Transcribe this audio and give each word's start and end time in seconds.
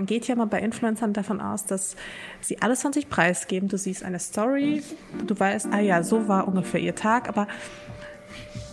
man 0.00 0.06
geht 0.06 0.26
ja 0.28 0.34
mal 0.34 0.46
bei 0.46 0.60
Influencern 0.60 1.12
davon 1.12 1.42
aus, 1.42 1.66
dass 1.66 1.94
sie 2.40 2.62
alles 2.62 2.80
von 2.80 2.94
sich 2.94 3.10
preisgeben. 3.10 3.68
Du 3.68 3.76
siehst 3.76 4.02
eine 4.02 4.18
Story, 4.18 4.82
du 5.26 5.38
weißt, 5.38 5.68
ah 5.72 5.80
ja, 5.80 6.02
so 6.02 6.26
war 6.26 6.48
ungefähr 6.48 6.80
ihr 6.80 6.94
Tag, 6.94 7.28
aber 7.28 7.46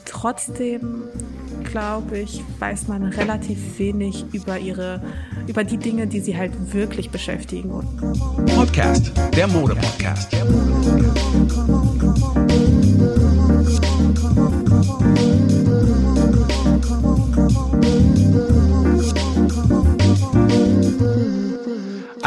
trotzdem 0.05 1.03
glaube 1.69 2.19
ich, 2.19 2.41
weiß 2.59 2.87
man 2.87 3.03
relativ 3.07 3.77
wenig 3.77 4.23
über 4.31 4.57
ihre, 4.57 5.01
über 5.47 5.65
die 5.65 5.75
Dinge, 5.75 6.07
die 6.07 6.21
sie 6.21 6.37
halt 6.37 6.73
wirklich 6.73 7.09
beschäftigen. 7.09 7.71
Podcast, 8.55 9.11
der 9.35 9.47
Mode-Podcast. 9.49 10.31
Der 10.31 10.45
Mode-Podcast. 10.45 11.96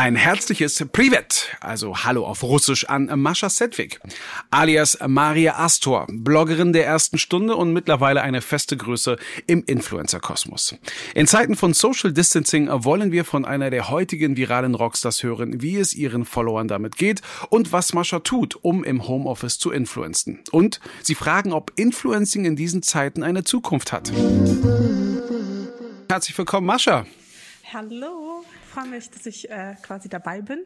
Ein 0.00 0.16
herzliches 0.16 0.82
Privet, 0.92 1.54
also 1.60 1.94
Hallo 1.94 2.24
auf 2.24 2.42
Russisch 2.42 2.86
an 2.86 3.12
Mascha 3.20 3.50
Sedwig, 3.50 4.00
alias 4.50 4.96
Maria 5.06 5.58
Astor, 5.58 6.06
Bloggerin 6.10 6.72
der 6.72 6.86
ersten 6.86 7.18
Stunde 7.18 7.54
und 7.54 7.74
mittlerweile 7.74 8.22
eine 8.22 8.40
feste 8.40 8.78
Größe 8.78 9.18
im 9.46 9.62
Influencer-Kosmos. 9.62 10.76
In 11.14 11.26
Zeiten 11.26 11.54
von 11.54 11.74
Social 11.74 12.14
Distancing 12.14 12.68
wollen 12.70 13.12
wir 13.12 13.26
von 13.26 13.44
einer 13.44 13.68
der 13.68 13.90
heutigen 13.90 14.38
viralen 14.38 14.74
Rockstars 14.74 15.22
hören, 15.22 15.60
wie 15.60 15.76
es 15.76 15.92
ihren 15.92 16.24
Followern 16.24 16.66
damit 16.66 16.96
geht 16.96 17.20
und 17.50 17.70
was 17.70 17.92
Mascha 17.92 18.20
tut, 18.20 18.56
um 18.62 18.82
im 18.84 19.06
Homeoffice 19.06 19.58
zu 19.58 19.70
influenzen. 19.70 20.40
Und 20.50 20.80
sie 21.02 21.14
fragen, 21.14 21.52
ob 21.52 21.72
Influencing 21.76 22.46
in 22.46 22.56
diesen 22.56 22.82
Zeiten 22.82 23.22
eine 23.22 23.44
Zukunft 23.44 23.92
hat. 23.92 24.10
Herzlich 26.08 26.38
willkommen, 26.38 26.66
Mascha. 26.66 27.04
Hallo 27.70 28.46
freue 28.70 28.86
mich, 28.86 29.10
dass 29.10 29.26
ich 29.26 29.50
äh, 29.50 29.74
quasi 29.82 30.08
dabei 30.08 30.40
bin. 30.40 30.60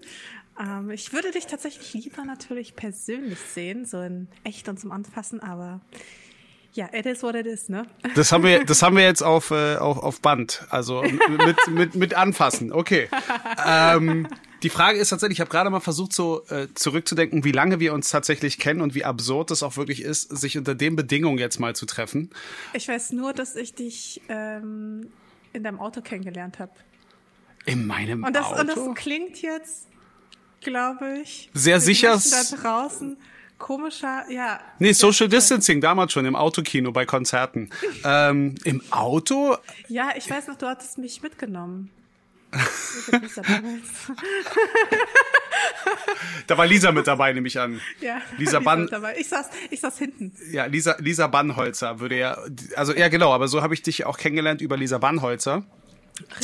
Ähm, 0.61 0.91
ich 0.91 1.13
würde 1.13 1.31
dich 1.31 1.47
tatsächlich 1.47 1.95
lieber 1.95 2.25
natürlich 2.25 2.77
persönlich 2.77 3.39
sehen, 3.39 3.85
so 3.85 4.01
in 4.01 4.29
echt 4.45 4.69
und 4.69 4.79
zum 4.79 4.93
Anfassen, 4.93 5.41
aber 5.41 5.81
ja, 6.75 6.89
it 6.93 7.07
is 7.07 7.23
what 7.23 7.37
it 7.37 7.47
is, 7.47 7.69
ne? 7.69 7.87
Das 8.17 8.33
haben 8.33 8.43
wir, 8.43 8.65
das 8.65 8.83
haben 8.83 8.97
wir 8.97 9.05
jetzt 9.05 9.23
auf, 9.23 9.53
äh, 9.53 9.77
auf, 9.77 9.99
auf 9.99 10.21
Band, 10.21 10.67
also 10.71 11.03
mit, 11.03 11.69
mit, 11.69 11.95
mit 11.95 12.15
Anfassen. 12.15 12.73
Okay. 12.73 13.09
Ähm, 13.65 14.27
die 14.65 14.71
Frage 14.71 14.99
ist 14.99 15.11
tatsächlich, 15.11 15.37
ich 15.37 15.41
habe 15.41 15.51
gerade 15.51 15.71
mal 15.71 15.79
versucht, 15.79 16.13
so 16.13 16.45
äh, 16.49 16.67
zurückzudenken, 16.75 17.45
wie 17.45 17.53
lange 17.53 17.79
wir 17.79 17.95
uns 17.95 18.11
tatsächlich 18.11 18.59
kennen 18.59 18.81
und 18.81 18.97
wie 18.97 19.05
absurd 19.05 19.53
es 19.53 19.63
auch 19.63 19.77
wirklich 19.77 20.03
ist, 20.03 20.37
sich 20.37 20.59
unter 20.59 20.75
den 20.75 20.97
Bedingungen 20.97 21.39
jetzt 21.39 21.61
mal 21.61 21.77
zu 21.77 21.87
treffen. 21.87 22.31
Ich 22.73 22.89
weiß 22.89 23.13
nur, 23.13 23.33
dass 23.33 23.55
ich 23.55 23.75
dich 23.75 24.21
ähm, 24.29 25.13
in 25.53 25.63
deinem 25.63 25.79
Auto 25.79 26.01
kennengelernt 26.01 26.59
habe. 26.59 26.73
In 27.67 27.87
meinem 27.87 28.25
und 28.25 28.35
das, 28.35 28.47
Auto? 28.47 28.61
Und 28.61 28.69
das 28.69 28.95
klingt 28.95 29.41
jetzt, 29.43 29.89
glaube 30.61 31.21
ich, 31.23 31.51
sehr 31.55 31.81
sicher. 31.81 32.21
Da 32.31 32.57
draußen 32.57 33.17
komischer, 33.59 34.25
ja. 34.31 34.61
Nee, 34.79 34.93
Social 34.93 35.29
Distancing, 35.29 35.81
damals 35.81 36.13
schon 36.13 36.27
im 36.27 36.37
Autokino 36.37 36.93
bei 36.93 37.07
Konzerten. 37.07 37.71
ähm, 38.05 38.57
Im 38.65 38.83
Auto? 38.91 39.57
Ja, 39.89 40.11
ich 40.17 40.29
weiß 40.29 40.49
noch, 40.49 40.57
du 40.57 40.67
hattest 40.67 40.99
mich 40.99 41.23
mitgenommen. 41.23 41.91
da 46.47 46.57
war 46.57 46.67
Lisa 46.67 46.93
mit 46.93 47.07
dabei, 47.07 47.33
nehme 47.33 47.49
ich 47.49 47.59
an. 47.59 47.81
Ja, 48.01 48.21
Lisa 48.39 48.61
Bann. 48.65 48.89
Ich 49.19 49.29
saß, 49.29 49.49
ich 49.71 49.81
saß 49.81 49.99
hinten. 49.99 50.33
Ja, 50.53 50.67
Lisa, 50.67 50.95
Lisa 51.01 51.27
Bannholzer 51.27 51.99
würde 51.99 52.17
ja, 52.19 52.39
also 52.77 52.95
ja 52.95 53.09
genau, 53.09 53.33
aber 53.33 53.49
so 53.49 53.61
habe 53.61 53.75
ich 53.75 53.83
dich 53.83 54.07
auch 54.07 54.19
kennengelernt 54.19 54.61
über 54.61 54.77
Lisa 54.77 54.99
Bannholzer. 54.99 55.65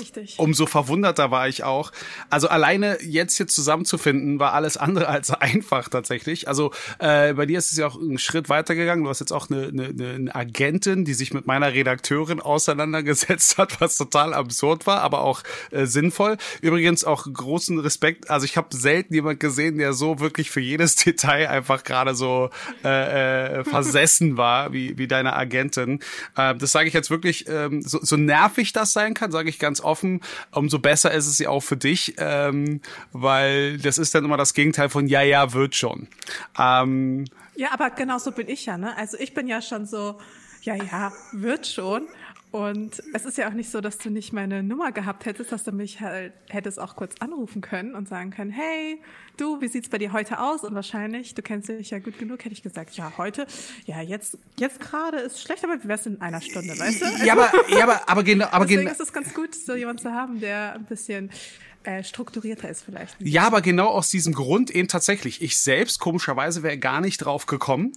Richtig. 0.01 0.37
Umso 0.39 0.67
verwunderter 0.67 1.31
war 1.31 1.47
ich 1.47 1.63
auch. 1.63 1.93
Also 2.29 2.49
alleine 2.49 2.99
jetzt 3.03 3.37
hier 3.37 3.47
zusammenzufinden, 3.47 4.41
war 4.41 4.53
alles 4.53 4.77
andere 4.77 5.07
als 5.07 5.31
einfach 5.31 5.89
tatsächlich. 5.89 6.49
Also 6.49 6.73
äh, 6.99 7.35
bei 7.35 7.47
dir 7.47 7.59
ist 7.59 7.71
es 7.71 7.79
ja 7.79 7.87
auch 7.87 7.97
einen 7.97 8.19
Schritt 8.19 8.49
weitergegangen. 8.49 9.05
Du 9.05 9.11
hast 9.11 9.21
jetzt 9.21 9.33
auch 9.33 9.49
eine, 9.49 9.69
eine, 9.69 10.15
eine 10.15 10.35
Agentin, 10.35 11.05
die 11.05 11.15
sich 11.15 11.33
mit 11.33 11.47
meiner 11.47 11.73
Redakteurin 11.73 12.41
auseinandergesetzt 12.41 13.59
hat, 13.59 13.81
was 13.81 13.97
total 13.97 14.35
absurd 14.35 14.89
war, 14.89 15.03
aber 15.03 15.21
auch 15.21 15.43
äh, 15.71 15.87
sinnvoll. 15.87 16.37
Übrigens 16.63 17.05
auch 17.05 17.29
großen 17.33 17.79
Respekt. 17.79 18.29
Also 18.29 18.47
ich 18.47 18.57
habe 18.57 18.77
selten 18.77 19.15
jemand 19.15 19.39
gesehen, 19.39 19.79
der 19.79 19.93
so 19.93 20.19
wirklich 20.19 20.51
für 20.51 20.61
jedes 20.61 20.97
Detail 20.97 21.49
einfach 21.49 21.85
gerade 21.85 22.17
so 22.17 22.51
äh, 22.85 23.61
äh, 23.61 23.65
versessen 23.65 24.37
war, 24.37 24.73
wie, 24.73 24.99
wie 24.99 25.07
deine 25.07 25.35
Agentin. 25.35 26.01
Äh, 26.37 26.57
das 26.57 26.73
sage 26.73 26.89
ich 26.89 26.95
jetzt 26.95 27.11
wirklich, 27.11 27.47
ähm, 27.49 27.83
so, 27.83 28.01
so 28.03 28.17
nervig 28.17 28.73
das 28.73 28.93
sein 28.93 29.15
kann, 29.15 29.31
sage 29.31 29.49
ich 29.49 29.60
ganz 29.61 29.81
offen, 29.81 30.21
umso 30.53 30.79
besser 30.79 31.13
ist 31.13 31.27
es 31.27 31.39
ja 31.39 31.51
auch 31.51 31.61
für 31.61 31.77
dich, 31.77 32.15
ähm, 32.19 32.81
weil 33.13 33.79
das 33.79 33.99
ist 33.99 34.15
dann 34.15 34.25
immer 34.25 34.37
das 34.37 34.55
Gegenteil 34.55 34.89
von 34.89 35.07
ja, 35.07 35.23
ja, 35.23 35.53
wird 35.53 35.75
schon. 35.75 36.09
Ähm, 36.59 37.27
ja, 37.55 37.73
aber 37.73 37.91
genau 37.91 38.19
so 38.19 38.33
bin 38.33 38.49
ich 38.49 38.67
ja, 38.67 38.79
ne? 38.79 38.97
Also 38.97 39.19
ich 39.19 39.35
bin 39.35 39.47
ja 39.47 39.63
schon 39.63 39.87
so, 39.87 40.19
ja, 40.63 40.75
ja, 40.75 41.13
wird 41.33 41.67
schon. 41.67 42.09
Und 42.53 43.01
es 43.15 43.25
ist 43.25 43.39
ja 43.39 43.49
auch 43.49 43.53
nicht 43.53 43.71
so, 43.71 43.81
dass 43.81 43.99
du 43.99 44.11
nicht 44.11 44.33
meine 44.33 44.63
Nummer 44.65 44.91
gehabt 44.91 45.25
hättest, 45.25 45.53
dass 45.53 45.63
du 45.63 45.71
mich 45.71 46.01
halt 46.01 46.33
hättest 46.49 46.81
auch 46.81 46.97
kurz 46.97 47.15
anrufen 47.21 47.61
können 47.61 47.95
und 47.95 48.09
sagen 48.09 48.31
können, 48.31 48.51
hey, 48.51 49.01
du, 49.37 49.61
wie 49.61 49.69
sieht's 49.69 49.89
bei 49.89 49.99
dir 49.99 50.13
heute 50.13 50.41
aus? 50.41 50.65
Und 50.65 50.75
wahrscheinlich, 50.75 51.35
du 51.35 51.43
kennst 51.43 51.69
dich 51.69 51.91
ja 51.91 52.01
gut 52.01 52.19
genug, 52.19 52.45
hätte 52.45 52.53
ich 52.53 52.63
gesagt, 52.63 52.97
ja, 52.97 53.13
heute, 53.19 53.47
ja, 53.87 54.01
jetzt, 54.01 54.37
jetzt 54.59 54.81
gerade 54.81 55.19
ist 55.19 55.41
schlecht, 55.41 55.63
aber 55.63 55.81
wie 55.83 55.87
wär's 55.87 56.07
in 56.07 56.21
einer 56.21 56.41
Stunde, 56.41 56.77
weißt 56.77 57.03
du? 57.03 57.07
Also, 57.07 57.25
ja, 57.25 57.35
aber, 57.35 57.53
ja, 57.69 57.85
aber, 57.85 58.09
aber 58.09 58.25
genau, 58.25 58.47
aber 58.51 58.65
Deswegen 58.65 58.83
genau. 58.83 58.93
ist 58.93 59.01
es 59.01 59.13
ganz 59.13 59.33
gut, 59.33 59.55
so 59.55 59.75
jemanden 59.75 60.03
zu 60.03 60.13
haben, 60.13 60.41
der 60.41 60.75
ein 60.75 60.85
bisschen 60.87 61.31
äh, 61.83 62.05
strukturierter 62.05 62.69
ist 62.69 62.83
vielleicht. 62.85 63.17
Ja, 63.21 63.47
aber 63.47 63.63
genau 63.63 63.87
aus 63.87 64.11
diesem 64.11 64.35
Grund 64.35 64.71
eben 64.71 64.87
tatsächlich. 64.87 65.41
Ich 65.41 65.59
selbst 65.59 65.99
komischerweise 65.99 66.63
wäre 66.63 66.77
gar 66.77 67.01
nicht 67.01 67.19
drauf 67.19 67.47
gekommen. 67.47 67.93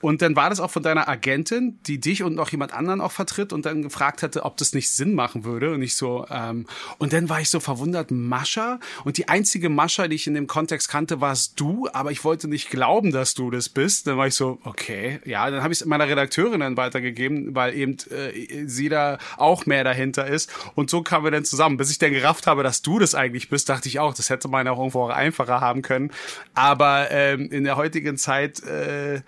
Und 0.00 0.22
dann 0.22 0.36
war 0.36 0.48
das 0.48 0.58
auch 0.58 0.70
von 0.70 0.82
deiner 0.82 1.06
Agentin, 1.06 1.78
die 1.86 2.00
dich 2.00 2.22
und 2.22 2.34
noch 2.34 2.50
jemand 2.50 2.72
anderen 2.72 3.02
auch 3.02 3.12
vertritt 3.12 3.52
und 3.52 3.66
dann 3.66 3.82
gefragt 3.82 4.22
hatte, 4.22 4.44
ob 4.44 4.56
das 4.56 4.72
nicht 4.72 4.90
Sinn 4.90 5.12
machen 5.12 5.44
würde. 5.44 5.74
Und 5.74 5.82
ich 5.82 5.96
so, 5.96 6.24
ähm, 6.30 6.64
und 6.96 7.12
dann 7.12 7.28
war 7.28 7.38
ich 7.38 7.50
so 7.50 7.60
verwundert, 7.60 8.10
Mascha. 8.10 8.80
Und 9.04 9.18
die 9.18 9.28
einzige 9.28 9.68
Mascha, 9.68 10.08
die 10.08 10.16
ich 10.16 10.26
in 10.26 10.32
dem 10.32 10.46
Kontext 10.46 10.88
kannte, 10.88 11.20
warst 11.20 11.60
du, 11.60 11.90
aber 11.92 12.12
ich 12.12 12.24
wollte 12.24 12.48
nicht 12.48 12.70
glauben, 12.70 13.12
dass 13.12 13.34
du 13.34 13.50
das 13.50 13.68
bist. 13.68 14.06
Dann 14.06 14.16
war 14.16 14.28
ich 14.28 14.34
so, 14.34 14.60
okay, 14.64 15.20
ja, 15.26 15.50
dann 15.50 15.62
habe 15.62 15.74
ich 15.74 15.82
es 15.82 15.86
meiner 15.86 16.08
Redakteurin 16.08 16.60
dann 16.60 16.78
weitergegeben, 16.78 17.54
weil 17.54 17.74
eben 17.74 17.98
äh, 18.10 18.66
sie 18.66 18.88
da 18.88 19.18
auch 19.36 19.66
mehr 19.66 19.84
dahinter 19.84 20.26
ist. 20.26 20.50
Und 20.74 20.88
so 20.88 21.02
kamen 21.02 21.24
wir 21.24 21.30
dann 21.30 21.44
zusammen, 21.44 21.76
bis 21.76 21.90
ich 21.90 21.98
dann 21.98 22.12
gerafft 22.12 22.46
habe, 22.46 22.62
dass 22.62 22.80
du 22.80 22.98
das 22.98 23.14
eigentlich 23.14 23.25
eigentlich 23.26 23.48
bist, 23.48 23.68
dachte 23.68 23.88
ich 23.88 23.98
auch, 23.98 24.14
das 24.14 24.30
hätte 24.30 24.48
man 24.48 24.66
auch 24.68 24.78
irgendwo 24.78 25.02
auch 25.02 25.10
einfacher 25.10 25.60
haben 25.60 25.82
können. 25.82 26.10
Aber 26.54 27.10
ähm, 27.10 27.50
in 27.50 27.64
der 27.64 27.76
heutigen 27.76 28.16
Zeit 28.16 28.62
äh, 28.62 29.22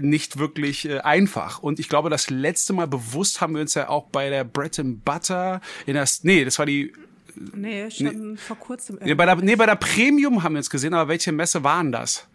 nicht 0.00 0.38
wirklich 0.38 0.88
äh, 0.88 1.00
einfach. 1.00 1.58
Und 1.60 1.78
ich 1.78 1.88
glaube, 1.88 2.10
das 2.10 2.30
letzte 2.30 2.72
Mal 2.72 2.86
bewusst 2.86 3.40
haben 3.40 3.54
wir 3.54 3.60
uns 3.60 3.74
ja 3.74 3.88
auch 3.88 4.06
bei 4.06 4.30
der 4.30 4.44
Bread 4.44 4.78
and 4.78 5.04
Butter 5.04 5.60
in 5.86 5.94
der, 5.94 6.06
nee, 6.22 6.44
das 6.44 6.58
war 6.58 6.66
die 6.66 6.92
Nee, 7.54 7.90
schon 7.90 8.32
nee, 8.32 8.36
vor 8.36 8.58
kurzem. 8.58 8.98
Nee 9.00 9.14
bei, 9.14 9.24
der, 9.24 9.36
nee, 9.36 9.56
bei 9.56 9.64
der 9.64 9.76
Premium 9.76 10.42
haben 10.42 10.54
wir 10.54 10.58
uns 10.58 10.68
gesehen, 10.68 10.92
aber 10.94 11.08
welche 11.08 11.32
Messe 11.32 11.62
waren 11.64 11.92
das? 11.92 12.26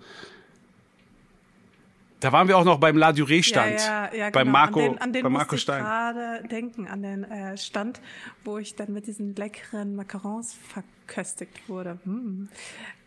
Da 2.19 2.31
waren 2.31 2.47
wir 2.47 2.57
auch 2.57 2.63
noch 2.63 2.79
beim 2.79 2.97
La 2.97 3.09
Durée 3.11 3.43
Stand. 3.43 3.79
Ja, 3.79 4.05
ja, 4.05 4.15
ja, 4.15 4.29
bei 4.29 4.41
genau. 4.41 4.51
Marco, 4.51 4.79
an 4.79 4.85
den, 4.85 5.01
an 5.01 5.13
den 5.13 5.23
bei 5.23 5.29
Marco 5.29 5.57
Stein. 5.57 5.79
Ich 5.79 5.85
gerade 5.85 6.47
denken 6.47 6.87
an 6.87 7.01
den 7.03 7.23
äh, 7.23 7.57
Stand, 7.57 7.99
wo 8.43 8.57
ich 8.57 8.75
dann 8.75 8.93
mit 8.93 9.07
diesen 9.07 9.35
leckeren 9.35 9.95
Macarons 9.95 10.53
verköstigt 10.53 11.67
wurde. 11.67 11.99
Hm. 12.03 12.49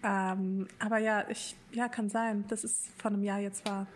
Ähm, 0.04 0.68
aber 0.78 0.98
ja, 0.98 1.24
ich, 1.28 1.56
ja, 1.72 1.88
kann 1.88 2.08
sein, 2.10 2.44
dass 2.48 2.64
es 2.64 2.90
vor 2.98 3.10
einem 3.10 3.24
Jahr 3.24 3.38
jetzt 3.38 3.66
war. 3.66 3.86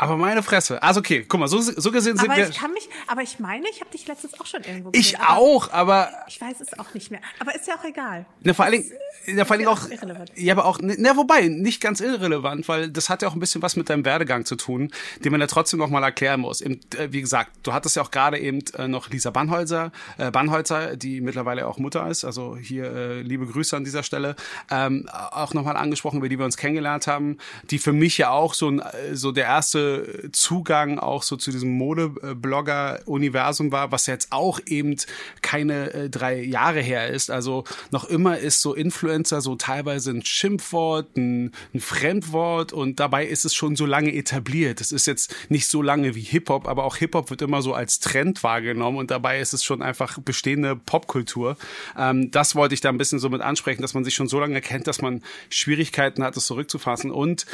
Aber 0.00 0.16
meine 0.16 0.42
Fresse. 0.42 0.82
Also 0.82 1.00
okay, 1.00 1.26
guck 1.28 1.38
mal, 1.40 1.46
so, 1.46 1.60
so 1.60 1.92
gesehen 1.92 2.16
sind 2.16 2.30
aber 2.30 2.38
wir. 2.38 2.48
Ich 2.48 2.56
kann 2.56 2.72
mich, 2.72 2.88
aber 3.06 3.20
ich 3.20 3.38
meine, 3.38 3.68
ich 3.68 3.80
habe 3.82 3.90
dich 3.90 4.06
letztens 4.06 4.40
auch 4.40 4.46
schon 4.46 4.62
irgendwo 4.62 4.92
gesehen. 4.92 4.98
Ich 4.98 5.20
auch, 5.20 5.70
aber. 5.72 6.08
Ich 6.26 6.40
weiß 6.40 6.58
es 6.62 6.78
auch 6.78 6.94
nicht 6.94 7.10
mehr. 7.10 7.20
Aber 7.38 7.54
ist 7.54 7.68
ja 7.68 7.74
auch 7.76 7.84
egal. 7.84 8.24
Na, 8.40 8.54
vor 8.54 8.64
allen 8.64 8.80
Dingen, 8.80 8.90
ja, 9.26 9.44
vor 9.44 9.52
allen 9.52 9.58
Dingen 9.58 9.70
auch. 9.70 9.90
Irrelevant. 9.90 10.32
Ja, 10.36 10.54
aber 10.54 10.64
auch, 10.64 10.78
na, 10.80 11.16
wobei, 11.18 11.48
nicht 11.48 11.82
ganz 11.82 12.00
irrelevant, 12.00 12.66
weil 12.66 12.88
das 12.88 13.10
hat 13.10 13.20
ja 13.20 13.28
auch 13.28 13.34
ein 13.34 13.40
bisschen 13.40 13.60
was 13.60 13.76
mit 13.76 13.90
deinem 13.90 14.06
Werdegang 14.06 14.46
zu 14.46 14.56
tun, 14.56 14.90
den 15.22 15.32
man 15.32 15.40
ja 15.42 15.46
trotzdem 15.46 15.78
noch 15.78 15.90
mal 15.90 16.02
erklären 16.02 16.40
muss. 16.40 16.62
Eben, 16.62 16.80
äh, 16.96 17.08
wie 17.10 17.20
gesagt, 17.20 17.50
du 17.64 17.74
hattest 17.74 17.96
ja 17.96 18.02
auch 18.02 18.10
gerade 18.10 18.38
eben 18.38 18.60
äh, 18.78 18.88
noch 18.88 19.10
Lisa 19.10 19.28
Bannholzer, 19.28 19.92
äh, 20.16 20.30
Bannholzer, 20.30 20.96
die 20.96 21.20
mittlerweile 21.20 21.66
auch 21.66 21.76
Mutter 21.76 22.08
ist. 22.08 22.24
Also 22.24 22.56
hier 22.56 22.90
äh, 22.90 23.20
liebe 23.20 23.44
Grüße 23.44 23.76
an 23.76 23.84
dieser 23.84 24.02
Stelle. 24.02 24.34
Ähm, 24.70 25.10
auch 25.12 25.52
noch 25.52 25.64
mal 25.64 25.76
angesprochen, 25.76 26.20
über 26.20 26.30
die 26.30 26.38
wir 26.38 26.46
uns 26.46 26.56
kennengelernt 26.56 27.06
haben, 27.06 27.36
die 27.64 27.78
für 27.78 27.92
mich 27.92 28.16
ja 28.16 28.30
auch 28.30 28.54
so, 28.54 28.70
ein, 28.70 28.82
so 29.12 29.30
der 29.30 29.44
erste 29.44 29.89
Zugang 30.32 30.98
auch 30.98 31.22
so 31.22 31.36
zu 31.36 31.50
diesem 31.50 31.70
Modeblogger-Universum 31.76 33.72
war, 33.72 33.92
was 33.92 34.06
jetzt 34.06 34.32
auch 34.32 34.60
eben 34.66 34.96
keine 35.42 35.92
äh, 35.92 36.10
drei 36.10 36.42
Jahre 36.42 36.80
her 36.80 37.08
ist. 37.08 37.30
Also 37.30 37.64
noch 37.90 38.04
immer 38.04 38.38
ist 38.38 38.60
so 38.60 38.74
Influencer 38.74 39.40
so 39.40 39.56
teilweise 39.56 40.10
ein 40.10 40.24
Schimpfwort, 40.24 41.16
ein, 41.16 41.52
ein 41.74 41.80
Fremdwort 41.80 42.72
und 42.72 43.00
dabei 43.00 43.26
ist 43.26 43.44
es 43.44 43.54
schon 43.54 43.76
so 43.76 43.86
lange 43.86 44.14
etabliert. 44.14 44.80
Es 44.80 44.92
ist 44.92 45.06
jetzt 45.06 45.34
nicht 45.48 45.66
so 45.66 45.82
lange 45.82 46.14
wie 46.14 46.22
Hip-Hop, 46.22 46.68
aber 46.68 46.84
auch 46.84 46.96
Hip-Hop 46.96 47.30
wird 47.30 47.42
immer 47.42 47.62
so 47.62 47.74
als 47.74 48.00
Trend 48.00 48.42
wahrgenommen 48.42 48.98
und 48.98 49.10
dabei 49.10 49.40
ist 49.40 49.52
es 49.52 49.64
schon 49.64 49.82
einfach 49.82 50.18
bestehende 50.18 50.76
Popkultur. 50.76 51.56
Ähm, 51.96 52.30
das 52.30 52.54
wollte 52.54 52.74
ich 52.74 52.80
da 52.80 52.88
ein 52.88 52.98
bisschen 52.98 53.18
so 53.18 53.28
mit 53.28 53.40
ansprechen, 53.40 53.82
dass 53.82 53.94
man 53.94 54.04
sich 54.04 54.14
schon 54.14 54.28
so 54.28 54.40
lange 54.40 54.60
kennt, 54.60 54.86
dass 54.86 55.00
man 55.00 55.22
Schwierigkeiten 55.48 56.22
hat, 56.22 56.36
es 56.36 56.46
zurückzufassen 56.46 57.10
und 57.10 57.46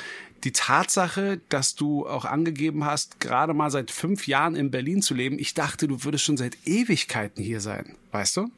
die 0.45 0.53
Tatsache, 0.53 1.41
dass 1.49 1.75
du 1.75 2.07
auch 2.07 2.25
angegeben 2.25 2.85
hast, 2.85 3.21
gerade 3.21 3.55
mal 3.55 3.71
seit 3.71 3.91
fünf 3.91 4.27
Jahren 4.27 4.55
in 4.55 4.71
Berlin 4.71 5.03
zu 5.03 5.15
leben. 5.15 5.39
Ich 5.39 5.55
dachte, 5.55 5.89
du 5.89 6.05
würdest 6.05 6.25
schon 6.25 6.37
seit 6.37 6.57
Ewigkeiten 6.67 7.43
hier 7.43 7.61
sein. 7.61 7.97
Weißt 8.13 8.37
du? 8.37 8.51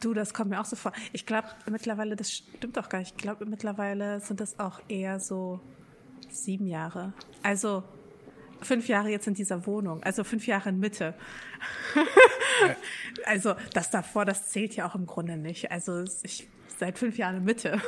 Du, 0.00 0.14
das 0.14 0.34
kommt 0.34 0.50
mir 0.50 0.60
auch 0.60 0.66
so 0.66 0.76
vor. 0.76 0.92
Ich 1.12 1.26
glaube 1.26 1.48
mittlerweile, 1.70 2.16
das 2.16 2.32
stimmt 2.32 2.76
doch 2.76 2.88
gar 2.88 2.98
nicht. 2.98 3.12
Ich 3.12 3.22
glaube 3.22 3.46
mittlerweile 3.46 4.20
sind 4.20 4.40
das 4.40 4.58
auch 4.58 4.80
eher 4.88 5.20
so 5.20 5.60
sieben 6.28 6.66
Jahre. 6.66 7.12
Also 7.42 7.82
fünf 8.60 8.88
Jahre 8.88 9.10
jetzt 9.10 9.26
in 9.26 9.34
dieser 9.34 9.66
Wohnung, 9.66 10.02
also 10.02 10.24
fünf 10.24 10.46
Jahre 10.46 10.70
in 10.70 10.80
Mitte. 10.80 11.14
also 13.24 13.54
das 13.72 13.90
davor, 13.90 14.24
das 14.24 14.48
zählt 14.48 14.74
ja 14.76 14.88
auch 14.88 14.94
im 14.94 15.06
Grunde 15.06 15.36
nicht. 15.36 15.70
Also 15.70 16.04
ich 16.22 16.48
seit 16.78 16.98
fünf 16.98 17.16
Jahren 17.16 17.36
in 17.36 17.44
Mitte. 17.44 17.80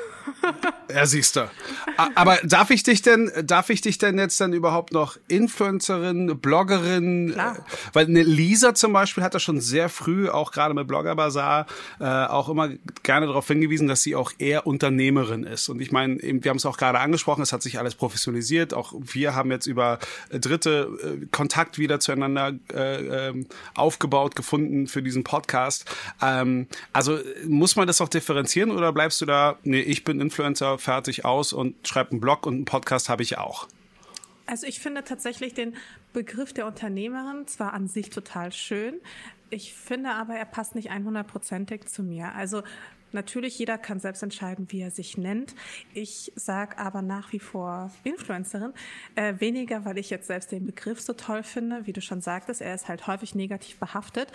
ja, 0.94 1.06
siehst 1.06 1.36
du. 1.36 1.50
Aber 2.14 2.38
darf 2.44 2.70
ich 2.70 2.82
dich 2.82 3.02
denn, 3.02 3.30
darf 3.44 3.70
ich 3.70 3.80
dich 3.80 3.98
denn 3.98 4.18
jetzt 4.18 4.40
dann 4.40 4.52
überhaupt 4.52 4.92
noch 4.92 5.18
Influencerin, 5.28 6.38
Bloggerin? 6.40 7.32
Klar. 7.32 7.58
Äh, 7.58 7.60
weil 7.92 8.06
eine 8.06 8.22
Lisa 8.22 8.74
zum 8.74 8.92
Beispiel 8.92 9.22
hat 9.22 9.34
da 9.34 9.40
schon 9.40 9.60
sehr 9.60 9.88
früh, 9.88 10.28
auch 10.28 10.52
gerade 10.52 10.74
mit 10.74 10.86
Blogger 10.88 11.14
Bazaar, 11.16 11.66
äh, 12.00 12.04
auch 12.04 12.48
immer 12.48 12.70
gerne 13.02 13.26
darauf 13.26 13.46
hingewiesen, 13.46 13.88
dass 13.88 14.02
sie 14.02 14.16
auch 14.16 14.32
eher 14.38 14.66
Unternehmerin 14.66 15.44
ist. 15.44 15.68
Und 15.68 15.80
ich 15.80 15.92
meine, 15.92 16.18
wir 16.20 16.50
haben 16.50 16.56
es 16.56 16.66
auch 16.66 16.78
gerade 16.78 17.00
angesprochen, 17.00 17.42
es 17.42 17.52
hat 17.52 17.62
sich 17.62 17.78
alles 17.78 17.94
professionalisiert. 17.94 18.74
Auch 18.74 18.94
wir 18.98 19.34
haben 19.34 19.50
jetzt 19.50 19.66
über 19.66 19.98
äh, 20.30 20.40
Dritte 20.40 20.88
äh, 21.02 21.26
Kontakt 21.26 21.78
wieder 21.78 22.00
zueinander 22.00 22.54
äh, 22.72 23.28
äh, 23.28 23.44
aufgebaut, 23.74 24.34
gefunden 24.34 24.86
für 24.86 25.02
diesen 25.02 25.24
Podcast. 25.24 25.84
Ähm, 26.22 26.68
also 26.92 27.18
muss 27.46 27.76
man 27.76 27.86
das 27.86 28.00
auch 28.00 28.08
differenzieren 28.08 28.70
oder 28.78 28.92
bleibst 28.92 29.20
du 29.20 29.26
da, 29.26 29.58
nee, 29.64 29.80
ich 29.80 30.04
bin 30.04 30.20
Influencer, 30.20 30.78
fertig 30.78 31.24
aus 31.24 31.52
und 31.52 31.86
schreibe 31.86 32.12
einen 32.12 32.20
Blog 32.20 32.46
und 32.46 32.54
einen 32.54 32.64
Podcast 32.64 33.08
habe 33.08 33.22
ich 33.22 33.38
auch? 33.38 33.68
Also 34.46 34.66
ich 34.66 34.80
finde 34.80 35.04
tatsächlich 35.04 35.52
den 35.52 35.76
Begriff 36.14 36.54
der 36.54 36.66
Unternehmerin 36.66 37.46
zwar 37.46 37.74
an 37.74 37.86
sich 37.86 38.08
total 38.08 38.52
schön, 38.52 38.94
ich 39.50 39.74
finde 39.74 40.10
aber, 40.10 40.34
er 40.34 40.44
passt 40.44 40.74
nicht 40.74 40.90
100%ig 40.90 41.86
zu 41.86 42.02
mir. 42.02 42.34
Also 42.34 42.62
Natürlich, 43.12 43.58
jeder 43.58 43.78
kann 43.78 44.00
selbst 44.00 44.22
entscheiden, 44.22 44.66
wie 44.70 44.82
er 44.82 44.90
sich 44.90 45.16
nennt. 45.16 45.54
Ich 45.94 46.30
sage 46.36 46.76
aber 46.76 47.00
nach 47.00 47.32
wie 47.32 47.38
vor 47.38 47.90
Influencerin. 48.04 48.74
Äh, 49.14 49.34
weniger, 49.38 49.86
weil 49.86 49.96
ich 49.96 50.10
jetzt 50.10 50.26
selbst 50.26 50.52
den 50.52 50.66
Begriff 50.66 51.00
so 51.00 51.14
toll 51.14 51.42
finde, 51.42 51.86
wie 51.86 51.94
du 51.94 52.02
schon 52.02 52.20
sagtest, 52.20 52.60
er 52.60 52.74
ist 52.74 52.86
halt 52.86 53.06
häufig 53.06 53.34
negativ 53.34 53.78
behaftet, 53.78 54.30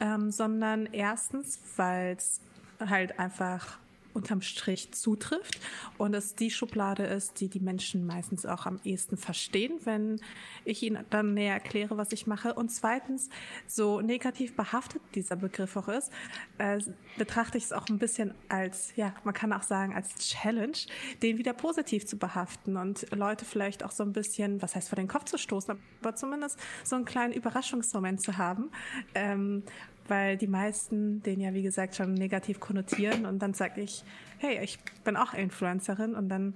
ähm, 0.00 0.30
sondern 0.30 0.86
erstens, 0.92 1.60
weil 1.76 2.16
es 2.16 2.40
halt 2.80 3.18
einfach 3.18 3.78
unterm 4.16 4.40
Strich 4.40 4.92
zutrifft 4.92 5.60
und 5.98 6.14
es 6.14 6.34
die 6.34 6.50
Schublade 6.50 7.04
ist, 7.04 7.40
die 7.40 7.48
die 7.48 7.60
Menschen 7.60 8.06
meistens 8.06 8.46
auch 8.46 8.64
am 8.64 8.80
ehesten 8.82 9.18
verstehen, 9.18 9.78
wenn 9.84 10.18
ich 10.64 10.82
ihnen 10.82 11.04
dann 11.10 11.34
näher 11.34 11.52
erkläre, 11.52 11.98
was 11.98 12.12
ich 12.12 12.26
mache. 12.26 12.54
Und 12.54 12.70
zweitens, 12.70 13.28
so 13.66 14.00
negativ 14.00 14.56
behaftet 14.56 15.02
dieser 15.14 15.36
Begriff 15.36 15.76
auch 15.76 15.88
ist, 15.88 16.10
äh, 16.58 16.80
betrachte 17.18 17.58
ich 17.58 17.64
es 17.64 17.72
auch 17.72 17.88
ein 17.88 17.98
bisschen 17.98 18.34
als, 18.48 18.96
ja, 18.96 19.14
man 19.24 19.34
kann 19.34 19.52
auch 19.52 19.62
sagen, 19.62 19.94
als 19.94 20.14
Challenge, 20.16 20.78
den 21.22 21.36
wieder 21.36 21.52
positiv 21.52 22.06
zu 22.06 22.16
behaften 22.16 22.78
und 22.78 23.06
Leute 23.14 23.44
vielleicht 23.44 23.84
auch 23.84 23.90
so 23.90 24.02
ein 24.02 24.14
bisschen, 24.14 24.62
was 24.62 24.74
heißt 24.74 24.88
vor 24.88 24.96
den 24.96 25.08
Kopf 25.08 25.24
zu 25.24 25.36
stoßen, 25.36 25.76
aber 26.00 26.14
zumindest 26.16 26.58
so 26.84 26.96
einen 26.96 27.04
kleinen 27.04 27.34
Überraschungsmoment 27.34 28.22
zu 28.22 28.38
haben. 28.38 28.70
Ähm, 29.14 29.62
weil 30.08 30.36
die 30.36 30.46
meisten 30.46 31.22
den 31.22 31.40
ja, 31.40 31.54
wie 31.54 31.62
gesagt, 31.62 31.96
schon 31.96 32.14
negativ 32.14 32.60
konnotieren 32.60 33.26
und 33.26 33.40
dann 33.40 33.54
sage 33.54 33.80
ich, 33.80 34.04
hey, 34.38 34.58
ich 34.62 34.78
bin 35.04 35.16
auch 35.16 35.34
Influencerin 35.34 36.14
und 36.14 36.28
dann 36.28 36.54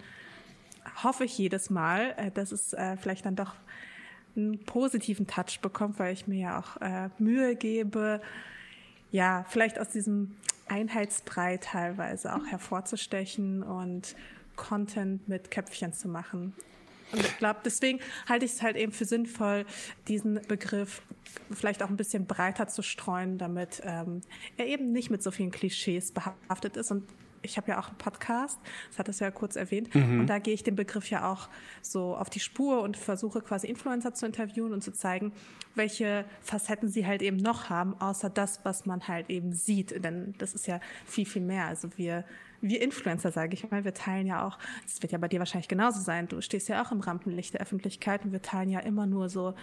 hoffe 1.03 1.25
ich 1.25 1.37
jedes 1.39 1.71
Mal, 1.71 2.15
äh, 2.17 2.31
dass 2.31 2.53
es 2.53 2.73
äh, 2.73 2.97
vielleicht 2.97 3.27
dann 3.27 3.37
doch 3.37 3.55
einen 4.37 4.59
positiven 4.65 5.27
Touch 5.27 5.61
bekommt, 5.61 5.99
weil 5.99 6.13
ich 6.13 6.27
mir 6.27 6.41
ja 6.41 6.59
auch 6.59 6.81
äh, 6.81 7.11
Mühe 7.19 7.57
gebe, 7.57 8.21
ja, 9.11 9.45
vielleicht 9.49 9.79
aus 9.79 9.89
diesem 9.89 10.37
Einheitsbrei 10.69 11.57
teilweise 11.57 12.35
auch 12.35 12.47
hervorzustechen 12.47 13.63
und 13.63 14.15
Content 14.55 15.29
mit 15.29 15.51
Köpfchen 15.51 15.93
zu 15.93 16.09
machen. 16.09 16.55
Und 17.13 17.21
ich 17.21 17.39
glaube, 17.39 17.61
deswegen 17.65 18.01
halte 18.29 18.45
ich 18.45 18.53
es 18.53 18.63
halt 18.63 18.77
eben 18.77 18.93
für 18.93 19.05
sinnvoll, 19.05 19.67
diesen 20.09 20.41
Begriff 20.49 21.03
vielleicht 21.51 21.83
auch 21.83 21.89
ein 21.89 21.97
bisschen 21.97 22.27
breiter 22.27 22.69
zu 22.69 22.83
streuen, 22.83 23.39
damit 23.39 23.83
ähm, 23.85 24.21
er 24.57 24.67
eben 24.67 24.93
nicht 24.93 25.11
mit 25.11 25.23
so 25.23 25.31
vielen 25.31 25.51
Klischees 25.51 26.13
behaftet 26.13 26.77
ist. 26.77 26.91
Und 26.91 27.05
ich 27.43 27.57
habe 27.57 27.71
ja 27.71 27.81
auch 27.81 27.89
einen 27.89 27.99
Podcast, 27.99 28.59
das 28.91 28.99
hat 28.99 29.09
es 29.09 29.19
ja 29.21 29.31
kurz 29.31 29.57
erwähnt, 29.57 29.95
mhm. 29.95 30.21
und 30.21 30.27
da 30.27 30.39
gehe 30.39 30.53
ich 30.53 30.63
dem 30.63 30.77
Begriff 30.77 31.09
ja 31.11 31.31
auch 31.31 31.49
so 31.81 32.15
auf 32.17 32.29
die 32.29 32.41
Spur 32.41 32.83
und 32.83 32.97
versuche 32.97 33.41
quasi 33.41 33.67
Influencer 33.67 34.13
zu 34.15 34.27
interviewen 34.27 34.73
und 34.73 34.83
zu 34.83 34.93
zeigen, 34.93 35.33
welche 35.75 36.25
Facetten 36.43 36.89
sie 36.89 37.07
halt 37.07 37.23
eben 37.23 37.39
noch 37.39 37.71
haben, 37.71 37.99
außer 38.01 38.29
das, 38.29 38.61
was 38.65 38.87
man 38.87 39.09
halt 39.09 39.31
eben 39.31 39.53
sieht. 39.53 40.05
Denn 40.05 40.35
das 40.39 40.55
ist 40.55 40.67
ja 40.67 40.81
viel, 41.07 41.27
viel 41.27 41.43
mehr. 41.43 41.67
Also 41.67 41.89
wir 41.97 42.25
wir 42.61 42.83
Influencer, 42.83 43.33
sage 43.33 43.55
ich 43.55 43.71
mal, 43.71 43.85
wir 43.85 43.95
teilen 43.95 44.27
ja 44.27 44.47
auch, 44.47 44.59
das 44.85 45.03
wird 45.03 45.13
ja 45.13 45.19
bei 45.19 45.29
dir 45.29 45.39
wahrscheinlich 45.39 45.69
genauso 45.69 46.01
sein, 46.01 46.29
du 46.29 46.41
stehst 46.41 46.69
ja 46.69 46.83
auch 46.83 46.93
im 46.93 47.01
Rampenlicht 47.01 47.55
der 47.55 47.61
Öffentlichkeit 47.61 48.25
und 48.25 48.33
wir 48.33 48.43
teilen 48.43 48.71
ja 48.71 48.81
immer 48.81 49.07
nur 49.07 49.29
so, 49.29 49.55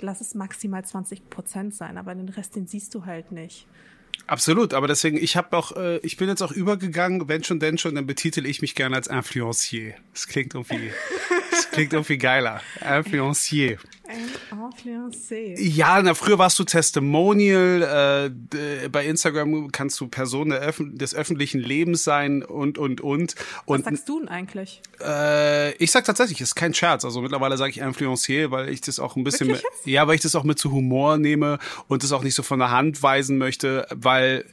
lass 0.00 0.20
es 0.20 0.34
maximal 0.34 0.84
20 0.84 1.30
Prozent 1.30 1.74
sein, 1.74 1.98
aber 1.98 2.14
den 2.14 2.28
Rest, 2.28 2.56
den 2.56 2.66
siehst 2.66 2.94
du 2.94 3.06
halt 3.06 3.32
nicht. 3.32 3.66
Absolut, 4.26 4.72
aber 4.72 4.86
deswegen, 4.86 5.18
ich 5.18 5.36
habe 5.36 5.56
auch, 5.56 5.76
äh, 5.76 5.98
ich 5.98 6.16
bin 6.16 6.28
jetzt 6.28 6.42
auch 6.42 6.52
übergegangen, 6.52 7.28
wenn 7.28 7.44
schon, 7.44 7.60
denn 7.60 7.76
schon, 7.78 7.94
dann 7.94 8.06
betitel 8.06 8.46
ich 8.46 8.62
mich 8.62 8.74
gerne 8.74 8.96
als 8.96 9.06
Influencier. 9.06 9.94
Das 10.12 10.28
klingt 10.28 10.54
irgendwie, 10.54 10.90
das 11.54 11.70
klingt 11.70 11.92
irgendwie 11.92 12.18
geiler. 12.18 12.60
Influencier. 12.80 13.78
Influencier. 14.06 15.58
Ja, 15.58 16.00
na, 16.02 16.14
früher 16.14 16.38
warst 16.38 16.58
du 16.58 16.64
Testimonial, 16.64 18.30
äh, 18.54 18.88
bei 18.88 19.06
Instagram 19.06 19.72
kannst 19.72 19.98
du 19.98 20.08
Person 20.08 20.52
Öf 20.52 20.82
des 20.84 21.14
öffentlichen 21.14 21.60
Lebens 21.60 22.04
sein 22.04 22.42
und, 22.42 22.76
und, 22.76 23.00
und. 23.00 23.34
und 23.64 23.84
Was 23.86 23.90
sagst 23.92 24.08
du 24.08 24.20
denn 24.20 24.28
eigentlich? 24.28 24.82
Äh, 25.00 25.72
ich 25.76 25.90
sag 25.90 26.04
tatsächlich, 26.04 26.40
ist 26.40 26.54
kein 26.54 26.74
Scherz. 26.74 27.04
Also 27.04 27.22
mittlerweile 27.22 27.56
sage 27.56 27.70
ich 27.70 27.78
Influencier, 27.78 28.50
weil 28.50 28.68
ich 28.68 28.82
das 28.82 28.98
auch 28.98 29.16
ein 29.16 29.24
bisschen, 29.24 29.48
mit, 29.48 29.62
ja, 29.84 30.06
weil 30.06 30.16
ich 30.16 30.20
das 30.20 30.34
auch 30.34 30.44
mit 30.44 30.58
zu 30.58 30.70
Humor 30.70 31.16
nehme 31.16 31.58
und 31.88 32.02
das 32.02 32.12
auch 32.12 32.22
nicht 32.22 32.34
so 32.34 32.42
von 32.42 32.58
der 32.58 32.70
Hand 32.70 33.02
weisen 33.02 33.38
möchte, 33.38 33.86
weil 33.90 34.44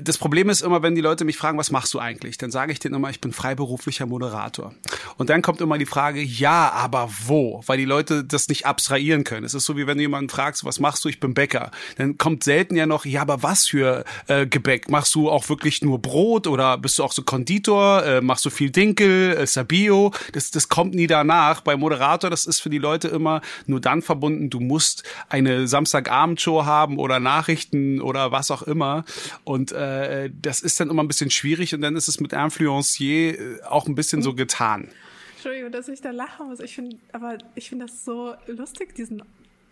das 0.00 0.18
Problem 0.18 0.48
ist 0.48 0.62
immer, 0.62 0.82
wenn 0.82 0.94
die 0.94 1.00
Leute 1.00 1.24
mich 1.24 1.36
fragen, 1.36 1.58
was 1.58 1.70
machst 1.70 1.92
du 1.94 1.98
eigentlich? 1.98 2.38
Dann 2.38 2.50
sage 2.50 2.72
ich 2.72 2.78
denen 2.78 2.94
immer, 2.94 3.10
ich 3.10 3.20
bin 3.20 3.32
freiberuflicher 3.32 4.06
Moderator. 4.06 4.74
Und 5.18 5.28
dann 5.28 5.42
kommt 5.42 5.60
immer 5.60 5.76
die 5.78 5.86
Frage, 5.86 6.20
ja, 6.22 6.70
aber 6.72 7.10
wo? 7.26 7.62
Weil 7.66 7.78
die 7.78 7.84
Leute 7.84 8.24
das 8.24 8.48
nicht 8.48 8.66
abstrahieren 8.66 9.24
können. 9.24 9.44
Es 9.44 9.54
ist 9.54 9.64
so, 9.64 9.76
wie 9.76 9.86
wenn 9.86 9.98
du 9.98 10.02
jemanden 10.02 10.30
fragst, 10.30 10.64
was 10.64 10.80
machst 10.80 11.04
du? 11.04 11.08
Ich 11.08 11.20
bin 11.20 11.34
Bäcker. 11.34 11.70
Dann 11.96 12.18
kommt 12.18 12.44
selten 12.44 12.76
ja 12.76 12.86
noch, 12.86 13.04
ja, 13.04 13.22
aber 13.22 13.42
was 13.42 13.66
für 13.66 14.04
äh, 14.28 14.46
Gebäck? 14.46 14.90
Machst 14.90 15.14
du 15.14 15.30
auch 15.30 15.48
wirklich 15.48 15.82
nur 15.82 16.00
Brot 16.00 16.46
oder 16.46 16.78
bist 16.78 16.98
du 16.98 17.04
auch 17.04 17.12
so 17.12 17.22
Konditor? 17.22 18.04
Äh, 18.04 18.20
machst 18.20 18.44
du 18.44 18.50
viel 18.50 18.70
Dinkel? 18.70 19.36
Äh, 19.36 19.46
Sabio? 19.46 20.12
Das, 20.32 20.50
das 20.50 20.68
kommt 20.68 20.94
nie 20.94 21.06
danach. 21.06 21.60
Bei 21.60 21.76
Moderator, 21.76 22.30
das 22.30 22.46
ist 22.46 22.60
für 22.60 22.70
die 22.70 22.78
Leute 22.78 23.08
immer 23.08 23.40
nur 23.66 23.80
dann 23.80 24.02
verbunden, 24.02 24.50
du 24.50 24.60
musst 24.60 25.02
eine 25.28 25.66
Samstagabendshow 25.66 26.64
haben 26.64 26.98
oder 26.98 27.20
Nachrichten 27.20 28.00
oder 28.00 28.32
was 28.32 28.50
auch 28.50 28.62
immer. 28.62 29.04
Und 29.44 29.72
äh, 29.72 30.30
das 30.40 30.60
ist 30.60 30.80
dann 30.80 30.90
immer 30.90 31.02
ein 31.02 31.08
bisschen 31.08 31.30
schwierig 31.30 31.74
und 31.74 31.80
dann 31.80 31.96
ist 31.96 32.08
es 32.08 32.20
mit 32.20 32.32
Influencier 32.32 33.38
äh, 33.38 33.62
auch 33.64 33.86
ein 33.86 33.94
bisschen 33.94 34.22
so 34.22 34.34
getan. 34.34 34.88
Entschuldigung, 35.42 35.72
dass 35.72 35.88
ich 35.88 36.00
da 36.00 36.12
lachen 36.12 36.46
muss. 36.46 36.60
Ich 36.60 36.76
finde, 36.76 36.98
aber 37.10 37.36
ich 37.56 37.68
finde 37.68 37.86
das 37.86 38.04
so 38.04 38.32
lustig, 38.46 38.94
diesen 38.94 39.24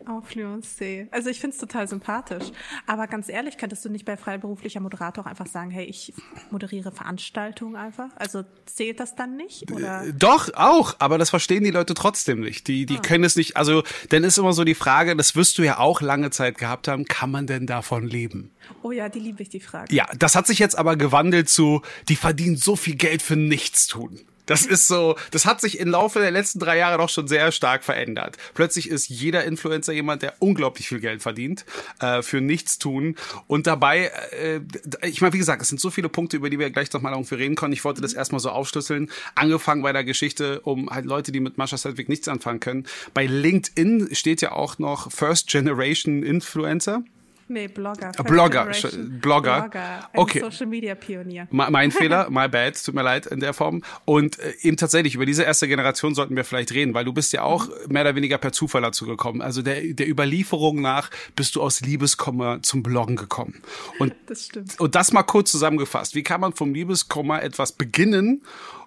Influencé. 0.04 1.06
Also 1.12 1.30
ich 1.30 1.38
finde 1.38 1.54
es 1.54 1.60
total 1.60 1.86
sympathisch. 1.86 2.50
Aber 2.88 3.06
ganz 3.06 3.28
ehrlich, 3.28 3.56
könntest 3.56 3.84
du 3.84 3.88
nicht 3.88 4.04
bei 4.04 4.16
freiberuflicher 4.16 4.80
Moderator 4.80 5.22
auch 5.22 5.28
einfach 5.28 5.46
sagen, 5.46 5.70
hey, 5.70 5.84
ich 5.84 6.12
moderiere 6.50 6.90
Veranstaltungen 6.90 7.76
einfach? 7.76 8.08
Also 8.16 8.42
zählt 8.66 8.98
das 8.98 9.14
dann 9.14 9.36
nicht? 9.36 9.70
Oder? 9.70 10.06
Äh, 10.06 10.12
doch, 10.12 10.52
auch, 10.54 10.96
aber 10.98 11.18
das 11.18 11.30
verstehen 11.30 11.62
die 11.62 11.70
Leute 11.70 11.94
trotzdem 11.94 12.40
nicht. 12.40 12.66
Die, 12.66 12.84
die 12.84 12.96
ah. 12.96 13.02
können 13.02 13.22
es 13.22 13.36
nicht, 13.36 13.56
also 13.56 13.84
dann 14.08 14.24
ist 14.24 14.38
immer 14.38 14.52
so 14.52 14.64
die 14.64 14.74
Frage, 14.74 15.14
das 15.14 15.36
wirst 15.36 15.56
du 15.56 15.62
ja 15.62 15.78
auch 15.78 16.00
lange 16.00 16.30
Zeit 16.30 16.58
gehabt 16.58 16.88
haben, 16.88 17.04
kann 17.04 17.30
man 17.30 17.46
denn 17.46 17.68
davon 17.68 18.08
leben? 18.08 18.50
Oh 18.82 18.90
ja, 18.90 19.08
die 19.08 19.20
liebe 19.20 19.40
ich, 19.44 19.50
die 19.50 19.60
Frage. 19.60 19.94
Ja, 19.94 20.06
das 20.18 20.34
hat 20.34 20.48
sich 20.48 20.58
jetzt 20.58 20.76
aber 20.76 20.96
gewandelt 20.96 21.48
zu, 21.48 21.82
die 22.08 22.16
verdienen 22.16 22.56
so 22.56 22.74
viel 22.74 22.96
Geld 22.96 23.22
für 23.22 23.36
nichts 23.36 23.86
tun. 23.86 24.18
Das 24.50 24.66
ist 24.66 24.88
so, 24.88 25.14
das 25.30 25.46
hat 25.46 25.60
sich 25.60 25.78
im 25.78 25.90
Laufe 25.90 26.18
der 26.18 26.32
letzten 26.32 26.58
drei 26.58 26.76
Jahre 26.76 26.98
doch 26.98 27.08
schon 27.08 27.28
sehr 27.28 27.52
stark 27.52 27.84
verändert. 27.84 28.36
Plötzlich 28.54 28.90
ist 28.90 29.08
jeder 29.08 29.44
Influencer 29.44 29.92
jemand, 29.92 30.22
der 30.22 30.34
unglaublich 30.40 30.88
viel 30.88 30.98
Geld 30.98 31.22
verdient 31.22 31.64
äh, 32.00 32.20
für 32.20 32.40
nichts 32.40 32.80
tun 32.80 33.14
und 33.46 33.68
dabei, 33.68 34.10
äh, 34.32 34.60
ich 35.06 35.20
meine, 35.20 35.34
wie 35.34 35.38
gesagt, 35.38 35.62
es 35.62 35.68
sind 35.68 35.80
so 35.80 35.88
viele 35.90 36.08
Punkte, 36.08 36.36
über 36.36 36.50
die 36.50 36.58
wir 36.58 36.68
gleich 36.70 36.92
noch 36.92 37.00
mal 37.00 37.12
irgendwie 37.12 37.36
reden 37.36 37.54
können. 37.54 37.72
Ich 37.72 37.84
wollte 37.84 38.00
das 38.00 38.12
erstmal 38.12 38.40
so 38.40 38.50
aufschlüsseln. 38.50 39.08
Angefangen 39.36 39.82
bei 39.82 39.92
der 39.92 40.02
Geschichte 40.02 40.60
um 40.62 40.90
halt 40.90 41.04
Leute, 41.04 41.30
die 41.30 41.38
mit 41.38 41.56
Mascha 41.56 41.76
Sedgwick 41.76 42.08
nichts 42.08 42.26
anfangen 42.26 42.58
können. 42.58 42.88
Bei 43.14 43.26
LinkedIn 43.26 44.08
steht 44.16 44.42
ja 44.42 44.50
auch 44.50 44.80
noch 44.80 45.12
First 45.12 45.46
Generation 45.46 46.24
Influencer. 46.24 47.04
Nee, 47.50 47.66
Blogger. 47.66 48.12
Blogger, 48.12 48.66
Blogger. 48.66 49.60
Blogger. 49.62 50.10
Okay. 50.14 50.38
Social 50.38 50.66
Media 50.66 50.94
Pionier. 50.94 51.48
Mein 51.50 51.90
Fehler, 51.90 52.30
my 52.30 52.46
bad, 52.46 52.80
tut 52.80 52.94
mir 52.94 53.02
leid 53.02 53.26
in 53.26 53.40
der 53.40 53.54
Form. 53.54 53.82
Und 54.04 54.38
äh, 54.38 54.54
eben 54.62 54.76
tatsächlich, 54.76 55.16
über 55.16 55.26
diese 55.26 55.42
erste 55.42 55.66
Generation 55.66 56.14
sollten 56.14 56.36
wir 56.36 56.44
vielleicht 56.44 56.72
reden, 56.72 56.94
weil 56.94 57.04
du 57.04 57.12
bist 57.12 57.32
ja 57.32 57.42
auch 57.42 57.68
mehr 57.88 58.02
oder 58.02 58.14
weniger 58.14 58.38
per 58.38 58.52
Zufall 58.52 58.82
dazu 58.82 59.04
gekommen. 59.04 59.42
Also 59.42 59.62
der, 59.62 59.82
der 59.82 60.08
Überlieferung 60.08 60.80
nach 60.80 61.10
bist 61.34 61.56
du 61.56 61.62
aus 61.62 61.80
Liebeskomma 61.80 62.62
zum 62.62 62.84
Bloggen 62.84 63.16
gekommen. 63.16 63.60
Und, 63.98 64.14
das 64.26 64.44
stimmt. 64.44 64.78
Und 64.78 64.94
das 64.94 65.12
mal 65.12 65.24
kurz 65.24 65.50
zusammengefasst. 65.50 66.14
Wie 66.14 66.22
kann 66.22 66.40
man 66.40 66.52
vom 66.52 66.72
Liebeskomma 66.72 67.40
etwas 67.40 67.72
beginnen, 67.72 68.42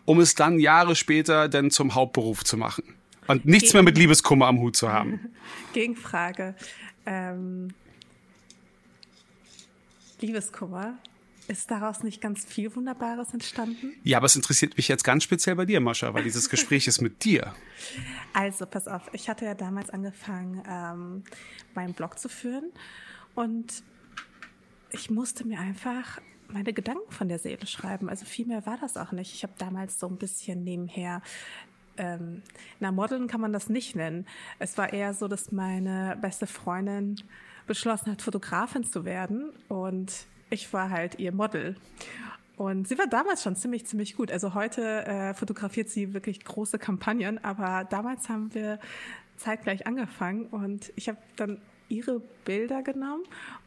um 0.05 0.21
es 0.21 0.35
dann 0.35 0.57
Jahre 0.57 0.95
später 0.95 1.49
dann 1.49 1.69
zum 1.69 1.95
Hauptberuf 1.95 2.45
zu 2.45 2.55
machen? 2.55 2.95
Und 3.27 3.45
nichts 3.45 3.71
Gegen 3.71 3.73
mehr 3.73 3.83
mit 3.83 3.97
Liebeskummer 3.97 4.47
am 4.47 4.59
Hut 4.59 4.77
zu 4.77 4.89
haben. 4.89 5.19
Gegenfrage. 5.73 6.55
Ähm 7.05 7.73
Liebeskummer. 10.23 10.97
Ist 11.49 11.69
daraus 11.69 12.03
nicht 12.03 12.21
ganz 12.21 12.45
viel 12.45 12.73
Wunderbares 12.73 13.33
entstanden? 13.33 13.93
Ja, 14.03 14.17
aber 14.17 14.27
es 14.27 14.35
interessiert 14.37 14.77
mich 14.77 14.87
jetzt 14.87 15.03
ganz 15.03 15.25
speziell 15.25 15.57
bei 15.57 15.65
dir, 15.65 15.81
Mascha, 15.81 16.13
weil 16.13 16.23
dieses 16.23 16.49
Gespräch 16.49 16.87
ist 16.87 17.01
mit 17.01 17.23
dir. 17.23 17.53
Also, 18.35 18.65
pass 18.65 18.87
auf, 18.87 19.11
ich 19.11 19.29
hatte 19.29 19.45
ja 19.45 19.53
damals 19.53 19.91
angefangen, 19.91 20.63
ähm, 20.67 21.23
meinen 21.75 21.93
Blog 21.93 22.17
zu 22.17 22.29
führen 22.29 22.71
und 23.35 23.83
ich 24.89 25.11
musste 25.11 25.45
mir 25.45 25.59
einfach 25.59 26.19
meine 26.47 26.73
Gedanken 26.73 27.11
von 27.11 27.29
der 27.29 27.37
Seele 27.37 27.67
schreiben. 27.67 28.09
Also 28.09 28.25
viel 28.25 28.47
mehr 28.47 28.65
war 28.65 28.79
das 28.79 28.97
auch 28.97 29.11
nicht. 29.11 29.35
Ich 29.35 29.43
habe 29.43 29.53
damals 29.59 29.99
so 29.99 30.07
ein 30.07 30.17
bisschen 30.17 30.63
nebenher 30.63 31.21
ähm, 31.97 32.41
na, 32.79 32.91
Modeln 32.91 33.27
kann 33.27 33.41
man 33.41 33.53
das 33.53 33.69
nicht 33.69 33.95
nennen. 33.95 34.25
Es 34.57 34.77
war 34.79 34.93
eher 34.93 35.13
so, 35.13 35.27
dass 35.27 35.51
meine 35.51 36.17
beste 36.19 36.47
Freundin 36.47 37.17
beschlossen 37.67 38.11
hat, 38.11 38.21
Fotografin 38.21 38.83
zu 38.83 39.05
werden. 39.05 39.51
Und 39.67 40.25
ich 40.49 40.71
war 40.73 40.89
halt 40.89 41.19
ihr 41.19 41.31
Model. 41.31 41.75
Und 42.55 42.87
sie 42.87 42.97
war 42.97 43.07
damals 43.07 43.43
schon 43.43 43.55
ziemlich, 43.55 43.85
ziemlich 43.85 44.15
gut. 44.15 44.31
Also 44.31 44.53
heute 44.53 45.05
äh, 45.05 45.33
fotografiert 45.33 45.89
sie 45.89 46.13
wirklich 46.13 46.43
große 46.43 46.77
Kampagnen, 46.77 47.43
aber 47.43 47.85
damals 47.89 48.29
haben 48.29 48.53
wir 48.53 48.79
zeitgleich 49.37 49.87
angefangen 49.87 50.45
und 50.45 50.93
ich 50.95 51.09
habe 51.09 51.17
dann 51.35 51.59
ihre 51.89 52.21
Bilder 52.45 52.81
genommen 52.81 53.23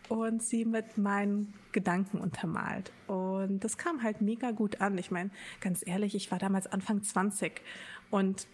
und 0.09 0.43
sie 0.43 0.65
mit 0.65 0.99
meinen 0.99 1.53
Gedanken 1.73 2.19
untermalt. 2.19 2.93
Und 3.07 3.61
das 3.61 3.77
kam 3.77 4.03
halt 4.03 4.21
mega 4.21 4.53
gut 4.53 4.81
an. 4.81 4.97
Ich 4.99 5.11
meine, 5.11 5.31
ganz 5.61 5.87
ehrlich, 5.87 6.15
ich 6.15 6.31
war 6.31 6.39
damals 6.39 6.67
Anfang 6.67 7.03
20 7.03 7.61
und 8.11 8.47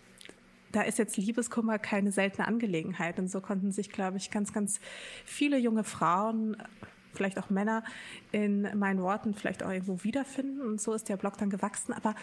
da 0.73 0.83
ist 0.83 0.99
jetzt 0.99 1.17
Liebeskummer 1.17 1.79
keine 1.79 2.13
seltene 2.13 2.49
Angelegenheit. 2.49 3.19
Und 3.19 3.31
so 3.31 3.41
konnten 3.41 3.73
sich, 3.73 3.91
glaube 3.91 4.17
ich, 4.17 4.31
ganz, 4.31 4.53
ganz 4.53 4.81
viele 5.25 5.59
junge 5.59 5.85
Frauen, 5.85 6.57
vielleicht 7.15 7.39
auch 7.39 7.51
Männer, 7.51 7.85
in 8.33 8.63
meinen 8.79 9.03
Worten 9.03 9.35
vielleicht 9.35 9.63
auch 9.63 9.71
irgendwo 9.71 10.03
wiederfinden. 10.03 10.61
Und 10.63 10.81
so 10.81 10.93
ist 10.95 11.09
der 11.09 11.17
Blog 11.17 11.37
dann 11.39 11.51
gewachsen. 11.51 11.93
Aber 11.93 12.15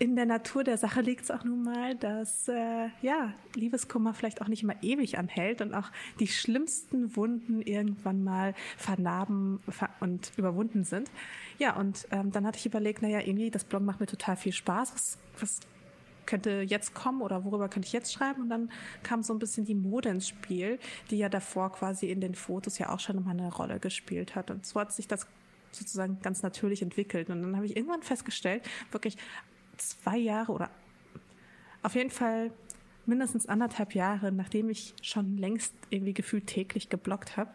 in 0.00 0.16
der 0.16 0.24
Natur 0.24 0.64
der 0.64 0.78
Sache 0.78 1.02
liegt 1.02 1.24
es 1.24 1.30
auch 1.30 1.44
nun 1.44 1.62
mal, 1.62 1.94
dass 1.94 2.48
äh, 2.48 2.88
ja 3.02 3.34
Liebeskummer 3.54 4.14
vielleicht 4.14 4.40
auch 4.40 4.48
nicht 4.48 4.62
immer 4.62 4.82
ewig 4.82 5.18
anhält 5.18 5.60
und 5.60 5.74
auch 5.74 5.90
die 6.18 6.26
schlimmsten 6.26 7.14
Wunden 7.16 7.60
irgendwann 7.60 8.24
mal 8.24 8.54
vernarben 8.78 9.60
und 10.00 10.32
überwunden 10.38 10.84
sind. 10.84 11.10
Ja, 11.58 11.76
und 11.76 12.08
ähm, 12.12 12.32
dann 12.32 12.46
hatte 12.46 12.58
ich 12.58 12.64
überlegt, 12.64 13.02
naja, 13.02 13.20
irgendwie 13.20 13.50
das 13.50 13.64
Blog 13.64 13.82
macht 13.82 14.00
mir 14.00 14.06
total 14.06 14.36
viel 14.36 14.52
Spaß. 14.52 14.94
Was, 14.94 15.18
was 15.38 15.60
könnte 16.30 16.62
jetzt 16.62 16.94
kommen 16.94 17.20
oder 17.20 17.44
worüber 17.44 17.68
könnte 17.68 17.86
ich 17.86 17.92
jetzt 17.92 18.12
schreiben? 18.12 18.42
Und 18.42 18.48
dann 18.48 18.70
kam 19.02 19.22
so 19.22 19.34
ein 19.34 19.38
bisschen 19.38 19.64
die 19.64 19.74
Mode 19.74 20.08
ins 20.08 20.28
Spiel, 20.28 20.78
die 21.10 21.18
ja 21.18 21.28
davor 21.28 21.72
quasi 21.72 22.10
in 22.10 22.20
den 22.20 22.34
Fotos 22.34 22.78
ja 22.78 22.90
auch 22.90 23.00
schon 23.00 23.18
immer 23.18 23.32
eine 23.32 23.52
Rolle 23.52 23.80
gespielt 23.80 24.36
hat. 24.36 24.50
Und 24.50 24.64
so 24.64 24.78
hat 24.80 24.92
sich 24.92 25.08
das 25.08 25.26
sozusagen 25.72 26.20
ganz 26.22 26.42
natürlich 26.42 26.82
entwickelt. 26.82 27.30
Und 27.30 27.42
dann 27.42 27.56
habe 27.56 27.66
ich 27.66 27.76
irgendwann 27.76 28.02
festgestellt, 28.02 28.62
wirklich 28.92 29.16
zwei 29.76 30.16
Jahre 30.16 30.52
oder 30.52 30.70
auf 31.82 31.94
jeden 31.94 32.10
Fall 32.10 32.52
mindestens 33.06 33.46
anderthalb 33.46 33.94
Jahre, 33.94 34.30
nachdem 34.30 34.70
ich 34.70 34.94
schon 35.02 35.36
längst 35.36 35.74
irgendwie 35.88 36.14
gefühlt 36.14 36.46
täglich 36.46 36.88
geblockt 36.90 37.36
habe, 37.36 37.50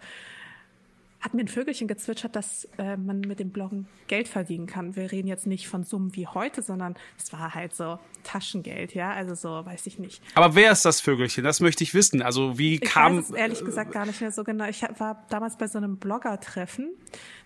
hat 1.26 1.34
mir 1.34 1.42
ein 1.42 1.48
Vögelchen 1.48 1.88
gezwitschert, 1.88 2.36
dass 2.36 2.70
äh, 2.78 2.96
man 2.98 3.20
mit 3.20 3.40
dem 3.40 3.50
Bloggen 3.50 3.88
Geld 4.08 4.28
verdienen 4.28 4.68
kann. 4.68 4.96
Wir 4.96 5.12
reden 5.12 5.28
jetzt 5.28 5.48
nicht 5.48 5.68
von 5.68 5.84
Summen 5.84 6.16
wie 6.16 6.28
heute, 6.28 6.62
sondern 6.62 6.96
es 7.18 7.34
war 7.34 7.56
halt 7.56 7.76
so 7.76 7.98
Taschengeld, 8.24 8.94
ja, 8.94 9.12
also 9.12 9.34
so, 9.34 9.66
weiß 9.66 9.88
ich 9.88 9.98
nicht. 9.98 10.22
Aber 10.36 10.54
wer 10.54 10.72
ist 10.72 10.86
das 10.86 11.02
Vögelchen? 11.02 11.44
Das 11.44 11.62
möchte 11.62 11.84
ich 11.84 11.96
wissen. 11.96 12.22
Also 12.22 12.60
wie 12.60 12.76
ich 12.76 12.82
kam? 12.82 13.14
Ich 13.14 13.18
weiß 13.24 13.30
es 13.32 13.36
ehrlich 13.36 13.66
gesagt 13.66 13.92
gar 13.92 14.06
nicht 14.06 14.22
mehr 14.22 14.32
so 14.32 14.44
genau. 14.44 14.66
Ich 14.70 14.84
war 15.00 15.26
damals 15.30 15.58
bei 15.58 15.68
so 15.68 15.80
einem 15.80 15.98
Blogger-Treffen 15.98 16.90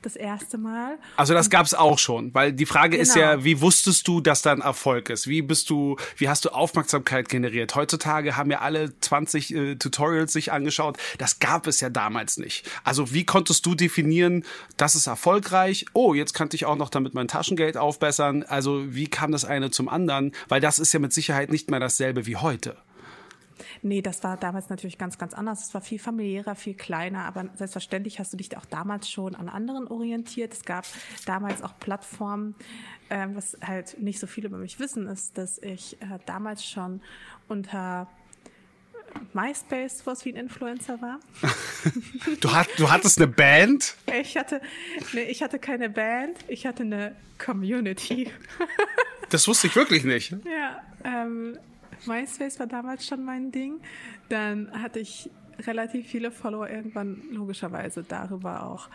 das 0.01 0.15
erste 0.15 0.57
Mal. 0.57 0.97
Also 1.15 1.33
das 1.33 1.49
gab 1.49 1.65
es 1.65 1.73
auch 1.73 1.99
schon, 1.99 2.33
weil 2.33 2.53
die 2.53 2.65
Frage 2.65 2.91
genau. 2.91 3.01
ist 3.01 3.15
ja, 3.15 3.31
genau. 3.31 3.45
wie 3.45 3.61
wusstest 3.61 4.07
du, 4.07 4.19
dass 4.19 4.41
da 4.41 4.51
ein 4.51 4.61
Erfolg 4.61 5.09
ist? 5.09 5.27
Wie 5.27 5.41
bist 5.41 5.69
du, 5.69 5.97
wie 6.17 6.27
hast 6.27 6.45
du 6.45 6.49
Aufmerksamkeit 6.49 7.29
generiert? 7.29 7.75
Heutzutage 7.75 8.35
haben 8.35 8.51
ja 8.51 8.59
alle 8.59 8.97
20 8.99 9.53
äh, 9.53 9.75
Tutorials 9.75 10.33
sich 10.33 10.51
angeschaut. 10.51 10.97
Das 11.17 11.39
gab 11.39 11.67
es 11.67 11.79
ja 11.79 11.89
damals 11.89 12.37
nicht. 12.37 12.69
Also 12.83 13.13
wie 13.13 13.25
konntest 13.25 13.65
du 13.65 13.68
du 13.69 13.75
definieren, 13.75 14.43
das 14.77 14.95
ist 14.95 15.07
erfolgreich. 15.07 15.85
Oh, 15.93 16.13
jetzt 16.13 16.33
kann 16.33 16.49
ich 16.51 16.65
auch 16.65 16.75
noch 16.75 16.89
damit 16.89 17.13
mein 17.13 17.27
Taschengeld 17.27 17.77
aufbessern. 17.77 18.43
Also 18.43 18.93
wie 18.93 19.07
kam 19.07 19.31
das 19.31 19.45
eine 19.45 19.71
zum 19.71 19.89
anderen? 19.89 20.31
Weil 20.47 20.61
das 20.61 20.79
ist 20.79 20.93
ja 20.93 20.99
mit 20.99 21.13
Sicherheit 21.13 21.51
nicht 21.51 21.69
mehr 21.69 21.79
dasselbe 21.79 22.25
wie 22.25 22.35
heute. 22.35 22.77
Nee, 23.81 24.01
das 24.01 24.23
war 24.23 24.37
damals 24.37 24.69
natürlich 24.69 24.97
ganz, 24.97 25.17
ganz 25.17 25.33
anders. 25.33 25.67
Es 25.67 25.73
war 25.73 25.81
viel 25.81 25.99
familiärer, 25.99 26.55
viel 26.55 26.73
kleiner, 26.73 27.25
aber 27.25 27.45
selbstverständlich 27.55 28.19
hast 28.19 28.33
du 28.33 28.37
dich 28.37 28.55
auch 28.57 28.65
damals 28.65 29.09
schon 29.09 29.35
an 29.35 29.49
anderen 29.49 29.87
orientiert. 29.87 30.53
Es 30.53 30.63
gab 30.63 30.85
damals 31.25 31.61
auch 31.61 31.77
Plattformen, 31.79 32.55
äh, 33.09 33.27
was 33.33 33.57
halt 33.65 33.99
nicht 34.01 34.19
so 34.19 34.27
viele 34.27 34.47
über 34.47 34.57
mich 34.57 34.79
wissen, 34.79 35.07
ist, 35.07 35.37
dass 35.37 35.59
ich 35.59 36.01
äh, 36.01 36.19
damals 36.25 36.65
schon 36.65 37.01
unter 37.47 38.07
MySpace 39.33 40.05
was 40.05 40.25
wie 40.25 40.33
ein 40.33 40.35
Influencer 40.35 41.01
war. 41.01 41.19
du, 42.39 42.51
hat, 42.51 42.67
du 42.77 42.89
hattest 42.89 43.17
eine 43.17 43.27
Band? 43.27 43.95
Ich 44.21 44.37
hatte, 44.37 44.61
nee, 45.13 45.23
ich 45.23 45.41
hatte 45.43 45.59
keine 45.59 45.89
Band, 45.89 46.37
ich 46.47 46.65
hatte 46.65 46.83
eine 46.83 47.15
Community. 47.37 48.31
das 49.29 49.47
wusste 49.47 49.67
ich 49.67 49.75
wirklich 49.75 50.03
nicht. 50.03 50.31
Ja, 50.45 50.81
ähm, 51.03 51.57
MySpace 52.05 52.59
war 52.59 52.67
damals 52.67 53.05
schon 53.05 53.23
mein 53.23 53.51
Ding. 53.51 53.79
Dann 54.29 54.71
hatte 54.81 54.99
ich 54.99 55.29
relativ 55.67 56.07
viele 56.07 56.31
Follower 56.31 56.69
irgendwann 56.69 57.21
logischerweise 57.31 58.03
darüber 58.03 58.63
auch 58.63 58.89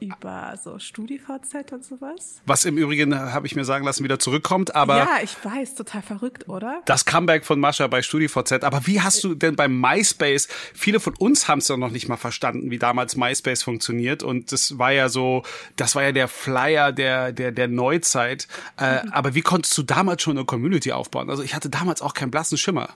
über 0.00 0.54
so 0.62 0.78
StudiVZ 0.78 1.72
und 1.72 1.84
sowas. 1.84 2.40
Was 2.46 2.64
im 2.64 2.78
Übrigen, 2.78 3.14
habe 3.14 3.46
ich 3.46 3.56
mir 3.56 3.64
sagen 3.64 3.84
lassen, 3.84 4.04
wieder 4.04 4.18
zurückkommt, 4.18 4.74
aber. 4.74 4.98
Ja, 4.98 5.18
ich 5.22 5.36
weiß, 5.42 5.74
total 5.74 6.02
verrückt, 6.02 6.48
oder? 6.48 6.82
Das 6.86 7.04
Comeback 7.04 7.44
von 7.44 7.60
Mascha 7.60 7.86
bei 7.86 8.02
StudiVZ. 8.02 8.64
Aber 8.64 8.86
wie 8.86 9.00
hast 9.00 9.22
du 9.24 9.34
denn 9.34 9.56
beim 9.56 9.80
MySpace, 9.80 10.48
viele 10.74 11.00
von 11.00 11.14
uns 11.18 11.48
haben 11.48 11.58
es 11.58 11.68
ja 11.68 11.76
noch 11.76 11.90
nicht 11.90 12.08
mal 12.08 12.16
verstanden, 12.16 12.70
wie 12.70 12.78
damals 12.78 13.16
MySpace 13.16 13.62
funktioniert. 13.62 14.22
Und 14.22 14.52
das 14.52 14.78
war 14.78 14.92
ja 14.92 15.08
so, 15.08 15.42
das 15.76 15.94
war 15.94 16.02
ja 16.02 16.12
der 16.12 16.28
Flyer 16.28 16.92
der, 16.92 17.32
der, 17.32 17.52
der 17.52 17.68
Neuzeit. 17.68 18.48
Äh, 18.78 19.04
mhm. 19.04 19.12
Aber 19.12 19.34
wie 19.34 19.42
konntest 19.42 19.76
du 19.78 19.82
damals 19.82 20.22
schon 20.22 20.36
eine 20.36 20.46
Community 20.46 20.92
aufbauen? 20.92 21.30
Also 21.30 21.42
ich 21.42 21.54
hatte 21.54 21.70
damals 21.70 22.02
auch 22.02 22.14
keinen 22.14 22.30
blassen 22.30 22.58
Schimmer 22.58 22.90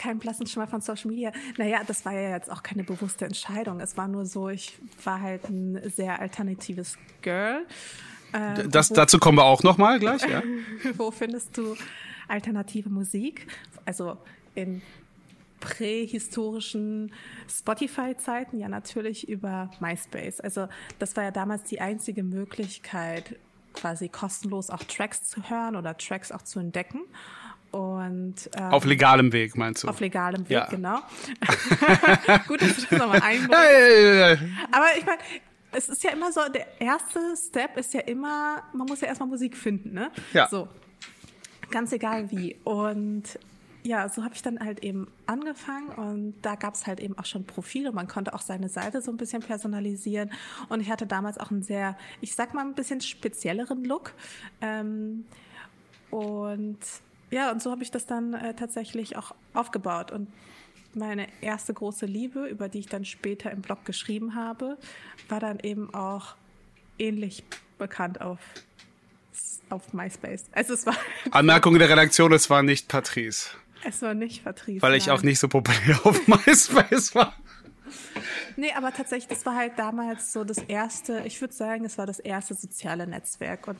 keinen 0.00 0.18
blassen 0.18 0.46
Schimmer 0.46 0.66
von 0.66 0.80
Social 0.80 1.10
Media. 1.10 1.30
Naja, 1.58 1.82
das 1.86 2.04
war 2.06 2.14
ja 2.14 2.30
jetzt 2.30 2.50
auch 2.50 2.62
keine 2.62 2.84
bewusste 2.84 3.26
Entscheidung. 3.26 3.80
Es 3.80 3.96
war 3.98 4.08
nur 4.08 4.24
so, 4.24 4.48
ich 4.48 4.78
war 5.04 5.20
halt 5.20 5.48
ein 5.50 5.78
sehr 5.94 6.18
alternatives 6.18 6.96
Girl. 7.20 7.66
Äh, 8.32 8.66
das, 8.68 8.90
wo, 8.90 8.94
dazu 8.94 9.18
kommen 9.18 9.36
wir 9.36 9.44
auch 9.44 9.62
nochmal 9.62 9.98
gleich, 9.98 10.22
ja. 10.26 10.42
wo 10.96 11.10
findest 11.10 11.56
du 11.58 11.76
alternative 12.28 12.88
Musik? 12.88 13.46
Also 13.84 14.16
in 14.54 14.80
prähistorischen 15.60 17.12
Spotify-Zeiten 17.48 18.58
ja 18.58 18.68
natürlich 18.68 19.28
über 19.28 19.70
MySpace. 19.80 20.40
Also 20.40 20.68
das 20.98 21.14
war 21.16 21.24
ja 21.24 21.30
damals 21.30 21.64
die 21.64 21.82
einzige 21.82 22.22
Möglichkeit, 22.22 23.36
quasi 23.74 24.08
kostenlos 24.08 24.70
auch 24.70 24.82
Tracks 24.84 25.24
zu 25.24 25.48
hören 25.50 25.76
oder 25.76 25.96
Tracks 25.98 26.32
auch 26.32 26.42
zu 26.42 26.58
entdecken. 26.58 27.00
Und, 27.70 28.50
ähm, 28.56 28.64
auf 28.64 28.84
legalem 28.84 29.32
Weg, 29.32 29.56
meinst 29.56 29.84
du? 29.84 29.88
Auf 29.88 30.00
legalem 30.00 30.42
Weg, 30.48 30.50
ja. 30.50 30.66
genau. 30.66 30.98
Gut, 32.48 32.62
dass 32.62 32.76
du 32.76 32.82
das 32.82 32.98
nochmal 32.98 33.22
einbringst. 33.22 33.54
Aber 34.72 34.86
ich 34.98 35.06
meine, 35.06 35.18
es 35.72 35.88
ist 35.88 36.02
ja 36.02 36.10
immer 36.10 36.32
so, 36.32 36.40
der 36.52 36.80
erste 36.80 37.20
Step 37.36 37.76
ist 37.76 37.94
ja 37.94 38.00
immer, 38.00 38.62
man 38.72 38.86
muss 38.86 39.00
ja 39.00 39.08
erstmal 39.08 39.28
Musik 39.28 39.56
finden, 39.56 39.92
ne? 39.92 40.10
Ja. 40.32 40.48
So. 40.48 40.68
Ganz 41.70 41.92
egal 41.92 42.30
wie. 42.32 42.56
Und 42.64 43.38
ja, 43.82 44.08
so 44.08 44.24
habe 44.24 44.34
ich 44.34 44.42
dann 44.42 44.60
halt 44.60 44.82
eben 44.82 45.06
angefangen 45.26 45.88
und 45.88 46.34
da 46.42 46.54
gab 46.54 46.74
es 46.74 46.86
halt 46.86 47.00
eben 47.00 47.16
auch 47.18 47.24
schon 47.24 47.44
Profile. 47.44 47.92
Man 47.92 48.08
konnte 48.08 48.34
auch 48.34 48.42
seine 48.42 48.68
Seite 48.68 49.00
so 49.00 49.10
ein 49.10 49.16
bisschen 49.16 49.42
personalisieren 49.42 50.30
und 50.68 50.80
ich 50.80 50.90
hatte 50.90 51.06
damals 51.06 51.38
auch 51.38 51.50
einen 51.50 51.62
sehr, 51.62 51.96
ich 52.20 52.34
sag 52.34 52.52
mal, 52.52 52.64
ein 52.66 52.74
bisschen 52.74 53.00
spezielleren 53.00 53.84
Look. 53.84 54.12
Ähm, 54.60 55.24
und 56.10 56.78
ja, 57.30 57.50
und 57.50 57.62
so 57.62 57.70
habe 57.70 57.82
ich 57.82 57.90
das 57.90 58.06
dann 58.06 58.34
äh, 58.34 58.54
tatsächlich 58.54 59.16
auch 59.16 59.34
aufgebaut 59.54 60.10
und 60.10 60.28
meine 60.94 61.28
erste 61.40 61.72
große 61.72 62.06
Liebe, 62.06 62.46
über 62.46 62.68
die 62.68 62.80
ich 62.80 62.86
dann 62.86 63.04
später 63.04 63.50
im 63.50 63.62
Blog 63.62 63.84
geschrieben 63.84 64.34
habe, 64.34 64.76
war 65.28 65.38
dann 65.38 65.60
eben 65.60 65.94
auch 65.94 66.34
ähnlich 66.98 67.44
bekannt 67.78 68.20
auf 68.20 68.38
auf 69.68 69.92
MySpace. 69.92 70.46
Also 70.52 70.74
es 70.74 70.84
war 70.84 70.96
Anmerkung 71.30 71.78
der 71.78 71.88
Redaktion, 71.88 72.32
es 72.32 72.50
war 72.50 72.62
nicht 72.64 72.88
Patrice. 72.88 73.50
Es 73.84 74.02
war 74.02 74.14
nicht 74.14 74.44
Patrice. 74.44 74.82
Weil 74.82 74.94
ich 74.94 75.06
nein. 75.06 75.16
auch 75.16 75.22
nicht 75.22 75.38
so 75.38 75.48
populär 75.48 76.00
auf 76.04 76.26
MySpace 76.46 77.14
war. 77.14 77.34
Nee, 78.56 78.72
aber 78.76 78.92
tatsächlich, 78.92 79.28
das 79.28 79.46
war 79.46 79.56
halt 79.56 79.78
damals 79.78 80.32
so 80.32 80.44
das 80.44 80.58
erste, 80.58 81.22
ich 81.24 81.40
würde 81.40 81.54
sagen, 81.54 81.84
es 81.84 81.96
war 81.98 82.06
das 82.06 82.18
erste 82.18 82.54
soziale 82.54 83.06
Netzwerk. 83.06 83.68
Und 83.68 83.78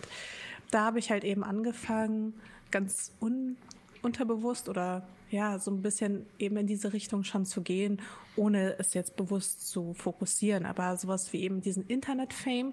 da 0.71 0.85
habe 0.85 0.99
ich 0.99 1.11
halt 1.11 1.25
eben 1.25 1.45
angefangen, 1.45 2.35
ganz 2.70 3.12
un 3.20 3.56
unterbewusst 4.02 4.68
oder 4.68 5.06
ja, 5.30 5.58
so 5.58 5.70
ein 5.70 5.82
bisschen 5.82 6.26
eben 6.38 6.56
in 6.56 6.66
diese 6.66 6.92
Richtung 6.92 7.22
schon 7.22 7.44
zu 7.44 7.62
gehen, 7.62 8.00
ohne 8.36 8.78
es 8.78 8.94
jetzt 8.94 9.16
bewusst 9.16 9.68
zu 9.68 9.94
fokussieren. 9.94 10.66
Aber 10.66 10.96
sowas 10.96 11.32
wie 11.32 11.42
eben 11.42 11.60
diesen 11.60 11.86
Internet-Fame, 11.86 12.72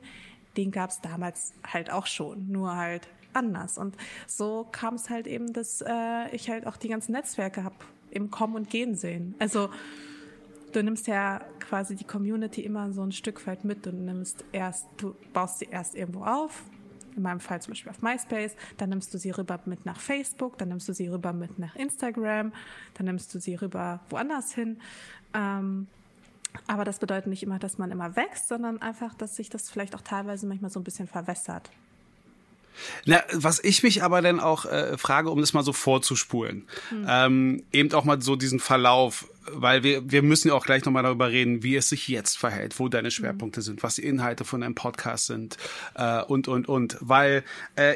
den 0.56 0.72
gab 0.72 0.90
es 0.90 1.02
damals 1.02 1.54
halt 1.66 1.92
auch 1.92 2.08
schon, 2.08 2.52
nur 2.52 2.76
halt 2.76 3.08
anders. 3.34 3.78
Und 3.78 3.96
so 4.26 4.68
kam 4.72 4.96
es 4.96 5.10
halt 5.10 5.28
eben, 5.28 5.54
dass 5.54 5.82
äh, 5.82 6.36
ich 6.36 6.50
halt 6.50 6.66
auch 6.66 6.78
die 6.78 6.88
ganzen 6.88 7.12
Netzwerke 7.12 7.64
habe 7.64 7.76
im 8.10 8.32
Kommen 8.32 8.56
und 8.56 8.70
Gehen 8.70 8.96
sehen. 8.96 9.36
Also 9.38 9.70
du 10.72 10.84
nimmst 10.84 11.08
ja 11.08 11.42
quasi 11.60 11.96
die 11.96 12.06
Community 12.06 12.62
immer 12.62 12.92
so 12.92 13.04
ein 13.04 13.12
Stück 13.12 13.46
weit 13.46 13.64
mit. 13.64 13.86
Du 13.86 13.92
nimmst 13.92 14.44
erst, 14.52 14.88
du 14.98 15.16
baust 15.34 15.60
sie 15.60 15.68
erst 15.70 15.94
irgendwo 15.94 16.24
auf. 16.24 16.64
In 17.18 17.24
meinem 17.24 17.40
Fall 17.40 17.62
zum 17.62 17.72
Beispiel 17.72 17.90
auf 17.90 18.02
MySpace, 18.02 18.56
dann 18.78 18.90
nimmst 18.90 19.14
du 19.14 19.18
sie 19.18 19.32
rüber 19.32 19.60
mit 19.66 19.86
nach 19.86 20.00
Facebook, 20.00 20.58
dann 20.60 20.70
nimmst 20.70 20.88
du 20.88 20.94
sie 20.94 21.08
rüber 21.08 21.34
mit 21.34 21.58
nach 21.58 21.76
Instagram, 21.76 22.54
dann 22.94 23.06
nimmst 23.08 23.34
du 23.34 23.40
sie 23.40 23.56
rüber 23.56 24.00
woanders 24.10 24.54
hin. 24.54 24.80
Ähm, 25.34 25.88
aber 26.68 26.86
das 26.86 27.00
bedeutet 27.00 27.28
nicht 27.28 27.44
immer, 27.44 27.60
dass 27.60 27.78
man 27.78 27.92
immer 27.92 28.16
wächst, 28.16 28.48
sondern 28.48 28.82
einfach, 28.82 29.14
dass 29.16 29.36
sich 29.36 29.50
das 29.50 29.70
vielleicht 29.70 29.96
auch 29.96 30.02
teilweise 30.02 30.48
manchmal 30.48 30.72
so 30.72 30.80
ein 30.80 30.84
bisschen 30.84 31.08
verwässert. 31.08 31.70
Na, 33.06 33.24
was 33.34 33.64
ich 33.64 33.84
mich 33.84 34.04
aber 34.04 34.22
dann 34.22 34.40
auch 34.40 34.66
äh, 34.66 34.98
frage, 34.98 35.30
um 35.30 35.40
das 35.40 35.54
mal 35.54 35.64
so 35.64 35.74
vorzuspulen, 35.74 36.68
hm. 36.90 37.06
ähm, 37.10 37.64
eben 37.72 37.92
auch 37.94 38.04
mal 38.04 38.22
so 38.22 38.36
diesen 38.36 38.60
Verlauf, 38.60 39.28
weil 39.52 39.84
wir, 39.84 40.10
wir 40.10 40.22
müssen 40.22 40.50
ja 40.50 40.54
auch 40.54 40.66
gleich 40.66 40.86
nochmal 40.86 41.04
darüber 41.04 41.30
reden, 41.30 41.64
wie 41.64 41.76
es 41.76 41.90
sich 41.90 42.08
jetzt 42.08 42.38
verhält, 42.38 42.80
wo 42.80 42.90
deine 42.90 43.12
Schwerpunkte 43.12 43.62
mhm. 43.62 43.64
sind, 43.64 43.84
was 43.84 43.96
die 43.96 44.06
Inhalte 44.06 44.44
von 44.44 44.62
deinem 44.62 44.76
Podcast 44.76 45.28
sind 45.28 45.58
äh, 45.96 46.22
und, 46.24 46.48
und, 46.48 46.68
und. 46.68 46.98
Weil 47.00 47.44
äh, 47.76 47.96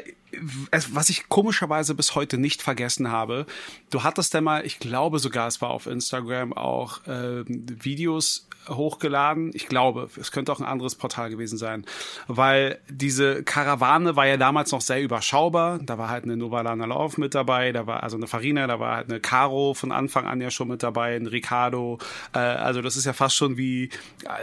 was 0.92 1.10
ich 1.10 1.28
komischerweise 1.28 1.94
bis 1.94 2.14
heute 2.14 2.38
nicht 2.38 2.62
vergessen 2.62 3.10
habe, 3.10 3.46
du 3.90 4.02
hattest 4.02 4.34
ja 4.34 4.40
mal, 4.40 4.64
ich 4.64 4.78
glaube 4.78 5.18
sogar, 5.18 5.48
es 5.48 5.60
war 5.60 5.70
auf 5.70 5.86
Instagram 5.86 6.52
auch 6.52 7.06
äh, 7.06 7.44
Videos 7.46 8.48
hochgeladen. 8.68 9.50
Ich 9.54 9.66
glaube, 9.66 10.08
es 10.20 10.30
könnte 10.30 10.52
auch 10.52 10.60
ein 10.60 10.66
anderes 10.66 10.94
Portal 10.94 11.30
gewesen 11.30 11.58
sein, 11.58 11.84
weil 12.28 12.78
diese 12.88 13.42
Karawane 13.42 14.16
war 14.16 14.26
ja 14.26 14.36
damals 14.36 14.72
noch 14.72 14.80
sehr 14.80 15.02
überschaubar. 15.02 15.78
Da 15.82 15.98
war 15.98 16.08
halt 16.08 16.24
eine 16.24 16.36
Novalana 16.36 16.84
Lauf 16.84 17.18
mit 17.18 17.34
dabei, 17.34 17.72
da 17.72 17.86
war 17.86 18.02
also 18.02 18.16
eine 18.16 18.26
Farina, 18.26 18.66
da 18.66 18.78
war 18.78 18.96
halt 18.96 19.10
eine 19.10 19.20
Caro 19.20 19.74
von 19.74 19.92
Anfang 19.92 20.26
an 20.26 20.40
ja 20.40 20.50
schon 20.50 20.68
mit 20.68 20.82
dabei, 20.82 21.16
ein 21.16 21.26
Ricardo. 21.26 21.98
Äh, 22.34 22.38
also 22.38 22.82
das 22.82 22.96
ist 22.96 23.04
ja 23.04 23.12
fast 23.12 23.36
schon 23.36 23.56
wie, 23.56 23.90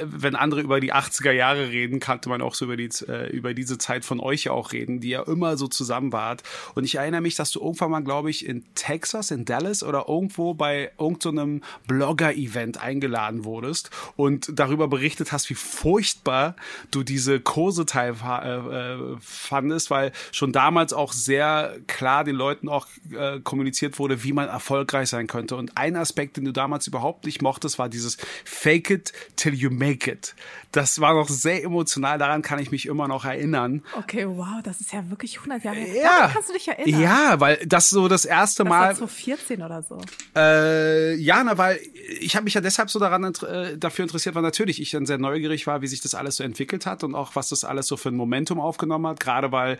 wenn 0.03 0.35
andere 0.35 0.61
über 0.61 0.79
die 0.79 0.93
80er 0.93 1.31
Jahre 1.31 1.69
reden, 1.69 1.99
kannte 1.99 2.29
man 2.29 2.41
auch 2.41 2.55
so 2.55 2.65
über 2.65 2.77
die 2.77 2.89
äh, 3.07 3.29
über 3.29 3.53
diese 3.53 3.77
Zeit 3.77 4.03
von 4.03 4.19
euch 4.19 4.49
auch 4.49 4.73
reden, 4.73 4.99
die 4.99 5.09
ja 5.09 5.23
immer 5.23 5.57
so 5.57 5.67
zusammen 5.79 6.11
wart. 6.11 6.43
Und 6.75 6.83
ich 6.83 6.95
erinnere 6.95 7.21
mich, 7.21 7.35
dass 7.35 7.51
du 7.51 7.61
irgendwann 7.61 7.91
mal, 7.91 8.03
glaube 8.03 8.29
ich, 8.29 8.45
in 8.45 8.65
Texas, 8.75 9.31
in 9.31 9.45
Dallas 9.45 9.81
oder 9.81 10.05
irgendwo 10.09 10.53
bei 10.53 10.91
irgendeinem 10.99 11.61
so 11.61 11.69
Blogger-Event 11.87 12.81
eingeladen 12.81 13.45
wurdest 13.45 13.89
und 14.17 14.51
darüber 14.53 14.89
berichtet 14.89 15.31
hast, 15.31 15.49
wie 15.49 15.55
furchtbar 15.55 16.57
du 16.91 17.03
diese 17.03 17.39
Kurse 17.39 17.85
teil 17.85 18.15
äh, 18.21 18.55
äh, 18.55 19.17
fandest, 19.21 19.89
weil 19.89 20.11
schon 20.33 20.51
damals 20.51 20.91
auch 20.91 21.13
sehr 21.13 21.77
klar 21.87 22.25
den 22.25 22.35
Leuten 22.35 22.67
auch 22.67 22.87
äh, 23.11 23.39
kommuniziert 23.39 23.99
wurde, 23.99 24.23
wie 24.23 24.33
man 24.33 24.49
erfolgreich 24.49 25.07
sein 25.07 25.27
könnte. 25.27 25.55
Und 25.55 25.77
ein 25.77 25.95
Aspekt, 25.95 26.35
den 26.35 26.43
du 26.43 26.51
damals 26.51 26.87
überhaupt 26.87 27.25
nicht 27.25 27.41
mochtest, 27.41 27.79
war 27.79 27.87
dieses 27.87 28.17
Fake 28.43 28.89
it 28.89 29.13
till 29.37 29.53
you 29.53 29.69
make 29.69 30.11
it. 30.11 30.35
Das 30.73 30.99
war 30.99 31.13
noch 31.13 31.29
sehr 31.29 31.63
emotional, 31.63 32.17
daran 32.17 32.41
kann 32.41 32.59
ich 32.59 32.69
mich 32.71 32.85
immer 32.85 33.07
noch 33.07 33.23
erinnern. 33.23 33.83
Okay, 33.97 34.27
wow, 34.27 34.61
das 34.63 34.81
ist 34.81 34.91
ja 34.91 35.09
wirklich 35.09 35.37
100 35.37 35.63
Jahre 35.63 35.68
her. 35.77 36.03
Ja, 36.03 36.09
Daran 36.09 36.33
kannst 36.33 36.49
du 36.49 36.53
dich 36.53 36.67
erinnern. 36.67 37.01
Ja, 37.01 37.39
weil 37.39 37.57
das 37.65 37.89
so 37.89 38.07
das 38.07 38.25
erste 38.25 38.63
das 38.63 38.69
Mal. 38.69 38.89
Das 38.89 39.01
war 39.01 39.07
2014 39.07 39.61
oder 39.61 39.83
so. 39.83 39.99
Äh, 40.35 41.15
ja, 41.15 41.43
na, 41.43 41.57
weil 41.57 41.79
ich 42.19 42.35
habe 42.35 42.43
mich 42.43 42.53
ja 42.53 42.61
deshalb 42.61 42.89
so 42.89 42.99
daran 42.99 43.23
äh, 43.23 43.77
dafür 43.77 44.03
interessiert, 44.03 44.35
weil 44.35 44.41
natürlich 44.41 44.81
ich 44.81 44.91
dann 44.91 45.05
sehr 45.05 45.17
neugierig 45.17 45.67
war, 45.67 45.81
wie 45.81 45.87
sich 45.87 46.01
das 46.01 46.15
alles 46.15 46.37
so 46.37 46.43
entwickelt 46.43 46.85
hat 46.85 47.03
und 47.03 47.15
auch 47.15 47.35
was 47.35 47.49
das 47.49 47.63
alles 47.63 47.87
so 47.87 47.97
für 47.97 48.09
ein 48.09 48.15
Momentum 48.15 48.59
aufgenommen 48.59 49.07
hat. 49.07 49.19
Gerade 49.19 49.51
weil 49.51 49.77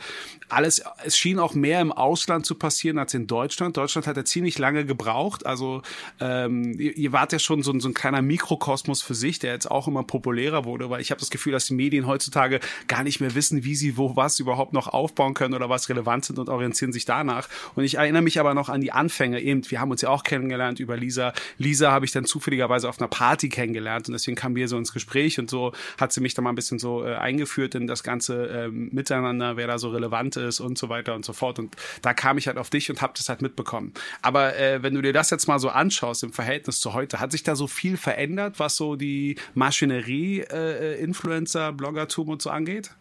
alles, 0.49 0.83
es 1.03 1.17
schien 1.17 1.39
auch 1.39 1.53
mehr 1.53 1.81
im 1.81 1.91
Ausland 1.91 2.45
zu 2.45 2.55
passieren 2.55 2.97
als 2.97 3.13
in 3.13 3.27
Deutschland. 3.27 3.77
Deutschland 3.77 4.07
hat 4.07 4.17
ja 4.17 4.25
ziemlich 4.25 4.57
lange 4.57 4.85
gebraucht. 4.85 5.45
Also 5.45 5.81
ähm, 6.19 6.73
ihr, 6.79 6.95
ihr 6.97 7.11
wart 7.11 7.31
ja 7.31 7.39
schon 7.39 7.63
so, 7.63 7.77
so 7.79 7.87
ein 7.87 7.93
kleiner 7.93 8.21
Mikrokosmos 8.21 9.01
für 9.01 9.15
sich, 9.15 9.39
der 9.39 9.53
jetzt 9.53 9.69
auch 9.69 9.87
immer 9.87 10.03
populärer 10.03 10.65
wurde, 10.65 10.89
weil 10.89 11.01
ich 11.01 11.11
habe 11.11 11.19
das 11.19 11.29
Gefühl, 11.29 11.53
dass 11.53 11.65
die 11.65 11.73
Medien 11.73 12.07
heutzutage 12.07 12.59
gar 12.87 13.03
nicht 13.03 13.19
mehr 13.19 13.35
wissen, 13.35 13.63
wie 13.63 13.75
sie 13.75 13.97
wo 13.97 14.15
was 14.15 14.39
überhaupt 14.39 14.73
noch 14.73 14.87
aufbauen 14.87 15.33
können 15.33 15.53
oder 15.53 15.69
was 15.69 15.78
relevant 15.87 16.25
sind 16.25 16.39
und 16.39 16.49
orientieren 16.49 16.91
sich 16.91 17.05
danach. 17.05 17.47
Und 17.75 17.85
ich 17.85 17.95
erinnere 17.95 18.21
mich 18.21 18.39
aber 18.39 18.53
noch 18.53 18.67
an 18.67 18.81
die 18.81 18.91
Anfänge 18.91 19.39
eben. 19.39 19.61
Wir 19.69 19.79
haben 19.79 19.91
uns 19.91 20.01
ja 20.01 20.09
auch 20.09 20.23
kennengelernt 20.23 20.79
über 20.79 20.97
Lisa. 20.97 21.33
Lisa 21.57 21.91
habe 21.91 22.05
ich 22.05 22.11
dann 22.11 22.25
zufälligerweise 22.25 22.89
auf 22.89 22.99
einer 22.99 23.07
Party 23.07 23.49
kennengelernt 23.49 24.07
und 24.09 24.13
deswegen 24.13 24.35
kamen 24.35 24.55
wir 24.55 24.67
so 24.67 24.77
ins 24.77 24.91
Gespräch 24.91 25.39
und 25.39 25.49
so 25.49 25.71
hat 25.97 26.11
sie 26.11 26.21
mich 26.21 26.33
dann 26.33 26.43
mal 26.43 26.51
ein 26.51 26.55
bisschen 26.55 26.79
so 26.79 27.05
äh, 27.05 27.15
eingeführt 27.15 27.75
in 27.75 27.87
das 27.87 28.03
ganze 28.03 28.47
äh, 28.49 28.67
Miteinander, 28.69 29.55
wer 29.55 29.67
da 29.67 29.77
so 29.77 29.89
relevant 29.89 30.35
ist 30.35 30.59
und 30.59 30.77
so 30.77 30.89
weiter 30.89 31.15
und 31.15 31.23
so 31.23 31.33
fort. 31.33 31.59
Und 31.59 31.75
da 32.01 32.13
kam 32.13 32.37
ich 32.37 32.47
halt 32.47 32.57
auf 32.57 32.69
dich 32.69 32.89
und 32.89 33.01
habe 33.01 33.13
das 33.15 33.29
halt 33.29 33.41
mitbekommen. 33.41 33.93
Aber 34.21 34.57
äh, 34.57 34.81
wenn 34.81 34.93
du 34.93 35.01
dir 35.01 35.13
das 35.13 35.29
jetzt 35.29 35.47
mal 35.47 35.59
so 35.59 35.69
anschaust 35.69 36.23
im 36.23 36.33
Verhältnis 36.33 36.79
zu 36.79 36.93
heute, 36.93 37.19
hat 37.19 37.31
sich 37.31 37.43
da 37.43 37.55
so 37.55 37.67
viel 37.67 37.97
verändert, 37.97 38.59
was 38.59 38.75
so 38.75 38.95
die 38.95 39.35
Maschinerie, 39.53 40.41
äh, 40.41 41.01
Influencer, 41.01 41.71
Bloggertum 41.71 42.29
und 42.29 42.41
so 42.41 42.49
angeht? 42.49 42.91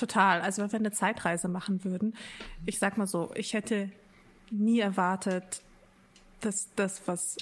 Total. 0.00 0.40
Also 0.40 0.62
wenn 0.62 0.72
wir 0.72 0.78
eine 0.78 0.92
Zeitreise 0.92 1.46
machen 1.46 1.84
würden, 1.84 2.14
ich 2.64 2.78
sag 2.78 2.96
mal 2.96 3.06
so, 3.06 3.30
ich 3.34 3.52
hätte 3.52 3.90
nie 4.50 4.80
erwartet, 4.80 5.60
dass 6.40 6.70
das, 6.74 7.02
was 7.06 7.36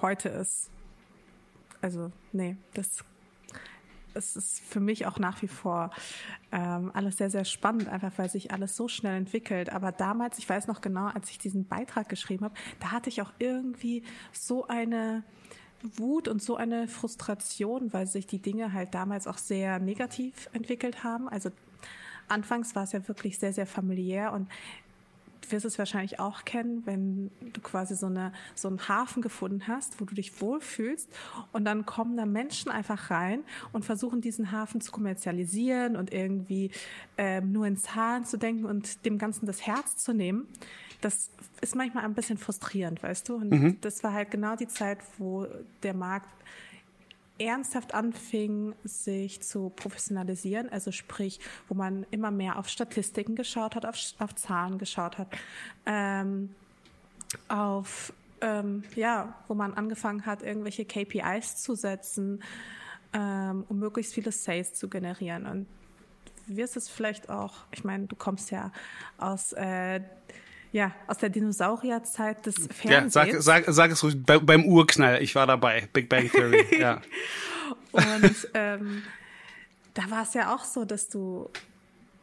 heute 0.00 0.28
ist, 0.28 0.68
also 1.80 2.10
nee, 2.32 2.56
das 2.74 3.04
es 4.14 4.34
ist 4.36 4.60
für 4.60 4.80
mich 4.80 5.06
auch 5.06 5.20
nach 5.20 5.40
wie 5.42 5.48
vor 5.48 5.90
ähm, 6.50 6.90
alles 6.92 7.18
sehr, 7.18 7.30
sehr 7.30 7.44
spannend, 7.44 7.88
einfach 7.88 8.10
weil 8.16 8.28
sich 8.28 8.50
alles 8.50 8.76
so 8.76 8.88
schnell 8.88 9.16
entwickelt. 9.16 9.70
Aber 9.70 9.92
damals, 9.92 10.38
ich 10.38 10.48
weiß 10.48 10.66
noch 10.66 10.80
genau, 10.80 11.06
als 11.06 11.30
ich 11.30 11.38
diesen 11.38 11.66
Beitrag 11.68 12.08
geschrieben 12.08 12.44
habe, 12.44 12.54
da 12.80 12.90
hatte 12.90 13.08
ich 13.10 13.22
auch 13.22 13.32
irgendwie 13.38 14.02
so 14.32 14.66
eine 14.66 15.22
Wut 15.96 16.26
und 16.26 16.42
so 16.42 16.56
eine 16.56 16.88
Frustration, 16.88 17.92
weil 17.92 18.06
sich 18.06 18.26
die 18.26 18.42
Dinge 18.42 18.72
halt 18.72 18.92
damals 18.92 19.26
auch 19.26 19.38
sehr 19.38 19.78
negativ 19.78 20.50
entwickelt 20.52 21.04
haben. 21.04 21.28
Also 21.28 21.50
anfangs 22.28 22.74
war 22.74 22.84
es 22.84 22.92
ja 22.92 23.06
wirklich 23.08 23.38
sehr, 23.38 23.52
sehr 23.52 23.66
familiär 23.66 24.32
und 24.32 24.48
du 25.42 25.52
wirst 25.52 25.66
es 25.66 25.78
wahrscheinlich 25.78 26.20
auch 26.20 26.44
kennen, 26.44 26.82
wenn 26.86 27.30
du 27.52 27.60
quasi 27.60 27.94
so, 27.94 28.06
eine, 28.06 28.32
so 28.54 28.68
einen 28.68 28.88
Hafen 28.88 29.22
gefunden 29.22 29.66
hast, 29.68 30.00
wo 30.00 30.04
du 30.04 30.14
dich 30.14 30.40
wohlfühlst 30.40 31.08
und 31.52 31.64
dann 31.64 31.84
kommen 31.84 32.16
da 32.16 32.26
Menschen 32.26 32.70
einfach 32.70 33.10
rein 33.10 33.40
und 33.72 33.84
versuchen 33.84 34.20
diesen 34.20 34.52
Hafen 34.52 34.80
zu 34.80 34.92
kommerzialisieren 34.92 35.96
und 35.96 36.12
irgendwie 36.12 36.70
ähm, 37.18 37.52
nur 37.52 37.66
in 37.66 37.76
Zahlen 37.76 38.24
zu 38.24 38.36
denken 38.36 38.64
und 38.64 39.04
dem 39.04 39.18
Ganzen 39.18 39.46
das 39.46 39.66
Herz 39.66 39.96
zu 39.96 40.12
nehmen. 40.12 40.46
Das 41.00 41.30
ist 41.60 41.74
manchmal 41.74 42.04
ein 42.04 42.14
bisschen 42.14 42.38
frustrierend, 42.38 43.02
weißt 43.02 43.28
du? 43.28 43.34
Und 43.34 43.50
mhm. 43.50 43.80
das 43.80 44.04
war 44.04 44.12
halt 44.12 44.30
genau 44.30 44.54
die 44.54 44.68
Zeit, 44.68 44.98
wo 45.18 45.46
der 45.82 45.94
Markt 45.94 46.28
ernsthaft 47.44 47.94
anfing, 47.94 48.74
sich 48.84 49.42
zu 49.42 49.70
professionalisieren, 49.70 50.68
also 50.70 50.92
sprich, 50.92 51.40
wo 51.68 51.74
man 51.74 52.06
immer 52.10 52.30
mehr 52.30 52.58
auf 52.58 52.68
Statistiken 52.68 53.34
geschaut 53.34 53.74
hat, 53.74 53.86
auf, 53.86 53.96
auf 54.18 54.34
Zahlen 54.34 54.78
geschaut 54.78 55.18
hat, 55.18 55.28
ähm, 55.86 56.54
auf 57.48 58.12
ähm, 58.42 58.82
ja, 58.96 59.34
wo 59.48 59.54
man 59.54 59.74
angefangen 59.74 60.26
hat, 60.26 60.42
irgendwelche 60.42 60.84
KPIs 60.84 61.62
zu 61.62 61.74
setzen, 61.74 62.42
ähm, 63.12 63.64
um 63.68 63.78
möglichst 63.78 64.14
viele 64.14 64.32
Sales 64.32 64.74
zu 64.74 64.88
generieren. 64.88 65.46
Und 65.46 65.66
wirst 66.46 66.76
es 66.76 66.88
vielleicht 66.88 67.30
auch, 67.30 67.54
ich 67.70 67.84
meine, 67.84 68.06
du 68.06 68.16
kommst 68.16 68.50
ja 68.50 68.72
aus 69.16 69.52
äh, 69.52 70.00
ja, 70.72 70.92
aus 71.06 71.18
der 71.18 71.28
Dinosaurierzeit 71.28 72.46
des 72.46 72.54
Fernsehens. 72.70 73.14
Ja, 73.14 73.40
sag, 73.40 73.64
sag, 73.64 73.74
sag 73.74 73.90
es 73.90 74.02
ruhig, 74.02 74.22
Be 74.24 74.40
beim 74.40 74.64
Urknall, 74.64 75.22
ich 75.22 75.34
war 75.34 75.46
dabei, 75.46 75.88
Big 75.92 76.08
Bang 76.08 76.30
Theory, 76.30 76.64
ja. 76.78 77.00
Und 77.92 78.48
ähm, 78.54 79.02
da 79.94 80.10
war 80.10 80.22
es 80.22 80.32
ja 80.34 80.54
auch 80.54 80.64
so, 80.64 80.84
dass 80.86 81.08
du, 81.08 81.50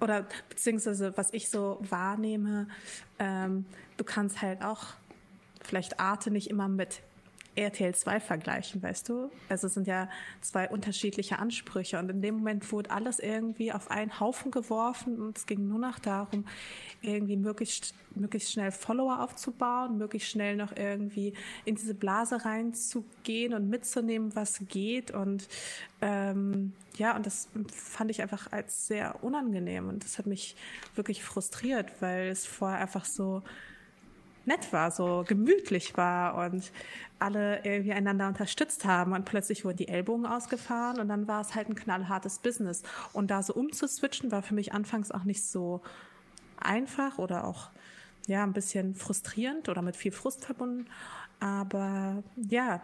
oder 0.02 0.28
beziehungsweise 0.50 1.16
was 1.16 1.32
ich 1.32 1.50
so 1.50 1.78
wahrnehme, 1.90 2.68
ähm, 3.20 3.66
du 3.98 4.04
kannst 4.04 4.42
halt 4.42 4.64
auch 4.64 4.88
vielleicht 5.64 6.00
Arte 6.00 6.32
nicht 6.32 6.50
immer 6.50 6.68
mit 6.68 7.02
RTL 7.60 7.93
2 7.93 8.19
vergleichen, 8.19 8.82
weißt 8.82 9.10
du? 9.10 9.30
Also 9.50 9.67
es 9.67 9.74
sind 9.74 9.88
ja 9.88 10.10
zwei 10.41 10.69
unterschiedliche 10.69 11.39
Ansprüche. 11.39 12.00
Und 12.00 12.10
in 12.10 12.22
dem 12.22 12.36
Moment 12.36 12.72
wurde 12.72 12.91
alles 12.91 13.19
irgendwie 13.19 13.72
auf 13.72 13.91
einen 13.91 14.19
Haufen 14.19 14.52
geworfen 14.52 15.19
und 15.19 15.38
es 15.38 15.45
ging 15.45 15.67
nur 15.67 15.80
noch 15.80 16.00
darum, 16.00 16.45
irgendwie 17.02 17.38
möglichst, 17.38 17.93
möglichst 18.15 18.52
schnell 18.52 18.72
Follower 18.72 19.22
aufzubauen, 19.22 19.98
möglichst 19.98 20.30
schnell 20.30 20.56
noch 20.56 20.76
irgendwie 20.76 21.34
in 21.65 21.76
diese 21.76 21.93
Blase 21.93 22.45
reinzugehen 22.45 23.54
und 23.54 23.69
mitzunehmen, 23.69 24.36
was 24.36 24.62
geht. 24.67 25.12
Und 25.12 25.48
ähm, 26.02 26.74
ja, 26.98 27.15
und 27.15 27.26
das 27.26 27.50
fand 27.74 28.12
ich 28.12 28.22
einfach 28.22 28.52
als 28.52 28.88
sehr 28.88 29.24
unangenehm. 29.24 29.89
Und 29.89 30.04
das 30.04 30.17
hat 30.17 30.26
mich 30.26 30.56
wirklich 30.95 31.24
frustriert, 31.24 32.02
weil 32.02 32.30
es 32.30 32.45
vorher 32.45 32.80
einfach 32.80 33.06
so 33.06 33.43
nett 34.50 34.74
war, 34.74 34.92
so 34.92 35.24
gemütlich 35.26 35.96
war 35.96 36.36
und 36.36 36.72
alle 37.20 37.64
irgendwie 37.64 37.94
einander 37.94 38.28
unterstützt 38.28 38.84
haben 38.86 39.14
und 39.14 39.26
plötzlich 39.26 39.64
wurden 39.64 39.78
die 39.78 39.88
Ellbogen 39.88 40.26
ausgefahren 40.26 41.00
und 41.00 41.08
dann 41.08 41.28
war 41.28 41.42
es 41.42 41.56
halt 41.56 41.70
ein 41.70 41.76
knallhartes 41.76 42.40
Business. 42.40 42.84
Und 43.14 43.32
da 43.32 43.44
so 43.44 43.54
umzuswitchen 43.54 44.32
war 44.32 44.42
für 44.42 44.56
mich 44.56 44.74
anfangs 44.74 45.12
auch 45.12 45.24
nicht 45.24 45.44
so 45.44 45.82
einfach 46.58 47.18
oder 47.20 47.46
auch 47.46 47.70
ja 48.28 48.44
ein 48.44 48.54
bisschen 48.54 48.96
frustrierend 48.96 49.70
oder 49.70 49.82
mit 49.82 49.96
viel 49.96 50.12
Frust 50.12 50.46
verbunden. 50.46 50.88
Aber 51.40 52.24
ja, 52.36 52.82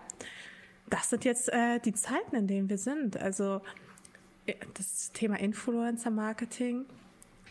das 0.89 1.09
sind 1.09 1.25
jetzt 1.25 1.51
äh, 1.51 1.79
die 1.79 1.93
Zeiten, 1.93 2.35
in 2.35 2.47
denen 2.47 2.69
wir 2.69 2.77
sind. 2.77 3.17
Also 3.17 3.61
äh, 4.45 4.53
das 4.75 5.11
Thema 5.11 5.39
Influencer-Marketing 5.39 6.85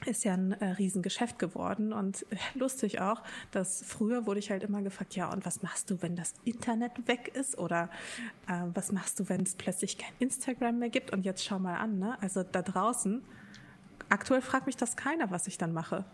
ist 0.07 0.25
ja 0.25 0.35
ein 0.35 0.53
äh, 0.53 0.67
Riesengeschäft 0.73 1.39
geworden 1.39 1.93
und 1.93 2.27
äh, 2.31 2.37
lustig 2.55 3.01
auch, 3.01 3.23
dass 3.51 3.83
früher 3.87 4.27
wurde 4.27 4.41
ich 4.41 4.51
halt 4.51 4.63
immer 4.63 4.83
gefragt, 4.83 5.17
ja, 5.17 5.31
und 5.33 5.45
was 5.47 5.63
machst 5.63 5.91
du, 5.91 6.03
wenn 6.03 6.17
das 6.17 6.35
Internet 6.45 7.07
weg 7.09 7.29
ist 7.35 7.59
oder 7.59 7.91
äh, 8.49 8.63
was 8.75 8.93
machst 8.93 9.21
du, 9.21 9.29
wenn 9.29 9.43
es 9.43 9.55
plötzlich 9.55 9.99
kein 9.99 10.13
Instagram 10.19 10.79
mehr 10.79 10.91
gibt 10.91 11.13
und 11.13 11.25
jetzt 11.25 11.45
schau 11.45 11.59
mal 11.59 11.77
an, 11.77 11.99
ne? 11.99 12.17
Also 12.21 12.43
da 12.43 12.63
draußen, 12.63 13.23
aktuell 14.09 14.43
fragt 14.43 14.67
mich 14.67 14.77
das 14.77 14.97
keiner, 14.97 15.31
was 15.31 15.47
ich 15.47 15.59
dann 15.59 15.73
mache. 15.73 16.05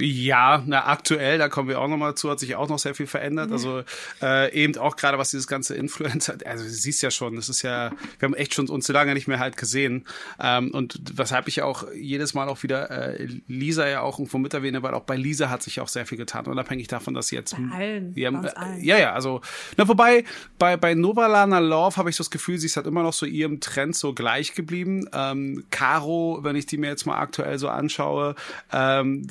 Ja, 0.00 0.62
na 0.66 0.86
aktuell, 0.86 1.38
da 1.38 1.48
kommen 1.48 1.68
wir 1.68 1.80
auch 1.80 1.88
nochmal 1.88 2.14
zu, 2.16 2.28
hat 2.30 2.40
sich 2.40 2.56
auch 2.56 2.68
noch 2.68 2.78
sehr 2.78 2.94
viel 2.94 3.06
verändert. 3.06 3.48
Ja. 3.48 3.52
Also 3.52 3.82
äh, 4.20 4.52
eben 4.52 4.76
auch 4.76 4.96
gerade 4.96 5.18
was 5.18 5.30
dieses 5.30 5.46
ganze 5.46 5.76
Influencer, 5.76 6.36
also 6.44 6.64
du 6.64 6.70
siehst 6.70 7.02
ja 7.02 7.10
schon, 7.10 7.36
das 7.36 7.48
ist 7.48 7.62
ja, 7.62 7.90
wir 8.18 8.26
haben 8.26 8.34
echt 8.34 8.54
schon 8.54 8.68
uns 8.68 8.86
so 8.86 8.92
lange 8.92 9.14
nicht 9.14 9.28
mehr 9.28 9.38
halt 9.38 9.56
gesehen. 9.56 10.04
Ähm, 10.40 10.72
und 10.72 11.00
weshalb 11.14 11.46
ich 11.46 11.62
auch 11.62 11.84
jedes 11.94 12.34
Mal 12.34 12.48
auch 12.48 12.62
wieder 12.64 12.90
äh, 12.90 13.28
Lisa 13.46 13.86
ja 13.86 14.00
auch 14.00 14.18
irgendwo 14.18 14.38
mit 14.38 14.52
erwähne, 14.52 14.82
weil 14.82 14.94
auch 14.94 15.04
bei 15.04 15.16
Lisa 15.16 15.48
hat 15.48 15.62
sich 15.62 15.80
auch 15.80 15.88
sehr 15.88 16.06
viel 16.06 16.18
getan, 16.18 16.46
unabhängig 16.46 16.88
davon, 16.88 17.14
dass 17.14 17.28
sie 17.28 17.36
jetzt. 17.36 17.56
Bei 17.56 17.76
allen, 17.76 18.12
ja, 18.16 18.30
äh, 18.30 18.80
ja, 18.80 18.98
ja, 18.98 19.12
also, 19.12 19.42
na, 19.76 19.86
wobei 19.86 20.24
bei, 20.58 20.76
bei 20.76 20.94
Novalana 20.94 21.60
Love 21.60 21.96
habe 21.96 22.10
ich 22.10 22.16
so 22.16 22.24
das 22.24 22.30
Gefühl, 22.30 22.58
sie 22.58 22.66
ist 22.66 22.76
halt 22.76 22.86
immer 22.86 23.02
noch 23.02 23.12
so 23.12 23.26
ihrem 23.26 23.60
Trend 23.60 23.94
so 23.94 24.12
gleich 24.12 24.54
geblieben. 24.54 25.08
Ähm, 25.12 25.64
Caro, 25.70 26.40
wenn 26.42 26.56
ich 26.56 26.66
die 26.66 26.78
mir 26.78 26.88
jetzt 26.88 27.06
mal 27.06 27.18
aktuell 27.18 27.58
so 27.58 27.68
anschaue, 27.68 28.34
ähm, 28.72 29.26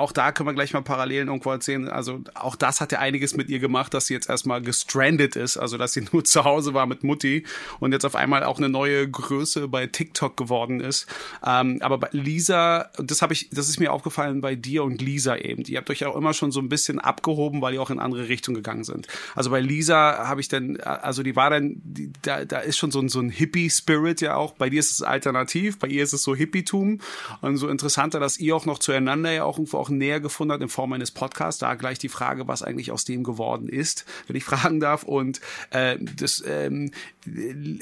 auch 0.00 0.12
da 0.12 0.32
können 0.32 0.48
wir 0.48 0.54
gleich 0.54 0.72
mal 0.72 0.82
Parallelen 0.82 1.28
irgendwo 1.28 1.50
erzählen. 1.50 1.88
Also 1.88 2.20
auch 2.34 2.56
das 2.56 2.80
hat 2.80 2.92
ja 2.92 2.98
einiges 2.98 3.36
mit 3.36 3.48
ihr 3.48 3.58
gemacht, 3.58 3.94
dass 3.94 4.06
sie 4.06 4.14
jetzt 4.14 4.28
erstmal 4.28 4.62
gestrandet 4.62 5.36
ist, 5.36 5.56
also 5.56 5.76
dass 5.78 5.92
sie 5.92 6.04
nur 6.12 6.24
zu 6.24 6.44
Hause 6.44 6.74
war 6.74 6.86
mit 6.86 7.04
Mutti 7.04 7.44
und 7.78 7.92
jetzt 7.92 8.04
auf 8.04 8.14
einmal 8.14 8.42
auch 8.44 8.58
eine 8.58 8.68
neue 8.68 9.08
Größe 9.08 9.68
bei 9.68 9.86
TikTok 9.86 10.36
geworden 10.36 10.80
ist. 10.80 11.06
Ähm, 11.46 11.78
aber 11.82 11.98
bei 11.98 12.08
Lisa, 12.12 12.90
das 12.98 13.22
habe 13.22 13.34
ich, 13.34 13.50
das 13.50 13.68
ist 13.68 13.78
mir 13.78 13.92
aufgefallen 13.92 14.40
bei 14.40 14.54
dir 14.54 14.84
und 14.84 15.02
Lisa 15.02 15.36
eben. 15.36 15.62
Die 15.62 15.76
habt 15.76 15.90
euch 15.90 16.04
auch 16.04 16.16
immer 16.16 16.32
schon 16.32 16.50
so 16.50 16.60
ein 16.60 16.68
bisschen 16.68 16.98
abgehoben, 16.98 17.60
weil 17.60 17.74
ihr 17.74 17.82
auch 17.82 17.90
in 17.90 17.98
andere 17.98 18.28
Richtungen 18.28 18.56
gegangen 18.56 18.84
sind. 18.84 19.06
Also 19.34 19.50
bei 19.50 19.60
Lisa 19.60 20.26
habe 20.26 20.40
ich 20.40 20.48
dann, 20.48 20.78
also 20.78 21.22
die 21.22 21.36
war 21.36 21.50
dann, 21.50 21.80
die, 21.84 22.10
da, 22.22 22.44
da 22.44 22.58
ist 22.58 22.78
schon 22.78 22.90
so 22.90 23.00
ein, 23.00 23.08
so 23.08 23.20
ein 23.20 23.30
Hippie-Spirit 23.30 24.20
ja 24.22 24.36
auch. 24.36 24.54
Bei 24.54 24.70
dir 24.70 24.80
ist 24.80 24.92
es 24.92 25.02
alternativ, 25.02 25.78
bei 25.78 25.88
ihr 25.88 26.02
ist 26.02 26.12
es 26.12 26.22
so 26.22 26.34
Hippietum 26.34 27.00
und 27.42 27.56
so 27.58 27.68
interessanter, 27.68 28.18
dass 28.18 28.38
ihr 28.38 28.56
auch 28.56 28.66
noch 28.66 28.78
zueinander 28.78 29.30
ja 29.32 29.44
auch 29.44 29.58
irgendwo 29.58 29.78
auch 29.78 29.89
näher 29.98 30.20
gefunden 30.20 30.52
hat 30.52 30.60
in 30.60 30.68
Form 30.68 30.92
eines 30.92 31.10
Podcasts. 31.10 31.58
Da 31.60 31.74
gleich 31.74 31.98
die 31.98 32.08
Frage, 32.08 32.48
was 32.48 32.62
eigentlich 32.62 32.90
aus 32.90 33.04
dem 33.04 33.24
geworden 33.24 33.68
ist, 33.68 34.04
wenn 34.26 34.36
ich 34.36 34.44
fragen 34.50 34.80
darf. 34.80 35.02
Und 35.02 35.40
äh, 35.70 35.98
das, 36.00 36.42
ähm, 36.46 36.90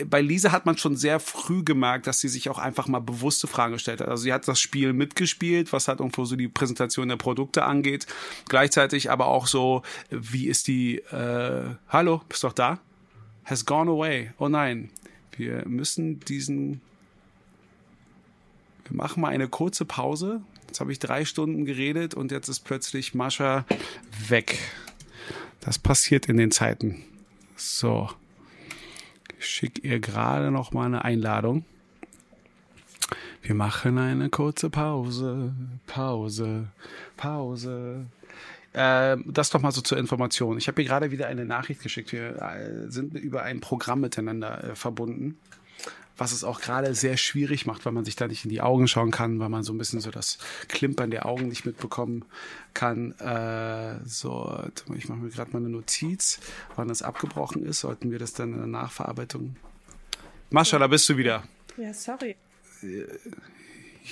bei 0.06 0.20
Lisa 0.20 0.52
hat 0.52 0.66
man 0.66 0.76
schon 0.76 0.96
sehr 0.96 1.20
früh 1.20 1.62
gemerkt, 1.62 2.06
dass 2.06 2.20
sie 2.20 2.28
sich 2.28 2.48
auch 2.50 2.58
einfach 2.58 2.88
mal 2.88 3.00
bewusste 3.00 3.46
Fragen 3.46 3.74
gestellt 3.74 4.00
hat. 4.00 4.08
Also 4.08 4.24
sie 4.24 4.32
hat 4.32 4.46
das 4.48 4.60
Spiel 4.60 4.92
mitgespielt, 4.92 5.72
was 5.72 5.88
halt 5.88 6.00
irgendwo 6.00 6.24
so 6.24 6.36
die 6.36 6.48
Präsentation 6.48 7.08
der 7.08 7.16
Produkte 7.16 7.64
angeht. 7.64 8.06
Gleichzeitig 8.48 9.10
aber 9.10 9.26
auch 9.26 9.46
so, 9.46 9.82
wie 10.10 10.46
ist 10.46 10.66
die, 10.68 10.98
äh, 10.98 11.74
hallo, 11.88 12.22
bist 12.28 12.44
doch 12.44 12.52
da? 12.52 12.80
Has 13.44 13.64
gone 13.64 13.90
away. 13.90 14.30
Oh 14.38 14.48
nein. 14.48 14.90
Wir 15.36 15.62
müssen 15.68 16.18
diesen 16.20 16.80
wir 18.88 18.96
machen 18.96 19.20
mal 19.20 19.28
eine 19.28 19.48
kurze 19.48 19.84
Pause. 19.84 20.40
Jetzt 20.68 20.80
habe 20.80 20.92
ich 20.92 20.98
drei 20.98 21.24
Stunden 21.24 21.64
geredet 21.64 22.14
und 22.14 22.30
jetzt 22.30 22.48
ist 22.48 22.60
plötzlich 22.60 23.14
Mascha 23.14 23.64
weg. 24.28 24.58
Das 25.60 25.78
passiert 25.78 26.26
in 26.26 26.36
den 26.36 26.50
Zeiten. 26.50 27.02
So. 27.56 28.10
Ich 29.38 29.46
schicke 29.46 29.80
ihr 29.80 29.98
gerade 29.98 30.50
noch 30.50 30.72
mal 30.72 30.84
eine 30.84 31.04
Einladung. 31.04 31.64
Wir 33.42 33.54
machen 33.54 33.96
eine 33.96 34.28
kurze 34.28 34.68
Pause. 34.68 35.54
Pause. 35.86 36.68
Pause. 37.16 38.04
Äh, 38.74 39.16
das 39.24 39.48
doch 39.48 39.62
mal 39.62 39.72
so 39.72 39.80
zur 39.80 39.96
Information. 39.96 40.58
Ich 40.58 40.68
habe 40.68 40.82
hier 40.82 40.88
gerade 40.90 41.10
wieder 41.10 41.28
eine 41.28 41.46
Nachricht 41.46 41.82
geschickt. 41.82 42.12
Wir 42.12 42.42
äh, 42.42 42.90
sind 42.90 43.14
über 43.14 43.42
ein 43.42 43.60
Programm 43.60 44.00
miteinander 44.00 44.64
äh, 44.64 44.74
verbunden 44.74 45.38
was 46.18 46.32
es 46.32 46.44
auch 46.44 46.60
gerade 46.60 46.94
sehr 46.94 47.16
schwierig 47.16 47.64
macht, 47.64 47.86
weil 47.86 47.92
man 47.92 48.04
sich 48.04 48.16
da 48.16 48.26
nicht 48.26 48.44
in 48.44 48.50
die 48.50 48.60
Augen 48.60 48.88
schauen 48.88 49.10
kann, 49.10 49.38
weil 49.38 49.48
man 49.48 49.62
so 49.62 49.72
ein 49.72 49.78
bisschen 49.78 50.00
so 50.00 50.10
das 50.10 50.38
Klimpern 50.68 51.10
der 51.10 51.26
Augen 51.26 51.48
nicht 51.48 51.64
mitbekommen 51.64 52.24
kann. 52.74 53.12
Äh, 53.18 54.00
so, 54.04 54.62
ich 54.96 55.08
mache 55.08 55.20
mir 55.20 55.30
gerade 55.30 55.52
mal 55.52 55.58
eine 55.58 55.70
Notiz, 55.70 56.40
wann 56.76 56.88
das 56.88 57.02
abgebrochen 57.02 57.64
ist. 57.64 57.80
Sollten 57.80 58.10
wir 58.10 58.18
das 58.18 58.34
dann 58.34 58.52
in 58.52 58.58
der 58.58 58.66
Nachverarbeitung. 58.66 59.56
Mascha, 60.50 60.78
da 60.78 60.88
bist 60.88 61.08
du 61.08 61.16
wieder. 61.16 61.44
Ja, 61.76 61.94
sorry. 61.94 62.36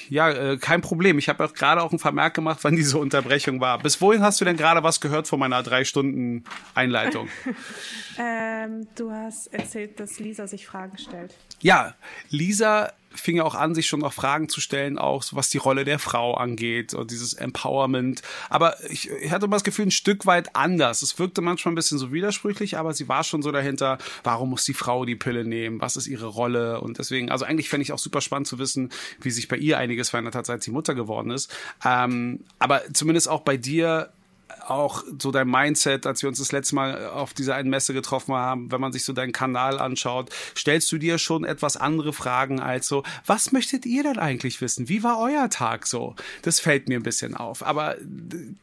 Ja, 0.08 0.30
äh, 0.30 0.56
kein 0.56 0.80
Problem. 0.80 1.18
Ich 1.18 1.28
habe 1.28 1.44
auch 1.44 1.52
gerade 1.52 1.82
auch 1.82 1.90
einen 1.90 1.98
Vermerk 1.98 2.34
gemacht, 2.34 2.60
wann 2.62 2.76
diese 2.76 2.98
Unterbrechung 2.98 3.60
war. 3.60 3.78
Bis 3.78 4.00
wohin 4.00 4.22
hast 4.22 4.40
du 4.40 4.44
denn 4.44 4.56
gerade 4.56 4.82
was 4.82 5.00
gehört 5.00 5.28
von 5.28 5.38
meiner 5.38 5.62
drei 5.62 5.84
Stunden 5.84 6.44
Einleitung? 6.74 7.28
ähm, 8.18 8.86
du 8.94 9.10
hast 9.10 9.48
erzählt, 9.48 9.98
dass 10.00 10.18
Lisa 10.18 10.46
sich 10.46 10.66
Fragen 10.66 10.98
stellt. 10.98 11.34
Ja, 11.60 11.94
Lisa 12.30 12.92
fing 13.16 13.36
ja 13.36 13.44
auch 13.44 13.54
an, 13.54 13.74
sich 13.74 13.86
schon 13.86 14.00
noch 14.00 14.12
Fragen 14.12 14.48
zu 14.48 14.60
stellen, 14.60 14.98
auch 14.98 15.24
was 15.32 15.50
die 15.50 15.58
Rolle 15.58 15.84
der 15.84 15.98
Frau 15.98 16.34
angeht 16.34 16.94
und 16.94 17.10
dieses 17.10 17.34
Empowerment. 17.34 18.22
Aber 18.48 18.76
ich, 18.90 19.10
ich 19.10 19.30
hatte 19.30 19.46
immer 19.46 19.56
das 19.56 19.64
Gefühl, 19.64 19.86
ein 19.86 19.90
Stück 19.90 20.26
weit 20.26 20.54
anders. 20.54 21.02
Es 21.02 21.18
wirkte 21.18 21.40
manchmal 21.40 21.72
ein 21.72 21.76
bisschen 21.76 21.98
so 21.98 22.12
widersprüchlich, 22.12 22.78
aber 22.78 22.94
sie 22.94 23.08
war 23.08 23.24
schon 23.24 23.42
so 23.42 23.50
dahinter, 23.52 23.98
warum 24.22 24.50
muss 24.50 24.64
die 24.64 24.74
Frau 24.74 25.04
die 25.04 25.16
Pille 25.16 25.44
nehmen? 25.44 25.80
Was 25.80 25.96
ist 25.96 26.06
ihre 26.06 26.26
Rolle? 26.26 26.80
Und 26.80 26.98
deswegen, 26.98 27.30
also 27.30 27.44
eigentlich 27.44 27.68
fände 27.68 27.82
ich 27.82 27.92
auch 27.92 27.98
super 27.98 28.20
spannend 28.20 28.46
zu 28.46 28.58
wissen, 28.58 28.90
wie 29.20 29.30
sich 29.30 29.48
bei 29.48 29.56
ihr 29.56 29.78
einiges 29.78 30.10
verändert 30.10 30.34
hat, 30.34 30.46
seit 30.46 30.62
sie 30.62 30.70
Mutter 30.70 30.94
geworden 30.94 31.30
ist. 31.30 31.54
Ähm, 31.84 32.40
aber 32.58 32.82
zumindest 32.92 33.28
auch 33.28 33.40
bei 33.40 33.56
dir 33.56 34.10
auch 34.66 35.04
so 35.20 35.30
dein 35.30 35.48
Mindset, 35.48 36.06
als 36.06 36.22
wir 36.22 36.28
uns 36.28 36.38
das 36.38 36.52
letzte 36.52 36.74
Mal 36.74 37.08
auf 37.08 37.34
dieser 37.34 37.54
einen 37.54 37.70
Messe 37.70 37.92
getroffen 37.94 38.34
haben, 38.34 38.70
wenn 38.70 38.80
man 38.80 38.92
sich 38.92 39.04
so 39.04 39.12
deinen 39.12 39.32
Kanal 39.32 39.78
anschaut, 39.78 40.30
stellst 40.56 40.90
du 40.92 40.98
dir 40.98 41.18
schon 41.18 41.44
etwas 41.44 41.76
andere 41.76 42.12
Fragen 42.12 42.60
als 42.60 42.86
so, 42.86 43.02
was 43.24 43.52
möchtet 43.52 43.86
ihr 43.86 44.02
denn 44.02 44.18
eigentlich 44.18 44.60
wissen? 44.60 44.88
Wie 44.88 45.02
war 45.02 45.18
euer 45.18 45.50
Tag 45.50 45.86
so? 45.86 46.14
Das 46.42 46.60
fällt 46.60 46.88
mir 46.88 46.98
ein 46.98 47.02
bisschen 47.02 47.36
auf. 47.36 47.64
Aber 47.64 47.96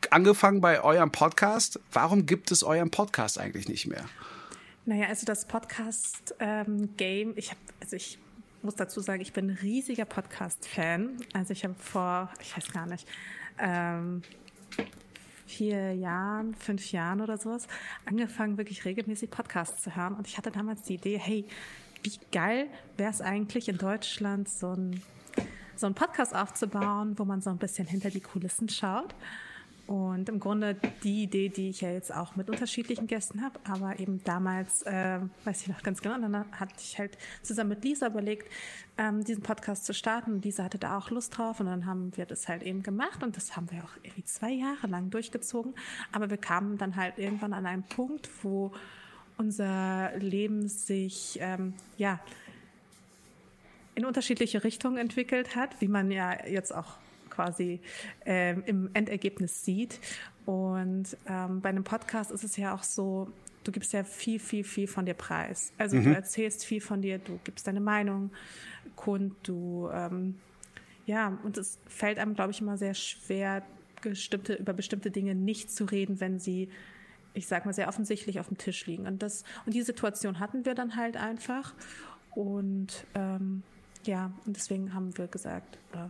angefangen 0.09 0.61
bei 0.61 0.81
eurem 0.81 1.11
Podcast, 1.11 1.79
warum 1.91 2.25
gibt 2.25 2.51
es 2.51 2.63
euren 2.63 2.91
Podcast 2.91 3.39
eigentlich 3.39 3.67
nicht 3.67 3.87
mehr? 3.87 4.05
Naja, 4.85 5.07
also 5.07 5.25
das 5.25 5.45
Podcast-Game, 5.45 6.89
ähm, 6.99 7.33
ich 7.35 7.51
habe, 7.51 7.59
also 7.81 7.95
ich 7.95 8.19
muss 8.61 8.75
dazu 8.75 8.99
sagen, 9.01 9.21
ich 9.21 9.33
bin 9.33 9.49
ein 9.49 9.57
riesiger 9.61 10.05
Podcast-Fan. 10.05 11.17
Also 11.33 11.53
ich 11.53 11.63
habe 11.63 11.75
vor, 11.77 12.29
ich 12.41 12.55
weiß 12.55 12.71
gar 12.73 12.85
nicht, 12.85 13.07
ähm, 13.59 14.23
vier 15.55 15.93
Jahren, 15.93 16.55
fünf 16.55 16.91
Jahren 16.91 17.21
oder 17.21 17.37
sowas, 17.37 17.67
angefangen, 18.05 18.57
wirklich 18.57 18.85
regelmäßig 18.85 19.29
Podcasts 19.29 19.81
zu 19.83 19.95
hören. 19.95 20.15
Und 20.15 20.27
ich 20.27 20.37
hatte 20.37 20.51
damals 20.51 20.81
die 20.83 20.95
Idee, 20.95 21.17
hey, 21.17 21.45
wie 22.03 22.11
geil 22.31 22.67
wäre 22.97 23.11
es 23.11 23.21
eigentlich 23.21 23.69
in 23.69 23.77
Deutschland, 23.77 24.49
so 24.49 24.73
ein, 24.73 25.01
so 25.75 25.87
ein 25.87 25.93
Podcast 25.93 26.35
aufzubauen, 26.35 27.17
wo 27.17 27.25
man 27.25 27.41
so 27.41 27.49
ein 27.49 27.57
bisschen 27.57 27.87
hinter 27.87 28.09
die 28.09 28.21
Kulissen 28.21 28.69
schaut. 28.69 29.15
Und 29.85 30.29
im 30.29 30.39
Grunde 30.39 30.77
die 31.03 31.23
Idee, 31.23 31.49
die 31.49 31.69
ich 31.69 31.81
ja 31.81 31.91
jetzt 31.91 32.15
auch 32.15 32.37
mit 32.37 32.49
unterschiedlichen 32.49 33.05
Gästen 33.05 33.41
habe, 33.41 33.59
aber 33.65 33.99
eben 33.99 34.23
damals, 34.23 34.83
äh, 34.83 35.19
weiß 35.43 35.63
ich 35.63 35.67
noch 35.67 35.83
ganz 35.83 36.01
genau, 36.01 36.17
dann 36.17 36.49
hatte 36.51 36.75
ich 36.79 36.97
halt 36.97 37.17
zusammen 37.41 37.71
mit 37.71 37.83
Lisa 37.83 38.07
überlegt, 38.07 38.49
ähm, 38.97 39.25
diesen 39.25 39.43
Podcast 39.43 39.85
zu 39.85 39.93
starten. 39.93 40.41
Lisa 40.41 40.63
hatte 40.63 40.77
da 40.77 40.97
auch 40.97 41.09
Lust 41.09 41.37
drauf 41.37 41.59
und 41.59 41.65
dann 41.65 41.85
haben 41.85 42.15
wir 42.15 42.25
das 42.25 42.47
halt 42.47 42.63
eben 42.63 42.81
gemacht 42.81 43.23
und 43.23 43.35
das 43.35 43.57
haben 43.57 43.69
wir 43.71 43.83
auch 43.83 43.97
irgendwie 44.03 44.23
zwei 44.23 44.51
Jahre 44.51 44.87
lang 44.87 45.09
durchgezogen. 45.09 45.73
Aber 46.13 46.29
wir 46.29 46.37
kamen 46.37 46.77
dann 46.77 46.95
halt 46.95 47.17
irgendwann 47.17 47.51
an 47.51 47.65
einen 47.65 47.83
Punkt, 47.83 48.29
wo 48.41 48.71
unser 49.37 50.17
Leben 50.17 50.69
sich, 50.69 51.39
ähm, 51.41 51.73
ja, 51.97 52.21
in 53.95 54.05
unterschiedliche 54.05 54.63
Richtungen 54.63 54.97
entwickelt 54.97 55.55
hat, 55.55 55.81
wie 55.81 55.87
man 55.89 56.09
ja 56.09 56.45
jetzt 56.45 56.73
auch 56.73 56.97
quasi 57.33 57.81
ähm, 58.25 58.63
im 58.65 58.89
Endergebnis 58.93 59.65
sieht. 59.65 59.99
Und 60.45 61.17
ähm, 61.27 61.61
bei 61.61 61.69
einem 61.69 61.83
Podcast 61.83 62.31
ist 62.31 62.43
es 62.43 62.57
ja 62.57 62.75
auch 62.75 62.83
so, 62.83 63.29
du 63.63 63.71
gibst 63.71 63.93
ja 63.93 64.03
viel, 64.03 64.39
viel, 64.39 64.63
viel 64.63 64.87
von 64.87 65.05
dir 65.05 65.13
preis. 65.13 65.71
Also 65.77 65.97
mhm. 65.97 66.05
du 66.05 66.15
erzählst 66.15 66.65
viel 66.65 66.81
von 66.81 67.01
dir, 67.01 67.19
du 67.19 67.39
gibst 67.43 67.67
deine 67.67 67.79
Meinung 67.79 68.31
kund, 68.95 69.35
du 69.43 69.89
ähm, 69.91 70.35
ja, 71.05 71.37
und 71.43 71.57
es 71.57 71.79
fällt 71.87 72.17
einem, 72.17 72.33
glaube 72.33 72.51
ich, 72.51 72.61
immer 72.61 72.77
sehr 72.77 72.93
schwer, 72.93 73.63
bestimmte, 74.01 74.53
über 74.53 74.73
bestimmte 74.73 75.11
Dinge 75.11 75.35
nicht 75.35 75.71
zu 75.71 75.85
reden, 75.85 76.19
wenn 76.19 76.39
sie, 76.39 76.69
ich 77.33 77.47
sag 77.47 77.65
mal, 77.65 77.73
sehr 77.73 77.87
offensichtlich 77.87 78.39
auf 78.39 78.47
dem 78.47 78.57
Tisch 78.57 78.85
liegen. 78.85 79.07
Und 79.07 79.21
das, 79.21 79.43
und 79.65 79.73
die 79.73 79.81
Situation 79.81 80.39
hatten 80.39 80.65
wir 80.65 80.75
dann 80.75 80.95
halt 80.95 81.17
einfach. 81.17 81.73
Und 82.35 83.05
ähm, 83.15 83.63
ja, 84.05 84.31
und 84.45 84.55
deswegen 84.55 84.93
haben 84.93 85.17
wir 85.17 85.27
gesagt, 85.27 85.77
oder 85.91 86.09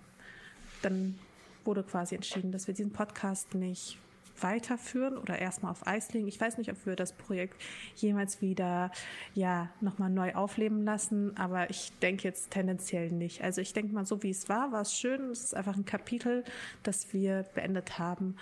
dann 0.86 1.18
wurde 1.66 1.84
quasi 1.84 2.16
entschieden, 2.16 2.52
dass 2.52 2.68
wir 2.68 2.74
diesen 2.74 2.92
Podcast 2.92 3.56
nicht 3.56 3.98
weiterführen 4.42 5.18
oder 5.18 5.40
erstmal 5.40 5.72
auf 5.72 5.86
Eis 5.88 6.14
legen. 6.14 6.28
Ich 6.28 6.40
weiß 6.40 6.58
nicht, 6.58 6.72
ob 6.72 6.86
wir 6.86 6.96
das 6.96 7.14
Projekt 7.14 7.62
jemals 7.96 8.42
wieder 8.42 8.92
ja 9.36 9.70
nochmal 9.80 10.10
neu 10.10 10.34
aufleben 10.34 10.84
lassen, 10.84 11.38
aber 11.38 11.70
ich 11.70 11.92
denke 12.02 12.24
jetzt 12.24 12.52
tendenziell 12.52 13.12
nicht. 13.12 13.44
Also 13.44 13.62
ich 13.62 13.74
denke 13.74 13.94
mal, 13.94 14.06
so 14.06 14.24
wie 14.24 14.32
es 14.32 14.50
war, 14.50 14.72
war 14.72 14.82
es 14.82 14.98
schön. 14.98 15.30
Es 15.32 15.44
ist 15.44 15.56
einfach 15.56 15.76
ein 15.76 15.86
Kapitel, 15.86 16.44
das 16.82 17.14
wir 17.14 17.46
beendet 17.54 18.00
haben. 18.00 18.36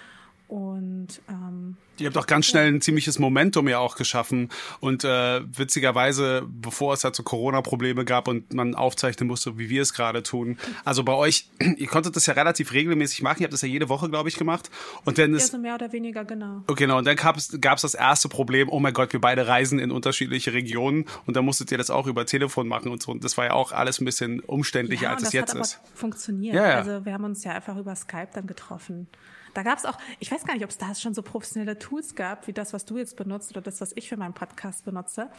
Und 0.51 1.07
ähm, 1.29 1.77
ihr 1.97 2.07
habt 2.07 2.17
auch 2.17 2.27
ganz 2.27 2.45
schnell 2.45 2.67
ein 2.67 2.81
ziemliches 2.81 3.19
Momentum 3.19 3.69
ja 3.69 3.79
auch 3.79 3.95
geschaffen. 3.95 4.49
Und 4.81 5.05
äh, 5.05 5.39
witzigerweise, 5.57 6.45
bevor 6.45 6.93
es 6.93 7.05
halt 7.05 7.15
so 7.15 7.23
Corona-Probleme 7.23 8.03
gab 8.03 8.27
und 8.27 8.53
man 8.53 8.75
aufzeichnen 8.75 9.29
musste, 9.29 9.57
wie 9.57 9.69
wir 9.69 9.81
es 9.81 9.93
gerade 9.93 10.23
tun. 10.23 10.57
Also 10.83 11.05
bei 11.05 11.13
euch, 11.13 11.49
ihr 11.77 11.87
konntet 11.87 12.17
das 12.17 12.25
ja 12.25 12.33
relativ 12.33 12.73
regelmäßig 12.73 13.21
machen. 13.21 13.37
Ihr 13.39 13.45
habt 13.45 13.53
das 13.53 13.61
ja 13.61 13.69
jede 13.69 13.87
Woche, 13.87 14.09
glaube 14.09 14.27
ich, 14.27 14.35
gemacht. 14.35 14.69
Und 15.05 15.17
dann 15.17 15.33
ist 15.33 15.53
ja, 15.53 15.57
so 15.57 15.57
mehr 15.57 15.75
oder 15.75 15.93
weniger 15.93 16.25
genau. 16.25 16.63
Okay, 16.67 16.83
genau. 16.83 16.97
Und 16.97 17.07
dann 17.07 17.15
gab 17.15 17.37
es 17.37 17.57
gab 17.61 17.77
es 17.77 17.83
das 17.83 17.93
erste 17.93 18.27
Problem. 18.27 18.67
Oh 18.67 18.81
mein 18.81 18.93
Gott, 18.93 19.13
wir 19.13 19.21
beide 19.21 19.47
reisen 19.47 19.79
in 19.79 19.89
unterschiedliche 19.89 20.51
Regionen 20.51 21.05
und 21.27 21.37
dann 21.37 21.45
musstet 21.45 21.71
ihr 21.71 21.77
das 21.77 21.89
auch 21.89 22.07
über 22.07 22.25
Telefon 22.25 22.67
machen 22.67 22.91
und 22.91 23.01
so. 23.01 23.13
Und 23.13 23.23
das 23.23 23.37
war 23.37 23.45
ja 23.45 23.53
auch 23.53 23.71
alles 23.71 24.01
ein 24.01 24.05
bisschen 24.05 24.41
umständlicher, 24.41 25.03
ja, 25.03 25.13
als 25.13 25.23
es 25.23 25.31
jetzt 25.31 25.55
ist. 25.55 25.79
Funktioniert. 25.95 26.55
Ja, 26.55 26.67
ja. 26.67 26.75
Also 26.75 27.05
wir 27.05 27.13
haben 27.13 27.23
uns 27.23 27.41
ja 27.45 27.53
einfach 27.53 27.77
über 27.77 27.95
Skype 27.95 28.31
dann 28.33 28.47
getroffen. 28.47 29.07
Da 29.53 29.63
gab 29.63 29.77
es 29.77 29.85
auch, 29.85 29.97
ich 30.19 30.31
weiß 30.31 30.45
gar 30.45 30.53
nicht, 30.53 30.63
ob 30.63 30.69
es 30.69 30.77
da 30.77 30.93
schon 30.95 31.13
so 31.13 31.21
professionelle 31.21 31.77
Tools 31.77 32.15
gab, 32.15 32.47
wie 32.47 32.53
das, 32.53 32.73
was 32.73 32.85
du 32.85 32.97
jetzt 32.97 33.15
benutzt 33.15 33.51
oder 33.51 33.61
das, 33.61 33.81
was 33.81 33.91
ich 33.95 34.09
für 34.09 34.17
meinen 34.17 34.33
Podcast 34.33 34.85
benutze. 34.85 35.29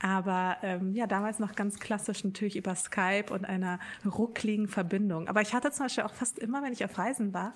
Aber 0.00 0.56
ähm, 0.62 0.94
ja, 0.94 1.06
damals 1.06 1.38
noch 1.38 1.54
ganz 1.54 1.78
klassisch 1.78 2.24
natürlich 2.24 2.56
über 2.56 2.74
Skype 2.74 3.26
und 3.30 3.44
einer 3.44 3.78
ruckligen 4.04 4.68
Verbindung. 4.68 5.28
Aber 5.28 5.42
ich 5.42 5.54
hatte 5.54 5.70
zum 5.70 5.86
Beispiel 5.86 6.04
auch 6.04 6.14
fast 6.14 6.38
immer, 6.38 6.62
wenn 6.62 6.72
ich 6.72 6.84
auf 6.84 6.96
Reisen 6.98 7.34
war, 7.34 7.54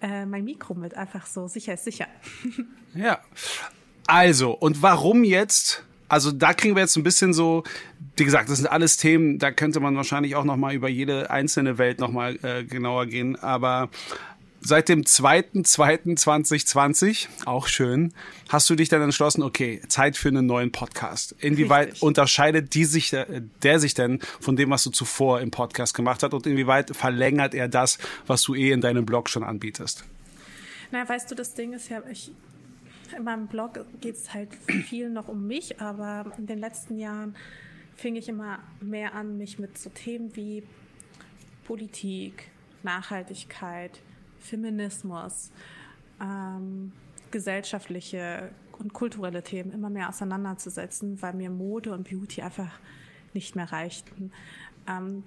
äh, 0.00 0.26
mein 0.26 0.44
Mikro 0.44 0.74
mit, 0.74 0.94
einfach 0.94 1.26
so 1.26 1.48
sicher 1.48 1.74
ist 1.74 1.84
sicher. 1.84 2.06
ja. 2.94 3.20
Also, 4.06 4.52
und 4.52 4.82
warum 4.82 5.24
jetzt 5.24 5.84
also 6.08 6.32
da 6.32 6.54
kriegen 6.54 6.76
wir 6.76 6.82
jetzt 6.82 6.96
ein 6.96 7.02
bisschen 7.02 7.32
so, 7.32 7.64
wie 8.16 8.24
gesagt, 8.24 8.48
das 8.48 8.58
sind 8.58 8.68
alles 8.68 8.96
Themen, 8.96 9.38
da 9.38 9.50
könnte 9.50 9.80
man 9.80 9.96
wahrscheinlich 9.96 10.36
auch 10.36 10.44
noch 10.44 10.56
mal 10.56 10.74
über 10.74 10.88
jede 10.88 11.30
einzelne 11.30 11.78
Welt 11.78 11.98
noch 11.98 12.10
mal 12.10 12.38
äh, 12.42 12.64
genauer 12.64 13.06
gehen. 13.06 13.36
Aber 13.36 13.90
seit 14.66 14.88
dem 14.88 15.02
2.2.2020, 15.02 17.28
auch 17.44 17.68
schön, 17.68 18.12
hast 18.48 18.68
du 18.68 18.74
dich 18.74 18.88
dann 18.88 19.00
entschlossen, 19.00 19.44
okay, 19.44 19.80
Zeit 19.86 20.16
für 20.16 20.26
einen 20.28 20.46
neuen 20.46 20.72
Podcast. 20.72 21.36
Inwieweit 21.38 21.86
Richtig. 21.88 22.02
unterscheidet 22.02 22.74
die 22.74 22.84
sich, 22.84 23.14
der 23.62 23.78
sich 23.78 23.94
denn 23.94 24.18
von 24.40 24.56
dem, 24.56 24.70
was 24.70 24.82
du 24.82 24.90
zuvor 24.90 25.40
im 25.40 25.52
Podcast 25.52 25.94
gemacht 25.94 26.24
hast 26.24 26.34
und 26.34 26.48
inwieweit 26.48 26.96
verlängert 26.96 27.54
er 27.54 27.68
das, 27.68 27.98
was 28.26 28.42
du 28.42 28.56
eh 28.56 28.72
in 28.72 28.80
deinem 28.80 29.06
Blog 29.06 29.28
schon 29.28 29.44
anbietest? 29.44 30.04
Na, 30.90 31.08
weißt 31.08 31.30
du, 31.30 31.36
das 31.36 31.54
Ding 31.54 31.72
ist 31.72 31.88
ja, 31.88 32.02
ich, 32.10 32.32
in 33.16 33.22
meinem 33.22 33.46
Blog 33.46 33.86
geht 34.00 34.16
es 34.16 34.34
halt 34.34 34.48
viel 34.88 35.10
noch 35.10 35.28
um 35.28 35.46
mich, 35.46 35.80
aber 35.80 36.32
in 36.38 36.48
den 36.48 36.58
letzten 36.58 36.98
Jahren 36.98 37.36
fing 37.94 38.16
ich 38.16 38.28
immer 38.28 38.58
mehr 38.80 39.14
an, 39.14 39.38
mich 39.38 39.60
mit 39.60 39.78
so 39.78 39.90
Themen 39.90 40.34
wie 40.34 40.64
Politik, 41.64 42.48
Nachhaltigkeit, 42.82 44.00
Feminismus, 44.46 45.50
ähm, 46.20 46.92
gesellschaftliche 47.30 48.50
und 48.78 48.92
kulturelle 48.92 49.42
Themen 49.42 49.72
immer 49.72 49.90
mehr 49.90 50.08
auseinanderzusetzen, 50.08 51.20
weil 51.22 51.34
mir 51.34 51.50
Mode 51.50 51.92
und 51.92 52.08
Beauty 52.08 52.42
einfach 52.42 52.78
nicht 53.34 53.56
mehr 53.56 53.70
reichten. 53.70 54.32
Ähm, 54.86 55.22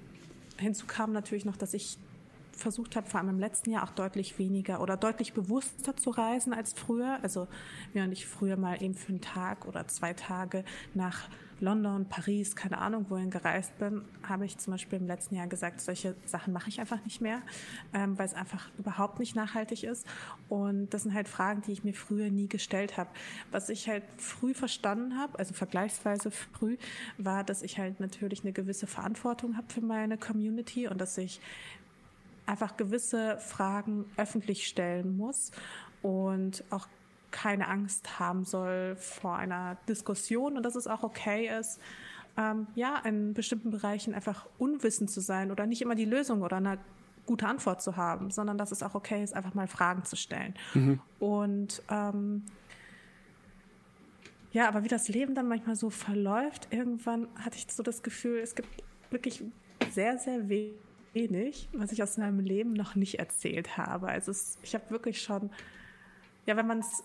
hinzu 0.57 0.87
kam 0.87 1.11
natürlich 1.11 1.45
noch, 1.45 1.57
dass 1.57 1.73
ich 1.73 1.97
versucht 2.51 2.95
habe, 2.95 3.07
vor 3.07 3.19
allem 3.19 3.29
im 3.29 3.39
letzten 3.39 3.71
Jahr 3.71 3.83
auch 3.83 3.91
deutlich 3.91 4.37
weniger 4.37 4.81
oder 4.81 4.97
deutlich 4.97 5.33
bewusster 5.33 5.95
zu 5.95 6.09
reisen 6.09 6.53
als 6.53 6.73
früher. 6.73 7.19
Also 7.21 7.47
während 7.93 8.13
ich 8.13 8.27
früher 8.27 8.57
mal 8.57 8.81
eben 8.83 8.95
für 8.95 9.09
einen 9.09 9.21
Tag 9.21 9.65
oder 9.65 9.87
zwei 9.87 10.13
Tage 10.13 10.63
nach 10.93 11.29
London, 11.61 12.05
Paris, 12.07 12.55
keine 12.55 12.77
Ahnung 12.77 13.05
wohin 13.09 13.29
gereist 13.29 13.77
bin, 13.79 14.03
habe 14.27 14.45
ich 14.45 14.57
zum 14.57 14.71
Beispiel 14.71 14.99
im 14.99 15.07
letzten 15.07 15.35
Jahr 15.35 15.47
gesagt, 15.47 15.81
solche 15.81 16.15
Sachen 16.25 16.53
mache 16.53 16.69
ich 16.69 16.79
einfach 16.79 17.03
nicht 17.03 17.21
mehr, 17.21 17.41
ähm, 17.93 18.17
weil 18.17 18.25
es 18.25 18.33
einfach 18.33 18.69
überhaupt 18.77 19.19
nicht 19.19 19.35
nachhaltig 19.35 19.83
ist. 19.83 20.05
Und 20.47 20.89
das 20.93 21.03
sind 21.03 21.13
halt 21.13 21.27
Fragen, 21.27 21.61
die 21.61 21.71
ich 21.71 21.83
mir 21.83 21.93
früher 21.93 22.29
nie 22.29 22.47
gestellt 22.47 22.97
habe. 22.97 23.09
Was 23.51 23.69
ich 23.69 23.87
halt 23.87 24.03
früh 24.17 24.53
verstanden 24.53 25.17
habe, 25.17 25.37
also 25.37 25.53
vergleichsweise 25.53 26.31
früh, 26.31 26.77
war, 27.17 27.43
dass 27.43 27.61
ich 27.61 27.77
halt 27.77 27.99
natürlich 27.99 28.43
eine 28.43 28.53
gewisse 28.53 28.87
Verantwortung 28.87 29.57
habe 29.57 29.67
für 29.71 29.81
meine 29.81 30.17
Community 30.17 30.87
und 30.87 30.99
dass 30.99 31.17
ich 31.17 31.41
einfach 32.45 32.77
gewisse 32.77 33.37
Fragen 33.37 34.05
öffentlich 34.17 34.67
stellen 34.67 35.17
muss 35.17 35.51
und 36.01 36.63
auch 36.71 36.87
keine 37.31 37.67
Angst 37.67 38.19
haben 38.19 38.43
soll 38.43 38.95
vor 38.95 39.35
einer 39.35 39.77
Diskussion 39.87 40.57
und 40.57 40.63
dass 40.63 40.75
es 40.75 40.87
auch 40.87 41.03
okay 41.03 41.49
ist, 41.59 41.79
ähm, 42.37 42.67
ja, 42.75 42.97
in 42.99 43.33
bestimmten 43.33 43.71
Bereichen 43.71 44.13
einfach 44.13 44.45
unwissend 44.57 45.11
zu 45.11 45.21
sein 45.21 45.51
oder 45.51 45.65
nicht 45.65 45.81
immer 45.81 45.95
die 45.95 46.05
Lösung 46.05 46.41
oder 46.41 46.57
eine 46.57 46.77
gute 47.25 47.47
Antwort 47.47 47.81
zu 47.81 47.95
haben, 47.95 48.31
sondern 48.31 48.57
dass 48.57 48.71
es 48.71 48.81
auch 48.81 48.95
okay 48.95 49.23
ist, 49.23 49.35
einfach 49.35 49.53
mal 49.53 49.67
Fragen 49.67 50.03
zu 50.03 50.15
stellen. 50.15 50.55
Mhm. 50.73 50.99
Und 51.19 51.83
ähm, 51.89 52.43
ja, 54.51 54.67
aber 54.67 54.83
wie 54.83 54.87
das 54.87 55.09
Leben 55.09 55.35
dann 55.35 55.47
manchmal 55.47 55.75
so 55.75 55.89
verläuft, 55.89 56.69
irgendwann 56.71 57.27
hatte 57.35 57.57
ich 57.57 57.71
so 57.71 57.83
das 57.83 58.01
Gefühl, 58.01 58.39
es 58.39 58.55
gibt 58.55 58.69
wirklich 59.11 59.43
sehr, 59.91 60.17
sehr 60.17 60.49
wenig, 60.49 61.69
was 61.73 61.91
ich 61.91 62.01
aus 62.01 62.17
meinem 62.17 62.39
Leben 62.39 62.73
noch 62.73 62.95
nicht 62.95 63.19
erzählt 63.19 63.77
habe. 63.77 64.07
Also 64.07 64.31
es, 64.31 64.57
ich 64.63 64.73
habe 64.73 64.89
wirklich 64.89 65.21
schon, 65.21 65.51
ja, 66.47 66.57
wenn 66.57 66.65
man 66.65 66.79
es 66.79 67.03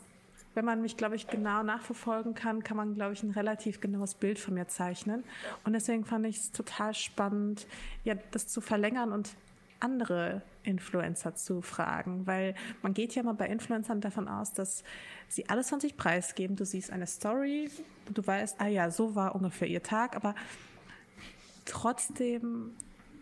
wenn 0.55 0.64
man 0.64 0.81
mich, 0.81 0.97
glaube 0.97 1.17
ich, 1.17 1.27
genau 1.27 1.62
nachverfolgen 1.62 2.35
kann, 2.35 2.62
kann 2.62 2.77
man, 2.77 2.95
glaube 2.95 3.12
ich, 3.12 3.23
ein 3.23 3.31
relativ 3.31 3.81
genaues 3.81 4.14
Bild 4.14 4.38
von 4.38 4.55
mir 4.55 4.69
zeichnen. 4.69 5.25
Und 5.64 5.73
deswegen 5.73 6.05
fand 6.05 6.27
ich 6.27 6.37
es 6.37 6.53
total 6.53 6.95
spannend, 6.95 7.67
ja, 8.05 8.14
das 8.31 8.49
zu 8.49 8.61
verlängern 8.61 9.12
und 9.12 9.31
andere 9.81 10.43
Influencer 10.62 11.35
zu 11.35 11.61
fragen, 11.61 12.27
weil 12.27 12.55
man 12.83 12.95
geht 12.95 13.14
ja 13.14 13.23
mal 13.23 13.35
bei 13.35 13.49
Influencern 13.49 14.01
davon 14.01 14.29
aus, 14.29 14.55
dass 14.55 14.83
sie 15.29 15.49
alles 15.49 15.69
von 15.69 15.81
sich 15.81 15.97
preisgeben. 15.97 16.57
Du 16.57 16.64
siehst 16.64 16.90
eine 16.90 17.07
Story, 17.07 17.71
du 18.12 18.27
weißt, 18.27 18.61
ah 18.61 18.67
ja, 18.67 18.90
so 18.90 19.14
war 19.14 19.35
ungefähr 19.35 19.69
ihr 19.69 19.83
Tag, 19.83 20.17
aber 20.17 20.35
trotzdem 21.67 22.71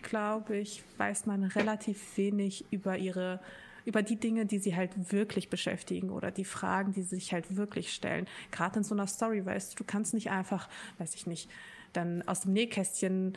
glaube 0.02 0.56
ich, 0.56 0.82
weiß 0.98 1.26
man 1.26 1.44
relativ 1.44 2.16
wenig 2.16 2.64
über 2.70 2.98
ihre 2.98 3.40
über 3.84 4.02
die 4.02 4.16
Dinge, 4.16 4.46
die 4.46 4.58
sie 4.58 4.76
halt 4.76 5.12
wirklich 5.12 5.48
beschäftigen 5.48 6.10
oder 6.10 6.30
die 6.30 6.44
Fragen, 6.44 6.92
die 6.92 7.02
sie 7.02 7.16
sich 7.16 7.32
halt 7.32 7.56
wirklich 7.56 7.92
stellen. 7.92 8.26
Gerade 8.50 8.78
in 8.78 8.84
so 8.84 8.94
einer 8.94 9.06
Story, 9.06 9.44
weißt 9.44 9.72
du, 9.72 9.76
du 9.76 9.84
kannst 9.84 10.14
nicht 10.14 10.30
einfach, 10.30 10.68
weiß 10.98 11.14
ich 11.14 11.26
nicht, 11.26 11.50
dann 11.92 12.22
aus 12.26 12.42
dem 12.42 12.52
Nähkästchen 12.52 13.36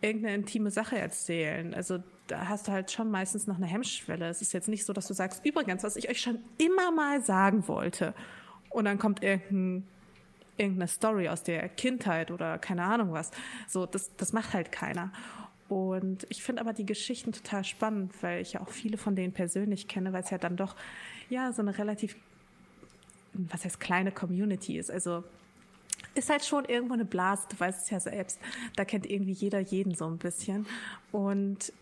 irgendeine 0.00 0.34
intime 0.34 0.70
Sache 0.70 0.98
erzählen. 0.98 1.74
Also 1.74 2.02
da 2.26 2.48
hast 2.48 2.68
du 2.68 2.72
halt 2.72 2.90
schon 2.90 3.10
meistens 3.10 3.46
noch 3.46 3.56
eine 3.56 3.66
Hemmschwelle. 3.66 4.28
Es 4.28 4.42
ist 4.42 4.52
jetzt 4.52 4.68
nicht 4.68 4.84
so, 4.84 4.92
dass 4.92 5.06
du 5.06 5.14
sagst, 5.14 5.44
übrigens, 5.44 5.82
was 5.82 5.96
ich 5.96 6.08
euch 6.08 6.20
schon 6.20 6.38
immer 6.58 6.90
mal 6.90 7.22
sagen 7.22 7.66
wollte. 7.68 8.14
Und 8.70 8.84
dann 8.86 8.98
kommt 8.98 9.22
irgendein, 9.22 9.86
irgendeine 10.56 10.88
Story 10.88 11.28
aus 11.28 11.42
der 11.42 11.68
Kindheit 11.68 12.30
oder 12.30 12.58
keine 12.58 12.84
Ahnung 12.84 13.12
was. 13.12 13.30
So, 13.68 13.86
das, 13.86 14.14
das 14.16 14.32
macht 14.32 14.52
halt 14.52 14.72
keiner. 14.72 15.12
Und 15.68 16.26
ich 16.28 16.42
finde 16.42 16.60
aber 16.60 16.72
die 16.72 16.86
Geschichten 16.86 17.32
total 17.32 17.64
spannend, 17.64 18.12
weil 18.22 18.42
ich 18.42 18.52
ja 18.54 18.60
auch 18.60 18.68
viele 18.68 18.98
von 18.98 19.16
denen 19.16 19.32
persönlich 19.32 19.88
kenne, 19.88 20.12
weil 20.12 20.22
es 20.22 20.30
ja 20.30 20.38
dann 20.38 20.56
doch 20.56 20.76
ja 21.30 21.52
so 21.52 21.62
eine 21.62 21.76
relativ, 21.78 22.16
was 23.32 23.64
heißt 23.64 23.80
kleine 23.80 24.12
Community 24.12 24.78
ist. 24.78 24.90
Also 24.90 25.24
ist 26.14 26.30
halt 26.30 26.44
schon 26.44 26.64
irgendwo 26.66 26.94
eine 26.94 27.04
Blase, 27.04 27.46
du 27.48 27.58
weißt 27.58 27.84
es 27.84 27.90
ja 27.90 27.98
selbst. 27.98 28.38
Da 28.76 28.84
kennt 28.84 29.10
irgendwie 29.10 29.32
jeder 29.32 29.58
jeden 29.58 29.94
so 29.94 30.06
ein 30.06 30.18
bisschen. 30.18 30.66
Und 31.12 31.72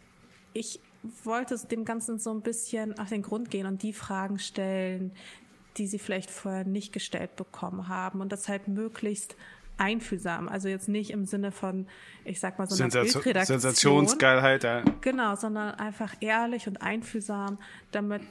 ich 0.55 0.81
wollte 1.25 1.57
dem 1.67 1.85
Ganzen 1.85 2.19
so 2.19 2.31
ein 2.33 2.41
bisschen 2.41 2.99
auf 2.99 3.09
den 3.09 3.23
Grund 3.23 3.51
gehen 3.51 3.67
und 3.67 3.83
die 3.83 3.93
Fragen 3.93 4.39
stellen, 4.39 5.13
die 5.77 5.87
sie 5.87 5.99
vielleicht 5.99 6.31
vorher 6.31 6.65
nicht 6.65 6.93
gestellt 6.93 7.37
bekommen 7.37 7.89
haben 7.89 8.21
und 8.21 8.31
das 8.31 8.49
halt 8.49 8.69
möglichst 8.69 9.37
einfühlsam. 9.79 10.49
Also 10.49 10.69
jetzt 10.69 10.89
nicht 10.89 11.11
im 11.11 11.25
Sinne 11.25 11.53
von, 11.53 11.87
ich 12.25 12.41
sag 12.41 12.59
mal 12.59 12.67
so 12.67 12.75
einer 12.75 12.91
Sensation, 12.91 13.23
Bildredaktion. 13.23 13.61
Sensationsgeilheit, 13.61 14.65
ja. 14.65 14.83
Genau, 15.01 15.35
sondern 15.35 15.75
einfach 15.75 16.15
ehrlich 16.21 16.67
und 16.69 16.83
einfühlsam, 16.83 17.59
damit 17.91 18.23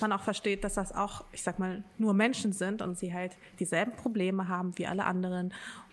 man 0.00 0.12
auch 0.12 0.22
versteht, 0.22 0.64
dass 0.64 0.74
das 0.74 0.94
auch, 0.94 1.24
ich 1.32 1.42
sag 1.42 1.58
mal, 1.58 1.84
nur 1.98 2.14
Menschen 2.14 2.52
sind 2.52 2.82
und 2.82 2.98
sie 2.98 3.14
halt 3.14 3.36
dieselben 3.60 3.92
Probleme 3.92 4.48
haben 4.48 4.76
wie 4.76 4.86
alle 4.86 5.04
anderen 5.04 5.52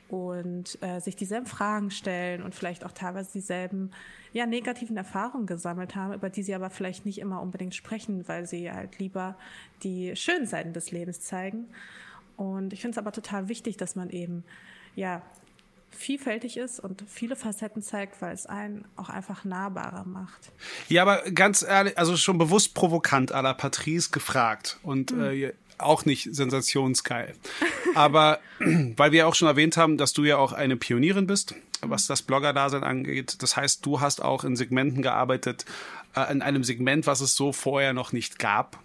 und 0.10 0.78
äh, 0.82 1.00
sich 1.00 1.16
dieselben 1.16 1.46
Fragen 1.46 1.90
stellen 1.90 2.44
und 2.44 2.54
vielleicht 2.54 2.84
auch 2.86 2.92
teilweise 2.92 3.32
dieselben 3.32 3.92
ja, 4.34 4.46
negativen 4.46 4.98
Erfahrungen 4.98 5.46
gesammelt 5.46 5.96
haben, 5.96 6.14
über 6.14 6.30
die 6.30 6.44
sie 6.44 6.54
aber 6.54 6.70
vielleicht 6.70 7.06
nicht 7.06 7.20
immer 7.20 7.42
unbedingt 7.42 7.76
sprechen, 7.76 8.28
weil 8.28 8.46
sie 8.46 8.72
halt 8.72 9.00
lieber 9.00 9.36
die 9.84 10.16
schönen 10.16 10.46
Seiten 10.46 10.74
des 10.74 10.92
Lebens 10.92 11.22
zeigen. 11.22 11.68
Und 12.42 12.74
ich 12.74 12.82
finde 12.82 12.96
es 12.96 12.98
aber 12.98 13.12
total 13.12 13.50
wichtig, 13.50 13.78
dass 13.78 13.96
man 13.96 14.10
eben 14.10 14.44
ja 14.96 15.22
vielfältig 15.92 16.58
ist 16.58 16.80
und 16.80 17.04
viele 17.08 17.36
Facetten 17.36 17.84
zeigt, 17.84 18.20
weil 18.20 18.34
es 18.34 18.48
einen 18.48 18.86
auch 18.96 19.10
einfach 19.10 19.46
nahbarer 19.46 20.06
macht. 20.06 20.52
Ja, 20.90 21.04
aber 21.04 21.22
ganz 21.30 21.62
ehrlich, 21.62 22.00
also 22.00 22.18
schon 22.18 22.40
bewusst 22.40 22.74
provokant 22.74 23.32
à 23.32 23.42
la 23.42 23.54
Patrice 23.54 24.10
gefragt 24.10 24.80
und 24.82 25.12
mhm. 25.12 25.24
äh, 25.24 25.54
auch 25.78 26.06
nicht 26.06 26.34
sensationsgeil. 26.34 27.36
aber 27.94 28.40
weil 28.60 29.12
wir 29.12 29.28
auch 29.28 29.36
schon 29.36 29.48
erwähnt 29.48 29.78
haben, 29.78 29.98
dass 29.98 30.14
du 30.14 30.24
ja 30.24 30.38
auch 30.38 30.52
eine 30.52 30.78
Pionierin 30.78 31.28
bist, 31.28 31.54
was 31.82 32.08
das 32.08 32.24
Blogger-Dasein 32.24 32.84
angeht. 32.84 33.44
Das 33.44 33.56
heißt, 33.56 33.86
du 33.86 34.02
hast 34.02 34.24
auch 34.24 34.44
in 34.46 34.56
Segmenten 34.56 35.04
gearbeitet, 35.04 35.66
äh, 36.16 36.32
in 36.32 36.42
einem 36.42 36.64
Segment, 36.64 37.06
was 37.06 37.22
es 37.22 37.36
so 37.36 37.54
vorher 37.54 37.94
noch 37.94 38.14
nicht 38.14 38.40
gab. 38.40 38.80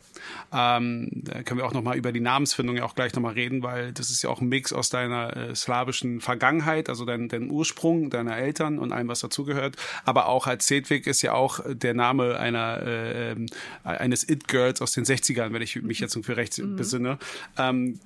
Ähm, 0.52 1.08
da 1.12 1.42
können 1.42 1.58
wir 1.58 1.66
auch 1.66 1.72
nochmal 1.72 1.96
über 1.96 2.12
die 2.12 2.20
Namensfindung 2.20 2.76
ja 2.76 2.84
auch 2.84 2.94
gleich 2.94 3.14
nochmal 3.14 3.34
reden, 3.34 3.62
weil 3.62 3.92
das 3.92 4.10
ist 4.10 4.22
ja 4.22 4.30
auch 4.30 4.40
ein 4.40 4.48
Mix 4.48 4.72
aus 4.72 4.90
deiner 4.90 5.36
äh, 5.36 5.54
slawischen 5.54 6.20
Vergangenheit, 6.20 6.88
also 6.88 7.04
dein, 7.04 7.28
dein 7.28 7.50
Ursprung, 7.50 8.10
deiner 8.10 8.36
Eltern 8.36 8.78
und 8.78 8.92
allem, 8.92 9.08
was 9.08 9.20
dazugehört. 9.20 9.76
Aber 10.04 10.26
auch 10.26 10.46
als 10.46 10.66
Sedwig 10.66 11.06
ist 11.06 11.22
ja 11.22 11.32
auch 11.32 11.60
der 11.66 11.94
Name 11.94 12.38
einer 12.38 12.82
äh, 12.82 13.32
ähm, 13.32 13.46
eines 13.84 14.28
It-Girls 14.28 14.82
aus 14.82 14.92
den 14.92 15.04
60ern, 15.04 15.52
wenn 15.52 15.62
ich 15.62 15.80
mich 15.82 16.00
jetzt 16.00 16.16
für 16.22 16.36
recht 16.36 16.58
mhm. 16.58 16.76
besinne. 16.76 17.18
Ähm, 17.58 18.00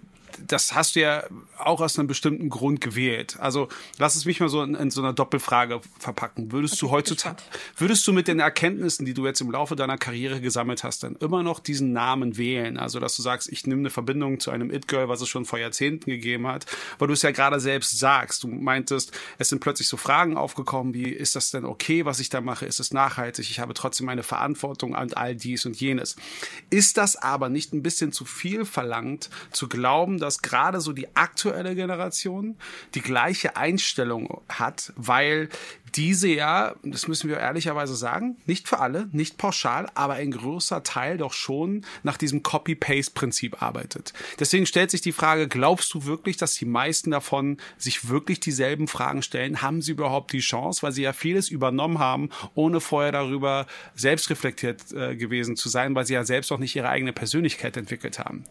das 0.47 0.75
hast 0.75 0.97
du 0.97 1.01
ja 1.01 1.25
auch 1.59 1.81
aus 1.81 1.99
einem 1.99 2.09
bestimmten 2.09 2.49
Grund 2.49 2.81
gewählt. 2.81 3.37
Also 3.41 3.69
lass 3.99 4.15
es 4.15 4.25
mich 4.25 4.41
mal 4.41 4.49
so 4.49 4.63
in, 4.63 4.75
in 4.75 4.91
so 4.91 5.01
einer 5.01 5.13
Doppelfrage 5.13 5.81
verpacken. 5.99 6.53
Würdest 6.53 6.75
okay, 6.75 6.81
du 6.81 6.91
heutzutage, 6.91 7.43
würdest 7.77 8.07
du 8.07 8.13
mit 8.13 8.29
den 8.29 8.41
Erkenntnissen, 8.41 9.05
die 9.05 9.15
du 9.15 9.27
jetzt 9.27 9.41
im 9.41 9.51
Laufe 9.51 9.77
deiner 9.77 9.99
Karriere 9.99 10.41
gesammelt 10.41 10.85
hast, 10.85 11.03
dann 11.03 11.17
immer 11.17 11.43
noch 11.43 11.61
diesen 11.61 11.93
Namen 11.93 12.37
wählen? 12.37 12.79
Also 12.79 13.01
dass 13.01 13.17
du 13.17 13.23
sagst, 13.23 13.51
ich 13.51 13.67
nehme 13.67 13.81
eine 13.81 13.91
Verbindung 13.91 14.41
zu 14.41 14.51
einem 14.51 14.71
It-Girl, 14.71 15.09
was 15.09 15.21
es 15.21 15.29
schon 15.29 15.45
vor 15.45 15.59
Jahrzehnten 15.59 16.11
gegeben 16.11 16.47
hat, 16.47 16.67
weil 16.99 17.09
du 17.09 17.15
es 17.15 17.23
ja 17.23 17.31
gerade 17.31 17.61
selbst 17.61 17.99
sagst. 17.99 18.43
Du 18.45 18.49
meintest, 18.49 19.13
es 19.39 19.49
sind 19.49 19.61
plötzlich 19.61 19.89
so 19.89 19.97
Fragen 19.97 20.37
aufgekommen, 20.37 20.95
wie 20.95 21.11
ist 21.11 21.37
das 21.37 21.51
denn 21.51 21.65
okay, 21.65 22.05
was 22.05 22.21
ich 22.21 22.31
da 22.31 22.41
mache? 22.41 22.67
Ist 22.67 22.81
es 22.81 22.93
nachhaltig? 22.93 23.51
Ich 23.51 23.61
habe 23.61 23.75
trotzdem 23.75 24.09
eine 24.09 24.23
Verantwortung 24.23 24.95
an 24.95 25.13
all 25.13 25.35
dies 25.35 25.67
und 25.67 25.81
jenes. 25.81 26.17
Ist 26.71 26.97
das 26.97 27.17
aber 27.17 27.49
nicht 27.49 27.73
ein 27.73 27.83
bisschen 27.83 28.13
zu 28.13 28.25
viel 28.25 28.65
verlangt, 28.65 29.31
zu 29.53 29.69
glauben, 29.69 30.19
dass 30.19 30.30
gerade 30.39 30.81
so 30.81 30.93
die 30.93 31.15
aktuelle 31.17 31.75
Generation 31.75 32.57
die 32.95 33.03
gleiche 33.03 33.57
Einstellung 33.57 34.41
hat, 34.49 34.93
weil 34.97 35.49
diese 35.97 36.29
ja, 36.29 36.75
das 36.83 37.09
müssen 37.09 37.29
wir 37.29 37.39
ehrlicherweise 37.39 37.95
sagen, 37.95 38.37
nicht 38.47 38.69
für 38.69 38.79
alle, 38.79 39.09
nicht 39.13 39.39
pauschal, 39.39 39.89
aber 39.95 40.15
ein 40.15 40.31
größer 40.31 40.83
Teil 40.83 41.19
doch 41.19 41.33
schon 41.33 41.85
nach 42.03 42.17
diesem 42.17 42.43
Copy-Paste-Prinzip 42.43 43.63
arbeitet. 43.63 44.13
Deswegen 44.39 44.67
stellt 44.67 44.91
sich 44.91 45.01
die 45.01 45.13
Frage, 45.13 45.49
glaubst 45.49 45.93
du 45.95 46.05
wirklich, 46.05 46.37
dass 46.37 46.55
die 46.55 46.65
meisten 46.65 47.11
davon 47.11 47.59
sich 47.77 48.09
wirklich 48.09 48.41
dieselben 48.41 48.89
Fragen 48.89 49.23
stellen? 49.23 49.63
Haben 49.63 49.83
sie 49.83 49.93
überhaupt 49.93 50.33
die 50.33 50.41
Chance, 50.41 50.83
weil 50.83 50.93
sie 50.93 51.03
ja 51.03 51.13
vieles 51.13 51.49
übernommen 51.49 51.99
haben, 51.99 52.31
ohne 52.55 52.81
vorher 52.81 53.13
darüber 53.13 53.67
selbst 53.95 54.31
reflektiert 54.31 54.93
äh, 54.93 55.17
gewesen 55.17 55.57
zu 55.57 55.69
sein, 55.69 55.95
weil 55.95 56.07
sie 56.07 56.15
ja 56.15 56.25
selbst 56.25 56.53
auch 56.53 56.59
nicht 56.59 56.77
ihre 56.77 56.89
eigene 56.89 57.13
Persönlichkeit 57.13 57.77
entwickelt 57.77 58.19
haben? 58.19 58.45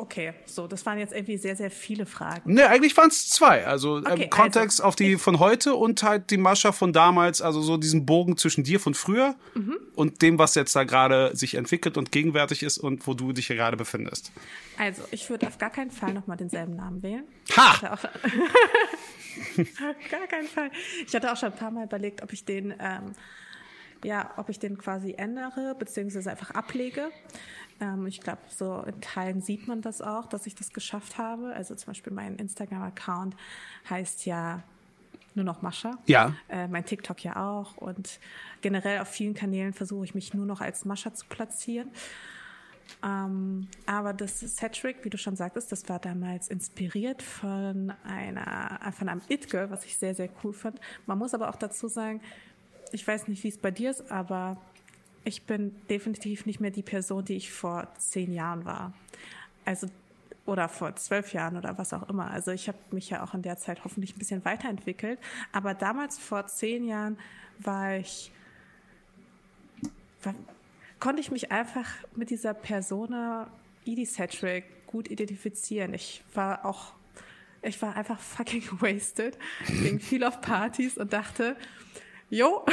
Okay, 0.00 0.32
so, 0.46 0.66
das 0.66 0.84
waren 0.86 0.98
jetzt 0.98 1.12
irgendwie 1.12 1.36
sehr, 1.36 1.54
sehr 1.56 1.70
viele 1.70 2.06
Fragen. 2.06 2.54
Ne, 2.54 2.66
eigentlich 2.66 2.96
waren 2.96 3.08
es 3.08 3.28
zwei. 3.28 3.66
Also 3.66 3.98
ähm, 3.98 4.06
okay, 4.06 4.24
im 4.24 4.30
Kontext 4.30 4.80
also, 4.80 4.88
auf 4.88 4.96
die 4.96 5.16
von 5.16 5.38
heute 5.38 5.74
und 5.74 6.02
halt 6.02 6.30
die 6.30 6.36
Mascha 6.36 6.72
von 6.72 6.92
damals, 6.92 7.42
also 7.42 7.60
so 7.60 7.76
diesen 7.76 8.06
Bogen 8.06 8.36
zwischen 8.36 8.64
dir 8.64 8.80
von 8.80 8.94
früher 8.94 9.34
mhm. 9.54 9.76
und 9.94 10.22
dem, 10.22 10.38
was 10.38 10.54
jetzt 10.54 10.74
da 10.74 10.84
gerade 10.84 11.36
sich 11.36 11.54
entwickelt 11.54 11.96
und 11.96 12.10
gegenwärtig 12.12 12.62
ist 12.62 12.78
und 12.78 13.06
wo 13.06 13.14
du 13.14 13.32
dich 13.32 13.46
hier 13.48 13.56
gerade 13.56 13.76
befindest. 13.76 14.32
Also, 14.78 15.02
ich 15.10 15.28
würde 15.28 15.46
auf 15.46 15.58
gar 15.58 15.70
keinen 15.70 15.90
Fall 15.90 16.14
nochmal 16.14 16.36
denselben 16.36 16.76
Namen 16.76 17.02
wählen. 17.02 17.24
Ha! 17.56 17.98
gar 20.10 20.26
keinen 20.26 20.48
Fall. 20.48 20.70
Ich 21.06 21.14
hatte 21.14 21.30
auch 21.30 21.36
schon 21.36 21.52
ein 21.52 21.58
paar 21.58 21.70
Mal 21.70 21.84
überlegt, 21.84 22.22
ob 22.22 22.32
ich 22.32 22.44
den, 22.44 22.74
ähm, 22.80 23.12
ja, 24.04 24.30
ob 24.36 24.48
ich 24.48 24.58
den 24.58 24.78
quasi 24.78 25.14
ändere, 25.16 25.76
beziehungsweise 25.78 26.30
einfach 26.30 26.50
ablege. 26.52 27.10
Ähm, 27.80 28.06
ich 28.06 28.20
glaube, 28.20 28.40
so 28.48 28.82
in 28.82 29.00
Teilen 29.00 29.40
sieht 29.40 29.66
man 29.68 29.82
das 29.82 30.02
auch, 30.02 30.26
dass 30.26 30.46
ich 30.46 30.54
das 30.54 30.72
geschafft 30.72 31.18
habe. 31.18 31.52
Also 31.54 31.74
zum 31.74 31.88
Beispiel 31.88 32.12
mein 32.12 32.36
Instagram-Account 32.36 33.34
heißt 33.88 34.26
ja 34.26 34.62
nur 35.34 35.44
noch 35.44 35.62
Mascha. 35.62 35.98
Ja. 36.06 36.34
Äh, 36.48 36.68
mein 36.68 36.84
TikTok 36.84 37.22
ja 37.22 37.36
auch. 37.36 37.76
Und 37.76 38.18
generell 38.62 39.00
auf 39.00 39.08
vielen 39.08 39.34
Kanälen 39.34 39.72
versuche 39.72 40.04
ich 40.04 40.14
mich 40.14 40.34
nur 40.34 40.46
noch 40.46 40.60
als 40.60 40.84
Mascha 40.84 41.14
zu 41.14 41.26
platzieren. 41.26 41.90
Ähm, 43.04 43.68
aber 43.86 44.12
das 44.12 44.40
Cedric, 44.40 45.04
wie 45.04 45.10
du 45.10 45.18
schon 45.18 45.36
sagtest, 45.36 45.70
das 45.70 45.88
war 45.88 45.98
damals 45.98 46.48
inspiriert 46.48 47.22
von 47.22 47.92
einer, 48.04 48.92
von 48.92 49.08
einem 49.08 49.22
It-Girl, 49.28 49.70
was 49.70 49.84
ich 49.84 49.96
sehr, 49.96 50.14
sehr 50.14 50.28
cool 50.42 50.52
fand. 50.52 50.80
Man 51.06 51.18
muss 51.18 51.32
aber 51.32 51.48
auch 51.48 51.56
dazu 51.56 51.88
sagen, 51.88 52.20
ich 52.92 53.06
weiß 53.06 53.28
nicht, 53.28 53.44
wie 53.44 53.48
es 53.48 53.58
bei 53.58 53.70
dir 53.70 53.90
ist, 53.90 54.10
aber 54.10 54.56
ich 55.24 55.42
bin 55.42 55.74
definitiv 55.88 56.46
nicht 56.46 56.60
mehr 56.60 56.70
die 56.70 56.82
Person, 56.82 57.24
die 57.24 57.36
ich 57.36 57.52
vor 57.52 57.88
zehn 57.98 58.32
Jahren 58.32 58.64
war. 58.64 58.92
Also 59.64 59.88
oder 60.46 60.68
vor 60.68 60.96
zwölf 60.96 61.32
Jahren 61.32 61.56
oder 61.56 61.78
was 61.78 61.92
auch 61.92 62.08
immer. 62.08 62.30
Also 62.30 62.50
ich 62.50 62.68
habe 62.68 62.78
mich 62.90 63.10
ja 63.10 63.22
auch 63.22 63.34
in 63.34 63.42
der 63.42 63.56
Zeit 63.56 63.84
hoffentlich 63.84 64.16
ein 64.16 64.18
bisschen 64.18 64.44
weiterentwickelt. 64.44 65.18
Aber 65.52 65.74
damals 65.74 66.18
vor 66.18 66.46
zehn 66.46 66.84
Jahren 66.84 67.18
war 67.58 67.96
ich, 67.96 68.32
war, 70.22 70.34
konnte 70.98 71.20
ich 71.20 71.30
mich 71.30 71.52
einfach 71.52 71.86
mit 72.16 72.30
dieser 72.30 72.54
Persona 72.54 73.48
Edie 73.84 74.06
Cedric 74.06 74.86
gut 74.86 75.10
identifizieren. 75.10 75.94
Ich 75.94 76.24
war 76.34 76.64
auch, 76.64 76.94
ich 77.62 77.80
war 77.80 77.94
einfach 77.96 78.18
fucking 78.18 78.64
wasted, 78.80 79.38
ging 79.66 80.00
viel 80.00 80.24
auf 80.24 80.40
Partys 80.40 80.98
und 80.98 81.12
dachte, 81.12 81.56
jo, 82.30 82.64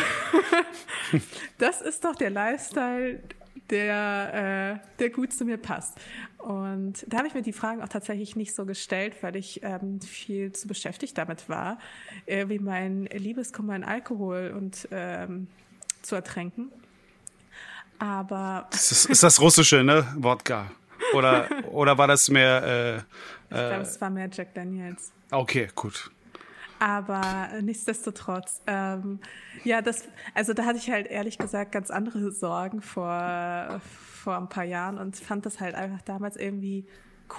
das 1.58 1.82
ist 1.82 2.06
doch 2.06 2.16
der 2.16 2.30
Lifestyle, 2.30 3.22
der, 3.70 4.80
äh, 4.82 4.98
der 5.00 5.10
gut 5.10 5.34
zu 5.34 5.44
mir 5.44 5.58
passt. 5.58 5.98
Und 6.38 7.06
da 7.08 7.18
habe 7.18 7.28
ich 7.28 7.34
mir 7.34 7.42
die 7.42 7.52
Fragen 7.52 7.82
auch 7.82 7.90
tatsächlich 7.90 8.36
nicht 8.36 8.56
so 8.56 8.66
gestellt, 8.66 9.16
weil 9.22 9.36
ich 9.36 9.62
ähm, 9.64 10.00
viel 10.00 10.54
zu 10.54 10.68
beschäftigt 10.68 11.18
damit 11.18 11.50
war, 11.50 11.80
äh, 12.26 12.48
wie 12.48 12.60
mein 12.60 13.06
Liebeskummer 13.06 13.76
in 13.76 13.84
Alkohol 13.84 14.54
und 14.56 14.88
ähm, 14.92 15.48
zu 16.02 16.16
ertränken. 16.16 16.72
Aber 18.00 18.68
das 18.72 18.92
ist, 18.92 19.06
ist 19.06 19.24
das 19.24 19.42
russische, 19.42 19.84
ne? 19.84 20.08
Wodka. 20.16 20.72
Oder, 21.14 21.50
oder 21.72 21.98
war 21.98 22.08
das 22.08 22.30
mehr? 22.30 22.64
Äh, 22.64 22.98
ich 23.50 23.58
glaube, 23.58 23.82
es 23.82 24.00
war 24.00 24.10
mehr 24.10 24.30
Jack 24.32 24.54
Daniels. 24.54 25.12
Okay, 25.32 25.70
gut. 25.74 26.12
Aber 26.80 27.50
nichtsdestotrotz, 27.62 28.62
ähm, 28.68 29.20
ja, 29.64 29.82
das, 29.82 30.08
also 30.34 30.54
da 30.54 30.66
hatte 30.66 30.78
ich 30.78 30.92
halt 30.92 31.08
ehrlich 31.08 31.38
gesagt 31.38 31.72
ganz 31.72 31.90
andere 31.90 32.32
Sorgen 32.32 32.82
vor, 32.82 33.82
vor 33.82 34.38
ein 34.38 34.50
paar 34.50 34.64
Jahren 34.64 34.98
und 34.98 35.16
fand 35.16 35.46
das 35.46 35.60
halt 35.60 35.76
einfach 35.76 36.02
damals 36.04 36.38
irgendwie 36.38 36.86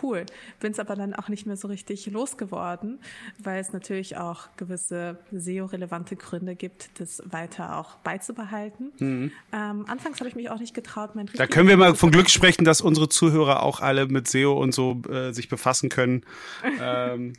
cool. 0.03 0.27
Bin 0.61 0.73
es 0.73 0.79
aber 0.79 0.95
dann 0.95 1.15
auch 1.15 1.29
nicht 1.29 1.47
mehr 1.47 1.57
so 1.57 1.69
richtig 1.69 2.07
losgeworden, 2.07 2.99
weil 3.39 3.61
es 3.61 3.73
natürlich 3.73 4.17
auch 4.17 4.49
gewisse 4.57 5.19
SEO-relevante 5.33 6.17
Gründe 6.17 6.55
gibt, 6.55 7.01
das 7.01 7.23
weiter 7.25 7.77
auch 7.77 7.97
beizubehalten. 7.97 8.93
Mhm. 8.99 9.33
Ähm, 9.53 9.85
anfangs 9.89 10.21
habe 10.21 10.29
ich 10.29 10.37
mich 10.37 10.51
auch 10.51 10.59
nicht 10.59 10.75
getraut, 10.75 11.15
mein 11.15 11.29
Da 11.35 11.47
können 11.47 11.69
wir 11.69 11.77
mal 11.77 11.95
von 11.95 12.11
Glück 12.11 12.31
sprechen, 12.31 12.65
dass 12.65 12.81
unsere 12.81 13.09
Zuhörer 13.09 13.63
auch 13.63 13.81
alle 13.81 14.07
mit 14.07 14.29
SEO 14.29 14.53
und 14.61 14.73
so 14.73 15.03
äh, 15.11 15.33
sich 15.33 15.49
befassen 15.49 15.89
können. 15.89 16.25
ähm. 16.81 17.33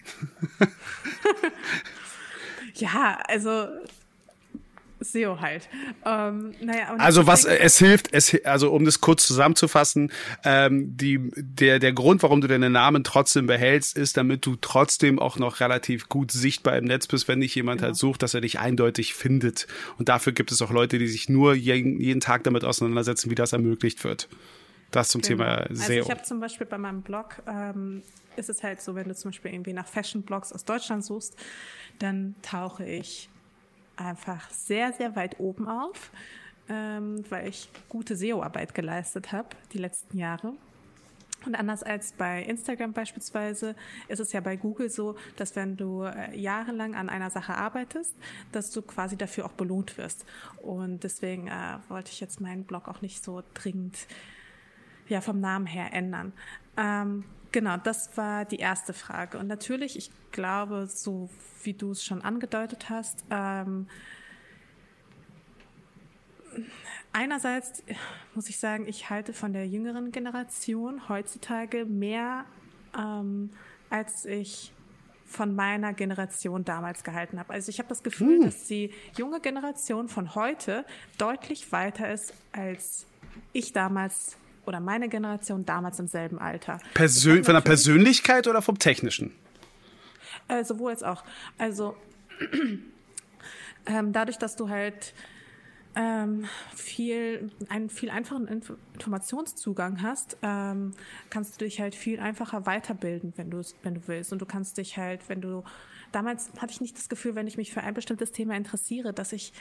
Ja, 2.76 3.19
also 3.28 3.67
SEO 5.00 5.39
halt. 5.39 5.70
Ähm, 6.06 6.54
naja, 6.62 6.95
also 6.97 7.28
was 7.28 7.45
es 7.45 7.78
hilft, 7.78 8.14
es 8.14 8.36
also 8.43 8.72
um 8.72 8.86
das 8.86 9.02
kurz 9.02 9.26
zusammenzufassen, 9.26 10.12
ähm, 10.43 10.95
die 10.97 11.32
der 11.36 11.80
der 11.80 11.93
Grund, 11.93 12.24
warum 12.24 12.41
du 12.41 12.47
deinen 12.47 12.72
Namen 12.72 13.04
trotzdem 13.04 13.47
behältst, 13.47 13.97
ist, 13.97 14.18
damit 14.18 14.45
du 14.45 14.56
trotzdem 14.56 15.20
auch 15.20 15.38
noch 15.38 15.60
relativ 15.60 16.10
gut 16.10 16.32
sichtbar 16.32 16.78
im 16.78 16.86
Netz 16.86 17.08
bist, 17.08 17.28
wenn 17.28 17.41
dich 17.41 17.56
jemand 17.56 17.80
genau. 17.80 17.88
halt 17.88 17.97
sucht, 17.97 18.24
dass 18.24 18.34
er 18.34 18.41
dich 18.41 18.60
eindeutig 18.60 19.14
findet. 19.14 19.68
Und 19.97 20.10
dafür 20.10 20.34
gibt 20.34 20.52
es 20.52 20.62
auch 20.62 20.72
Leute, 20.72 21.00
die 21.00 21.08
sich 21.08 21.30
nur 21.30 21.54
jeden, 21.54 22.00
jeden 22.00 22.22
Tag 22.22 22.43
damit 22.43 22.64
auseinandersetzen, 22.64 23.30
wie 23.30 23.36
das 23.36 23.54
ermöglicht 23.54 24.04
wird. 24.04 24.28
Das 24.91 25.10
zum 25.10 25.22
genau. 25.22 25.43
Thema 25.43 25.68
SEO. 25.70 25.84
Also 25.84 25.93
ich 25.93 26.10
habe 26.10 26.24
zum 26.24 26.39
Beispiel 26.39 26.66
bei 26.66 26.78
meinem 26.78 27.02
Blog 27.02 27.41
ähm, 27.47 28.02
ist 28.36 28.50
es 28.50 28.64
halt 28.64 28.82
so, 28.82 28.95
wenn 28.95 29.08
du 29.08 29.16
zum 29.16 29.32
Beispiel 29.32 29.52
irgendwie 29.52 29.74
nach 29.74 29.88
Fashion-Blogs 29.88 30.52
aus 30.52 30.66
Deutschland 30.66 31.06
suchst, 31.06 31.36
dann 32.00 32.36
tauche 32.41 32.86
ich 32.86 33.30
einfach 34.00 34.50
sehr, 34.52 34.93
sehr 34.93 35.16
weit 35.16 35.39
oben 35.39 35.68
auf, 35.68 36.12
ähm, 36.70 37.24
weil 37.30 37.47
ich 37.47 37.70
gute 37.88 38.16
SEO-Arbeit 38.16 38.74
geleistet 38.74 39.32
habe 39.32 39.50
die 39.74 39.78
letzten 39.78 40.18
Jahre. 40.18 40.54
Und 41.45 41.56
anders 41.56 41.84
als 41.84 42.12
bei 42.12 42.43
Instagram 42.43 42.91
beispielsweise 42.91 43.76
ist 44.10 44.20
es 44.20 44.34
ja 44.34 44.41
bei 44.41 44.58
Google 44.58 44.89
so, 44.89 45.16
dass 45.38 45.56
wenn 45.56 45.78
du 45.78 46.04
äh, 46.04 46.38
jahrelang 46.38 46.95
an 46.95 47.08
einer 47.08 47.30
Sache 47.30 47.56
arbeitest, 47.56 48.14
dass 48.52 48.72
du 48.72 48.82
quasi 48.82 49.16
dafür 49.16 49.45
auch 49.45 49.54
belohnt 49.54 49.97
wirst. 49.97 50.26
Und 50.62 51.04
deswegen 51.04 51.47
äh, 51.47 51.78
wollte 51.88 52.12
ich 52.12 52.20
jetzt 52.20 52.41
meinen 52.41 52.66
Blog 52.66 52.89
auch 52.89 53.02
nicht 53.02 53.24
so 53.24 53.41
dringend 53.54 53.97
ja 55.08 55.22
vom 55.22 55.39
Namen 55.39 55.66
her 55.66 55.93
ändern. 55.93 56.34
Ähm, 56.76 57.24
genau, 57.52 57.78
das 57.78 58.16
war 58.18 58.45
die 58.45 58.58
erste 58.58 58.93
Frage. 58.93 59.38
Und 59.38 59.47
natürlich, 59.47 59.97
ich 59.97 60.12
glaube, 60.32 60.88
so 60.88 61.30
wie 61.64 61.74
du 61.74 61.91
es 61.91 62.04
schon 62.04 62.22
angedeutet 62.22 62.89
hast, 62.89 63.24
ähm, 63.30 63.88
einerseits 67.14 67.84
muss 68.36 68.50
ich 68.50 68.60
sagen, 68.60 68.88
ich 68.88 69.10
halte 69.10 69.34
von 69.34 69.54
der 69.54 69.68
jüngeren 69.68 70.12
Generation 70.12 71.10
heutzutage 71.10 71.86
mehr, 71.86 72.45
ähm, 72.97 73.52
als 73.89 74.26
ich 74.26 74.72
von 75.26 75.54
meiner 75.54 75.93
Generation 75.93 76.66
damals 76.66 77.04
gehalten 77.04 77.39
habe. 77.39 77.54
Also 77.54 77.70
ich 77.70 77.78
habe 77.78 77.89
das 77.89 78.02
Gefühl, 78.02 78.38
hm. 78.38 78.45
dass 78.45 78.66
die 78.66 78.91
junge 79.16 79.39
Generation 79.39 80.08
von 80.08 80.34
heute 80.34 80.86
deutlich 81.18 81.72
weiter 81.72 82.12
ist, 82.12 82.34
als 82.52 83.06
ich 83.54 83.74
damals 83.74 84.38
oder 84.70 84.80
meine 84.80 85.09
Generation 85.09 85.65
damals 85.65 85.99
im 85.99 86.07
selben 86.07 86.39
Alter. 86.39 86.80
Persön 86.93 87.43
von 87.43 87.55
der 87.55 87.61
Persönlichkeit 87.61 88.47
oder 88.47 88.61
vom 88.61 88.78
Technischen? 88.78 89.34
Äh, 90.47 90.63
sowohl 90.63 90.91
als 90.91 91.03
auch. 91.03 91.24
Also 91.57 91.97
ähm, 93.88 94.13
dadurch, 94.13 94.38
dass 94.38 94.55
du 94.55 94.70
halt 94.70 95.13
ähm, 95.95 96.45
viel, 96.76 97.51
einen 97.67 97.89
viel 97.89 98.11
einfachen 98.11 98.47
Inf 98.47 98.74
Informationszugang 98.93 100.03
hast, 100.03 100.38
ähm, 100.43 100.91
kannst 101.32 101.59
du 101.59 101.65
dich 101.65 101.82
halt 101.82 101.95
viel 101.95 102.20
einfacher 102.20 102.67
weiterbilden, 102.67 103.34
wenn 103.38 103.49
du 103.49 103.61
wenn 103.82 103.95
du 103.95 104.01
willst. 104.07 104.32
Und 104.32 104.39
du 104.39 104.45
kannst 104.45 104.78
dich 104.78 104.97
halt, 104.97 105.28
wenn 105.30 105.41
du 105.41 105.63
damals 106.11 106.51
hatte 106.59 106.74
ich 106.74 106.82
nicht 106.82 106.95
das 106.95 107.09
Gefühl, 107.09 107.34
wenn 107.34 107.47
ich 107.47 107.57
mich 107.57 107.74
für 107.74 107.82
ein 107.82 107.95
bestimmtes 107.95 108.32
Thema 108.32 108.55
interessiere, 108.55 109.13
dass 109.13 109.34
ich 109.34 109.51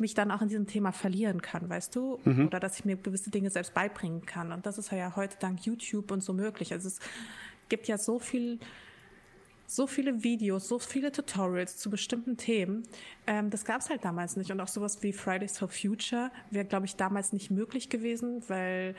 mich 0.00 0.14
dann 0.14 0.30
auch 0.30 0.42
in 0.42 0.48
diesem 0.48 0.66
Thema 0.66 0.92
verlieren 0.92 1.42
kann, 1.42 1.68
weißt 1.68 1.94
du? 1.94 2.20
Mhm. 2.24 2.46
Oder 2.46 2.60
dass 2.60 2.78
ich 2.78 2.84
mir 2.84 2.96
gewisse 2.96 3.30
Dinge 3.30 3.50
selbst 3.50 3.74
beibringen 3.74 4.24
kann. 4.26 4.52
Und 4.52 4.66
das 4.66 4.78
ist 4.78 4.90
ja 4.92 5.14
heute 5.16 5.36
dank 5.38 5.64
YouTube 5.64 6.10
und 6.10 6.22
so 6.22 6.32
möglich. 6.32 6.72
Also 6.72 6.88
es 6.88 7.00
gibt 7.68 7.88
ja 7.88 7.98
so 7.98 8.18
viel, 8.18 8.58
so 9.66 9.86
viele 9.86 10.22
Videos, 10.22 10.68
so 10.68 10.78
viele 10.78 11.12
Tutorials 11.12 11.76
zu 11.76 11.90
bestimmten 11.90 12.36
Themen. 12.36 12.84
Ähm, 13.26 13.50
das 13.50 13.64
gab 13.64 13.80
es 13.80 13.90
halt 13.90 14.04
damals 14.04 14.36
nicht. 14.36 14.50
Und 14.50 14.60
auch 14.60 14.68
sowas 14.68 15.02
wie 15.02 15.12
Fridays 15.12 15.58
for 15.58 15.68
Future 15.68 16.30
wäre, 16.50 16.64
glaube 16.64 16.86
ich, 16.86 16.96
damals 16.96 17.32
nicht 17.32 17.50
möglich 17.50 17.88
gewesen, 17.88 18.42
weil 18.48 18.94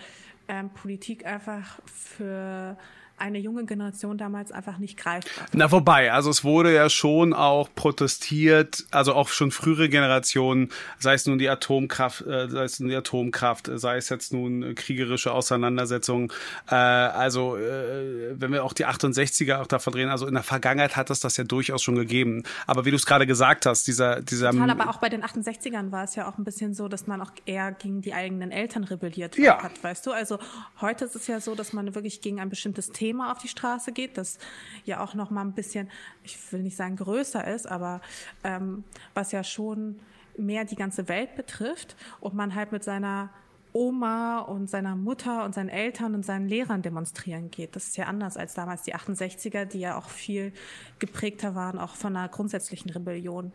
ähm, 0.47 0.69
Politik 0.69 1.25
einfach 1.25 1.79
für 1.85 2.77
eine 3.17 3.39
junge 3.39 3.65
Generation 3.65 4.17
damals 4.17 4.51
einfach 4.51 4.77
nicht 4.77 4.97
greifbar. 4.97 5.47
Na 5.53 5.71
wobei, 5.71 6.11
also 6.11 6.29
es 6.29 6.43
wurde 6.43 6.73
ja 6.73 6.89
schon 6.89 7.33
auch 7.33 7.69
protestiert, 7.73 8.85
also 8.91 9.13
auch 9.13 9.29
schon 9.29 9.51
frühere 9.51 9.89
Generationen, 9.89 10.69
sei 10.99 11.15
es 11.15 11.25
nun 11.25 11.37
die 11.37 11.49
Atomkraft, 11.49 12.21
äh, 12.21 12.49
sei 12.49 12.63
es 12.63 12.79
nun 12.79 12.89
die 12.89 12.95
Atomkraft, 12.95 13.69
sei 13.73 13.97
es 13.97 14.09
jetzt 14.09 14.33
nun 14.33 14.75
kriegerische 14.75 15.31
Auseinandersetzungen. 15.31 16.31
Äh, 16.69 16.75
also 16.75 17.57
äh, 17.57 18.39
wenn 18.39 18.51
wir 18.51 18.63
auch 18.63 18.73
die 18.73 18.85
68er 18.85 19.61
auch 19.61 19.67
davon 19.67 19.93
reden, 19.93 20.09
also 20.09 20.27
in 20.27 20.33
der 20.33 20.43
Vergangenheit 20.43 20.95
hat 20.95 21.09
es 21.09 21.19
das 21.19 21.37
ja 21.37 21.43
durchaus 21.43 21.81
schon 21.81 21.95
gegeben. 21.95 22.43
Aber 22.67 22.85
wie 22.85 22.91
du 22.91 22.95
es 22.95 23.05
gerade 23.05 23.25
gesagt 23.25 23.65
hast, 23.65 23.87
dieser 23.87 24.21
dieser 24.21 24.51
Total, 24.51 24.69
aber 24.69 24.89
auch 24.89 24.97
bei 24.97 25.09
den 25.09 25.23
68ern 25.23 25.91
war 25.91 26.03
es 26.03 26.15
ja 26.15 26.29
auch 26.29 26.37
ein 26.37 26.43
bisschen 26.43 26.73
so, 26.73 26.87
dass 26.87 27.07
man 27.07 27.21
auch 27.21 27.31
eher 27.45 27.71
gegen 27.71 28.01
die 28.01 28.13
eigenen 28.13 28.51
Eltern 28.51 28.83
rebelliert 28.83 29.37
ja. 29.37 29.61
hat, 29.61 29.83
weißt 29.83 30.05
du? 30.05 30.11
Also 30.11 30.39
heute 30.81 31.05
ist 31.05 31.15
es 31.15 31.27
ja 31.27 31.39
so, 31.39 31.55
dass 31.55 31.73
man 31.73 31.95
wirklich 31.95 32.21
gegen 32.21 32.39
ein 32.39 32.49
bestimmtes 32.49 32.89
Thema 32.89 33.06
Thema 33.07 33.31
auf 33.31 33.37
die 33.37 33.47
Straße 33.47 33.93
geht, 33.93 34.17
das 34.17 34.37
ja 34.83 34.99
auch 34.99 35.13
noch 35.13 35.29
mal 35.29 35.41
ein 35.41 35.53
bisschen, 35.53 35.89
ich 36.23 36.37
will 36.51 36.61
nicht 36.61 36.75
sagen 36.75 36.97
größer 36.97 37.47
ist, 37.47 37.65
aber 37.65 38.01
ähm, 38.43 38.83
was 39.13 39.31
ja 39.31 39.45
schon 39.45 39.99
mehr 40.37 40.65
die 40.65 40.75
ganze 40.75 41.07
Welt 41.07 41.35
betrifft 41.35 41.95
und 42.19 42.35
man 42.35 42.53
halt 42.53 42.73
mit 42.73 42.83
seiner 42.83 43.29
Oma 43.71 44.39
und 44.39 44.69
seiner 44.69 44.95
Mutter 44.95 45.45
und 45.45 45.55
seinen 45.55 45.69
Eltern 45.69 46.15
und 46.15 46.25
seinen 46.25 46.49
Lehrern 46.49 46.81
demonstrieren 46.81 47.49
geht. 47.49 47.77
Das 47.77 47.87
ist 47.87 47.95
ja 47.95 48.05
anders 48.05 48.35
als 48.35 48.55
damals 48.55 48.83
die 48.83 48.93
68er, 48.93 49.65
die 49.65 49.79
ja 49.79 49.97
auch 49.97 50.09
viel 50.09 50.51
geprägter 50.99 51.55
waren, 51.55 51.79
auch 51.79 51.95
von 51.95 52.15
einer 52.15 52.27
grundsätzlichen 52.27 52.91
Rebellion. 52.91 53.53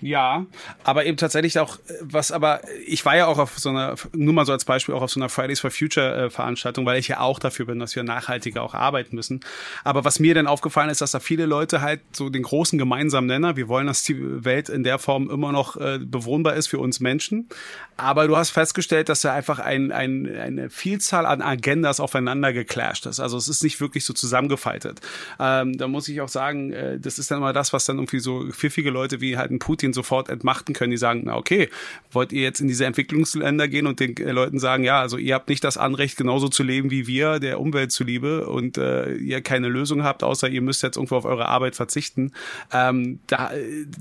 Ja, 0.00 0.46
aber 0.84 1.06
eben 1.06 1.16
tatsächlich 1.16 1.58
auch, 1.58 1.78
was 2.00 2.30
aber, 2.30 2.60
ich 2.86 3.04
war 3.04 3.16
ja 3.16 3.26
auch 3.26 3.38
auf 3.38 3.58
so 3.58 3.70
einer, 3.70 3.96
nur 4.12 4.32
mal 4.32 4.46
so 4.46 4.52
als 4.52 4.64
Beispiel, 4.64 4.94
auch 4.94 5.02
auf 5.02 5.10
so 5.10 5.18
einer 5.18 5.28
Fridays 5.28 5.58
for 5.58 5.72
Future 5.72 6.26
äh, 6.26 6.30
Veranstaltung, 6.30 6.86
weil 6.86 6.98
ich 7.00 7.08
ja 7.08 7.18
auch 7.18 7.40
dafür 7.40 7.66
bin, 7.66 7.80
dass 7.80 7.96
wir 7.96 8.04
nachhaltiger 8.04 8.62
auch 8.62 8.74
arbeiten 8.74 9.16
müssen. 9.16 9.40
Aber 9.82 10.04
was 10.04 10.20
mir 10.20 10.34
dann 10.34 10.46
aufgefallen 10.46 10.90
ist, 10.90 11.00
dass 11.00 11.10
da 11.10 11.20
viele 11.20 11.46
Leute 11.46 11.80
halt 11.80 12.00
so 12.12 12.30
den 12.30 12.44
großen 12.44 12.78
gemeinsamen 12.78 13.26
Nenner, 13.26 13.56
wir 13.56 13.66
wollen, 13.66 13.88
dass 13.88 14.04
die 14.04 14.44
Welt 14.44 14.68
in 14.68 14.84
der 14.84 15.00
Form 15.00 15.30
immer 15.30 15.50
noch 15.50 15.76
äh, 15.76 15.98
bewohnbar 16.00 16.54
ist 16.54 16.68
für 16.68 16.78
uns 16.78 17.00
Menschen. 17.00 17.48
Aber 17.96 18.28
du 18.28 18.36
hast 18.36 18.50
festgestellt, 18.50 19.08
dass 19.08 19.22
da 19.22 19.34
einfach 19.34 19.58
ein, 19.58 19.90
ein, 19.90 20.32
eine 20.38 20.70
Vielzahl 20.70 21.26
an 21.26 21.42
Agendas 21.42 21.98
aufeinander 21.98 22.52
geclasht 22.52 23.06
ist. 23.06 23.18
Also 23.18 23.36
es 23.36 23.48
ist 23.48 23.64
nicht 23.64 23.80
wirklich 23.80 24.04
so 24.04 24.12
zusammengefaltet. 24.12 25.00
Ähm, 25.40 25.76
da 25.76 25.88
muss 25.88 26.08
ich 26.08 26.20
auch 26.20 26.28
sagen, 26.28 26.72
äh, 26.72 27.00
das 27.00 27.18
ist 27.18 27.32
dann 27.32 27.38
immer 27.38 27.52
das, 27.52 27.72
was 27.72 27.84
dann 27.84 27.96
irgendwie 27.96 28.20
so 28.20 28.46
pfiffige 28.52 28.90
Leute 28.90 29.20
wie 29.20 29.36
halt 29.36 29.50
ein 29.50 29.58
Putin 29.58 29.87
Putin 29.88 29.92
sofort 29.92 30.28
entmachten 30.28 30.74
können. 30.74 30.90
Die 30.90 30.96
sagen, 30.96 31.22
na 31.24 31.36
okay, 31.36 31.68
wollt 32.10 32.32
ihr 32.32 32.42
jetzt 32.42 32.60
in 32.60 32.68
diese 32.68 32.84
Entwicklungsländer 32.84 33.68
gehen 33.68 33.86
und 33.86 34.00
den 34.00 34.16
äh, 34.16 34.32
Leuten 34.32 34.58
sagen, 34.58 34.84
ja, 34.84 35.00
also 35.00 35.16
ihr 35.16 35.34
habt 35.34 35.48
nicht 35.48 35.64
das 35.64 35.76
Anrecht, 35.76 36.16
genauso 36.16 36.48
zu 36.48 36.62
leben 36.62 36.90
wie 36.90 37.06
wir, 37.06 37.38
der 37.38 37.60
Umwelt 37.60 37.92
zuliebe 37.92 38.46
und 38.48 38.78
äh, 38.78 39.14
ihr 39.14 39.40
keine 39.40 39.68
Lösung 39.68 40.04
habt, 40.04 40.22
außer 40.22 40.48
ihr 40.48 40.62
müsst 40.62 40.82
jetzt 40.82 40.96
irgendwo 40.96 41.16
auf 41.16 41.24
eure 41.24 41.46
Arbeit 41.46 41.76
verzichten. 41.76 42.32
Ähm, 42.72 43.20
da, 43.26 43.50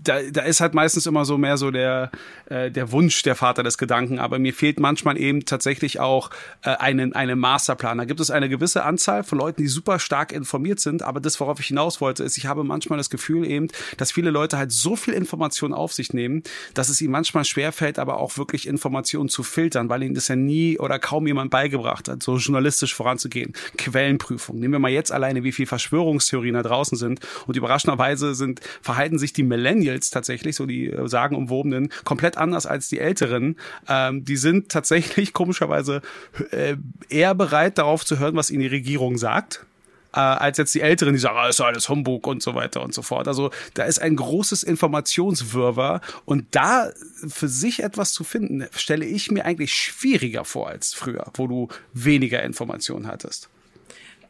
da, 0.03 0.19
da 0.31 0.41
ist 0.41 0.61
halt 0.61 0.73
meistens 0.73 1.05
immer 1.05 1.25
so 1.25 1.37
mehr 1.37 1.57
so 1.57 1.71
der, 1.71 2.11
äh, 2.49 2.71
der 2.71 2.91
Wunsch 2.91 3.23
der 3.23 3.35
Vater 3.35 3.63
des 3.63 3.77
Gedanken, 3.77 4.19
aber 4.19 4.39
mir 4.39 4.53
fehlt 4.53 4.79
manchmal 4.79 5.17
eben 5.17 5.45
tatsächlich 5.45 5.99
auch 5.99 6.29
äh, 6.63 6.69
einen, 6.69 7.13
einen 7.13 7.39
Masterplan. 7.39 7.97
Da 7.97 8.05
gibt 8.05 8.19
es 8.19 8.31
eine 8.31 8.49
gewisse 8.49 8.83
Anzahl 8.83 9.23
von 9.23 9.37
Leuten, 9.37 9.61
die 9.61 9.67
super 9.67 9.99
stark 9.99 10.31
informiert 10.31 10.79
sind, 10.79 11.03
aber 11.03 11.19
das, 11.19 11.39
worauf 11.39 11.59
ich 11.59 11.67
hinaus 11.67 12.01
wollte, 12.01 12.23
ist, 12.23 12.37
ich 12.37 12.45
habe 12.45 12.63
manchmal 12.63 12.97
das 12.97 13.09
Gefühl 13.09 13.45
eben, 13.45 13.67
dass 13.97 14.11
viele 14.11 14.31
Leute 14.31 14.57
halt 14.57 14.71
so 14.71 14.95
viel 14.95 15.13
Information 15.13 15.73
auf 15.77 15.93
sich 15.93 16.13
nehmen, 16.13 16.43
dass 16.73 16.89
es 16.89 17.01
ihnen 17.01 17.11
manchmal 17.11 17.45
schwerfällt, 17.45 17.99
aber 17.99 18.17
auch 18.17 18.37
wirklich 18.37 18.67
Informationen 18.67 19.29
zu 19.29 19.43
filtern, 19.43 19.89
weil 19.89 20.03
ihnen 20.03 20.15
das 20.15 20.27
ja 20.27 20.35
nie 20.35 20.77
oder 20.79 20.99
kaum 20.99 21.27
jemand 21.27 21.51
beigebracht 21.51 22.07
hat, 22.07 22.23
so 22.23 22.37
journalistisch 22.37 22.93
voranzugehen. 22.93 23.53
Quellenprüfung. 23.77 24.59
Nehmen 24.59 24.73
wir 24.73 24.79
mal 24.79 24.91
jetzt 24.91 25.11
alleine, 25.11 25.43
wie 25.43 25.51
viel 25.51 25.65
Verschwörungstheorien 25.65 26.55
da 26.55 26.63
draußen 26.63 26.97
sind. 26.97 27.19
Und 27.45 27.55
überraschenderweise 27.55 28.35
sind, 28.35 28.61
verhalten 28.81 29.19
sich 29.19 29.33
die 29.33 29.43
Millennials 29.43 30.09
tatsächlich, 30.09 30.55
so 30.55 30.65
die 30.65 30.87
äh, 30.87 31.07
sagenumwobenen, 31.07 31.89
komplett 32.03 32.37
anders 32.37 32.65
als 32.65 32.89
die 32.89 32.99
Älteren. 32.99 33.57
Ähm, 33.87 34.25
die 34.25 34.37
sind 34.37 34.69
tatsächlich 34.69 35.33
komischerweise 35.33 36.01
äh, 36.51 36.75
eher 37.09 37.35
bereit, 37.35 37.77
darauf 37.77 38.05
zu 38.05 38.19
hören, 38.19 38.35
was 38.35 38.51
ihnen 38.51 38.61
die 38.61 38.67
Regierung 38.67 39.17
sagt 39.17 39.65
äh, 40.13 40.19
als 40.19 40.57
jetzt 40.57 40.73
die 40.73 40.81
Älteren, 40.81 41.13
die 41.13 41.19
sagen, 41.19 41.37
ah, 41.37 41.47
ist 41.47 41.61
alles 41.61 41.89
Humbug 41.89 42.27
und 42.27 42.41
so 42.41 42.55
weiter 42.55 42.81
und 42.81 42.93
so 42.93 43.01
fort. 43.01 43.27
Also 43.27 43.51
da 43.73 43.83
ist 43.83 43.99
ein 43.99 44.15
großes 44.15 44.63
Informationswirrwarr 44.63 46.01
und 46.25 46.55
da 46.55 46.91
für 47.27 47.47
sich 47.47 47.83
etwas 47.83 48.13
zu 48.13 48.23
finden, 48.23 48.67
stelle 48.71 49.05
ich 49.05 49.31
mir 49.31 49.45
eigentlich 49.45 49.73
schwieriger 49.73 50.45
vor 50.45 50.69
als 50.69 50.93
früher, 50.93 51.31
wo 51.35 51.47
du 51.47 51.67
weniger 51.93 52.43
Informationen 52.43 53.07
hattest. 53.07 53.49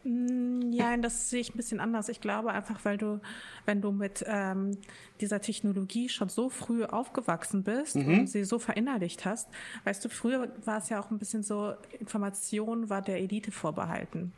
Mm, 0.04 0.72
ja, 0.72 0.96
das 0.98 1.30
sehe 1.30 1.42
ich 1.42 1.54
ein 1.54 1.58
bisschen 1.58 1.80
anders. 1.80 2.08
Ich 2.08 2.22
glaube 2.22 2.52
einfach, 2.52 2.80
weil 2.84 2.98
du, 2.98 3.20
wenn 3.66 3.82
du 3.82 3.92
mit 3.92 4.24
ähm, 4.28 4.78
dieser 5.20 5.42
Technologie 5.42 6.08
schon 6.08 6.30
so 6.30 6.50
früh 6.50 6.86
aufgewachsen 6.86 7.64
bist 7.64 7.96
mhm. 7.96 8.20
und 8.20 8.30
sie 8.30 8.46
so 8.46 8.58
verinnerlicht 8.58 9.26
hast, 9.26 9.50
weißt 9.84 10.06
du, 10.06 10.10
früher 10.10 10.50
war 10.64 10.78
es 10.78 10.90
ja 10.90 11.02
auch 11.02 11.12
ein 11.12 11.20
bisschen 11.20 11.44
so, 11.44 11.74
Information 12.00 12.90
war 12.90 13.02
der 13.02 13.18
Elite 13.18 13.52
vorbehalten. 13.52 14.32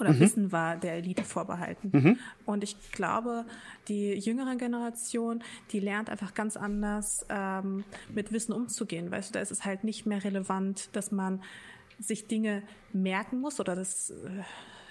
Oder 0.00 0.12
mhm. 0.12 0.20
Wissen 0.20 0.52
war 0.52 0.76
der 0.76 0.94
Elite 0.94 1.24
vorbehalten. 1.24 1.90
Mhm. 1.92 2.18
Und 2.46 2.64
ich 2.64 2.76
glaube, 2.92 3.44
die 3.88 4.14
jüngere 4.14 4.56
Generation, 4.56 5.42
die 5.72 5.80
lernt 5.80 6.10
einfach 6.10 6.34
ganz 6.34 6.56
anders 6.56 7.26
ähm, 7.28 7.84
mit 8.14 8.32
Wissen 8.32 8.52
umzugehen. 8.52 9.10
Weißt 9.10 9.30
du, 9.30 9.32
da 9.34 9.40
ist 9.40 9.50
es 9.50 9.64
halt 9.64 9.84
nicht 9.84 10.06
mehr 10.06 10.24
relevant, 10.24 10.90
dass 10.94 11.12
man 11.12 11.42
sich 11.98 12.26
Dinge 12.26 12.62
merken 12.92 13.40
muss 13.40 13.60
oder 13.60 13.74
das, 13.74 14.10
äh, 14.10 14.14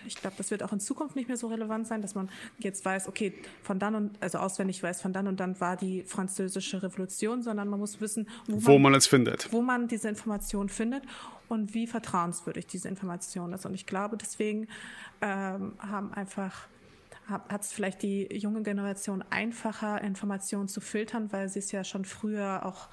ich 0.05 0.15
glaube, 0.15 0.35
das 0.37 0.51
wird 0.51 0.63
auch 0.63 0.73
in 0.73 0.79
Zukunft 0.79 1.15
nicht 1.15 1.27
mehr 1.27 1.37
so 1.37 1.47
relevant 1.47 1.87
sein, 1.87 2.01
dass 2.01 2.15
man 2.15 2.29
jetzt 2.59 2.83
weiß, 2.85 3.07
okay, 3.07 3.33
von 3.63 3.79
dann 3.79 3.95
und, 3.95 4.21
also 4.21 4.37
auswendig 4.37 4.83
weiß, 4.83 5.01
von 5.01 5.13
dann 5.13 5.27
und 5.27 5.39
dann 5.39 5.59
war 5.59 5.77
die 5.77 6.03
französische 6.03 6.83
Revolution, 6.83 7.41
sondern 7.41 7.67
man 7.67 7.79
muss 7.79 7.99
wissen, 8.01 8.27
wo, 8.47 8.67
wo 8.67 8.73
man, 8.73 8.83
man 8.83 8.95
es 8.95 9.07
findet. 9.07 9.51
Wo 9.51 9.61
man 9.61 9.87
diese 9.87 10.09
Information 10.09 10.69
findet 10.69 11.03
und 11.47 11.73
wie 11.73 11.87
vertrauenswürdig 11.87 12.67
diese 12.67 12.87
Information 12.87 13.53
ist. 13.53 13.65
Und 13.65 13.73
ich 13.73 13.85
glaube, 13.85 14.17
deswegen 14.17 14.67
ähm, 15.21 15.73
haben 15.79 16.13
einfach 16.13 16.67
hat 17.27 17.61
es 17.61 17.73
vielleicht 17.73 18.03
die 18.03 18.33
junge 18.33 18.61
Generation 18.61 19.21
einfacher, 19.29 20.01
Informationen 20.01 20.69
zu 20.69 20.79
filtern, 20.79 21.29
weil 21.33 21.49
sie 21.49 21.59
es 21.59 21.73
ja 21.73 21.83
schon 21.83 22.05
früher 22.05 22.65
auch 22.65 22.87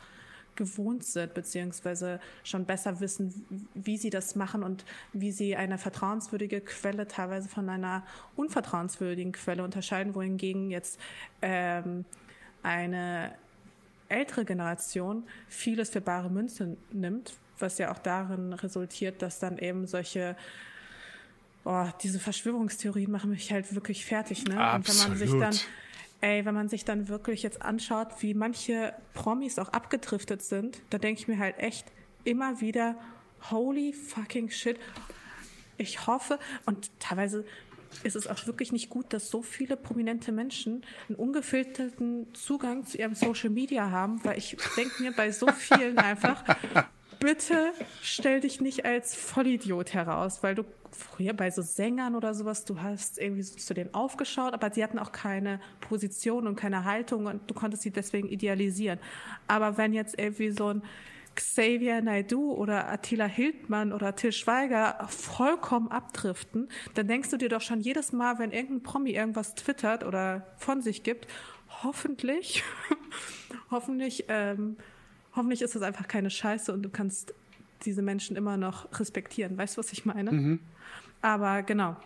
gewohnt 0.57 1.05
sind, 1.05 1.35
beziehungsweise 1.35 2.21
schon 2.43 2.65
besser 2.65 3.01
wissen, 3.01 3.67
wie 3.75 3.97
sie 3.97 4.11
das 4.11 4.37
machen 4.37 4.63
und 4.63 4.85
wie 5.13 5.33
sie 5.33 5.57
eine 5.57 5.79
vertrauenswürdige 5.79 6.61
Quelle 6.61 7.07
teilweise 7.07 7.49
von 7.49 7.69
einer 7.69 8.05
unvertrauenswürdigen 8.37 9.33
Quelle 9.33 9.65
unterscheiden, 9.65 10.15
wohingegen 10.15 10.71
jetzt 10.71 10.99
ähm, 11.43 12.05
eine 12.63 13.35
ältere 14.09 14.45
Generation 14.45 15.25
vieles 15.49 15.91
für 15.91 16.01
bare 16.01 16.31
Münze 16.31 16.77
nimmt, 16.93 17.35
was 17.59 17.79
ja 17.79 17.93
auch 17.93 17.99
darin 17.99 18.53
resultiert, 18.53 19.23
dass 19.23 19.39
dann 19.39 19.59
eben 19.59 19.87
solche 19.87 20.37
Oh, 21.67 21.87
diese 22.03 22.21
Verschwörungstheorien 22.21 23.11
machen 23.11 23.31
mich 23.31 23.51
halt 23.51 23.75
wirklich 23.75 24.05
fertig, 24.05 24.45
ne? 24.45 24.61
Absolut. 24.61 25.15
Und 25.15 25.21
wenn 25.21 25.39
man 25.39 25.51
sich 25.51 25.63
dann 25.63 25.71
ey, 26.25 26.47
wenn 26.47 26.55
man 26.55 26.71
sich 26.71 26.87
dann 26.87 27.09
wirklich 27.09 27.43
jetzt 27.43 27.61
anschaut, 27.61 28.09
wie 28.21 28.33
manche 28.33 28.95
Promis 29.13 29.59
auch 29.59 29.69
abgedriftet 29.69 30.41
sind, 30.41 30.81
da 30.89 30.97
denke 30.97 31.21
ich 31.21 31.29
mir 31.29 31.39
halt 31.39 31.59
echt 31.59 31.87
immer 32.25 32.63
wieder, 32.63 32.97
holy 33.51 33.93
fucking 33.93 34.49
shit. 34.49 34.79
Ich 35.77 36.07
hoffe, 36.07 36.39
und 36.65 36.91
teilweise 36.99 37.45
ist 38.05 38.17
es 38.17 38.27
auch 38.27 38.47
wirklich 38.47 38.73
nicht 38.73 38.89
gut, 38.89 39.13
dass 39.13 39.29
so 39.29 39.43
viele 39.43 39.77
prominente 39.77 40.33
Menschen 40.33 40.83
einen 41.09 41.17
ungefilterten 41.17 42.33
Zugang 42.33 42.87
zu 42.87 42.97
ihrem 42.97 43.15
Social 43.15 43.51
Media 43.51 43.91
haben, 43.91 44.25
weil 44.25 44.39
ich 44.39 44.57
denke 44.79 45.03
mir 45.03 45.13
bei 45.13 45.31
so 45.31 45.47
vielen 45.49 45.99
einfach, 46.11 46.43
bitte 47.25 47.73
stell 48.03 48.41
dich 48.41 48.61
nicht 48.61 48.85
als 48.85 49.17
Vollidiot 49.17 49.95
heraus, 49.95 50.43
weil 50.43 50.55
du 50.55 50.65
früher 50.91 51.33
bei 51.33 51.51
so 51.51 51.63
Sängern 51.63 52.15
oder 52.15 52.35
sowas, 52.35 52.65
du 52.65 52.83
hast 52.83 53.19
irgendwie 53.19 53.43
so 53.43 53.57
zu 53.57 53.73
denen 53.73 53.95
aufgeschaut, 53.95 54.53
aber 54.53 54.71
sie 54.71 54.85
hatten 54.85 54.99
auch 54.99 55.11
keine 55.11 55.59
Position 55.81 56.47
und 56.47 56.57
keine 56.57 56.85
Haltung 56.85 57.27
und 57.27 57.51
du 57.51 57.55
konntest 57.55 57.83
sie 57.83 57.91
deswegen 57.91 58.29
idealisieren. 58.29 58.99
Aber 59.49 59.79
wenn 59.79 59.95
jetzt 59.95 60.19
irgendwie 60.19 60.51
so 60.51 60.69
ein 60.69 60.83
Xavier 61.35 62.01
Naidu 62.03 62.53
oder 62.53 62.89
Attila 62.89 63.25
Hildmann 63.25 63.93
oder 63.93 64.15
Till 64.15 64.31
Schweiger 64.31 65.05
vollkommen 65.09 65.89
abdriften, 65.89 66.69
dann 66.93 67.09
denkst 67.09 67.31
du 67.31 67.39
dir 67.39 67.49
doch 67.49 67.63
schon 67.63 67.81
jedes 67.81 68.13
Mal, 68.13 68.39
wenn 68.39 68.53
irgendein 68.53 68.83
Promi 68.83 69.13
irgendwas 69.13 69.55
twittert 69.55 70.05
oder 70.05 70.47
von 70.59 70.83
sich 70.83 71.03
gibt, 71.03 71.27
hoffentlich, 71.83 72.63
hoffentlich, 73.71 74.27
ähm, 74.29 74.77
hoffentlich 75.37 75.63
ist 75.63 75.75
das 75.75 75.83
einfach 75.83 76.09
keine 76.09 76.31
Scheiße 76.31 76.73
und 76.73 76.83
du 76.83 76.89
kannst 76.89 77.35
diese 77.85 78.03
Menschen 78.03 78.37
immer 78.37 78.57
noch 78.57 78.89
respektieren. 78.99 79.57
Weißt 79.57 79.77
du, 79.77 79.81
was 79.81 79.93
ich 79.93 80.05
meine? 80.05 80.33
Mhm. 80.33 80.61
Aber 81.23 81.63
genau. 81.63 81.97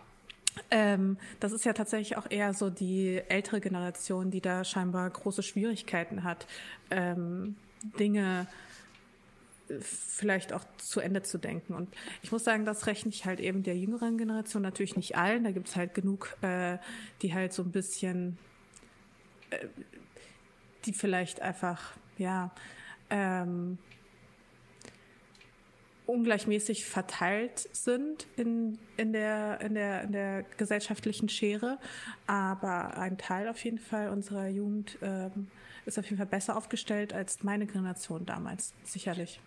Ähm, 0.71 1.17
das 1.39 1.51
ist 1.51 1.63
ja 1.63 1.73
tatsächlich 1.73 2.17
auch 2.17 2.29
eher 2.29 2.53
so 2.53 2.69
die 2.69 3.21
ältere 3.29 3.61
Generation, 3.61 4.31
die 4.31 4.41
da 4.41 4.63
scheinbar 4.63 5.09
große 5.09 5.43
Schwierigkeiten 5.43 6.23
hat, 6.23 6.47
ähm, 6.89 7.55
Dinge 7.99 8.47
äh, 9.69 9.79
vielleicht 9.79 10.51
auch 10.51 10.63
zu 10.77 10.99
Ende 10.99 11.23
zu 11.23 11.37
denken. 11.37 11.73
Und 11.73 11.87
ich 12.23 12.31
muss 12.31 12.43
sagen, 12.43 12.65
das 12.65 12.87
rechne 12.87 13.11
ich 13.11 13.25
halt 13.25 13.39
eben 13.39 13.63
der 13.63 13.77
jüngeren 13.77 14.17
Generation, 14.17 14.61
natürlich 14.61 14.95
nicht 14.95 15.17
allen. 15.17 15.43
Da 15.43 15.51
gibt 15.51 15.69
es 15.69 15.75
halt 15.75 15.93
genug, 15.93 16.35
äh, 16.41 16.77
die 17.21 17.33
halt 17.33 17.53
so 17.53 17.63
ein 17.63 17.71
bisschen, 17.71 18.37
äh, 19.51 19.67
die 20.85 20.93
vielleicht 20.93 21.41
einfach, 21.41 21.93
ja, 22.17 22.51
ähm, 23.09 23.77
ungleichmäßig 26.09 26.85
verteilt 26.85 27.69
sind 27.71 28.25
in, 28.35 28.79
in, 28.97 29.13
der, 29.13 29.61
in, 29.61 29.75
der, 29.75 30.03
in 30.03 30.11
der 30.11 30.43
gesellschaftlichen 30.57 31.29
Schere. 31.29 31.77
Aber 32.25 32.97
ein 32.97 33.17
Teil 33.17 33.47
auf 33.47 33.63
jeden 33.63 33.77
Fall 33.77 34.09
unserer 34.09 34.47
Jugend 34.47 34.97
ähm, 35.03 35.47
ist 35.85 35.99
auf 35.99 36.05
jeden 36.05 36.17
Fall 36.17 36.25
besser 36.25 36.57
aufgestellt 36.57 37.13
als 37.13 37.43
meine 37.43 37.67
Generation 37.67 38.25
damals, 38.25 38.73
sicherlich. 38.83 39.39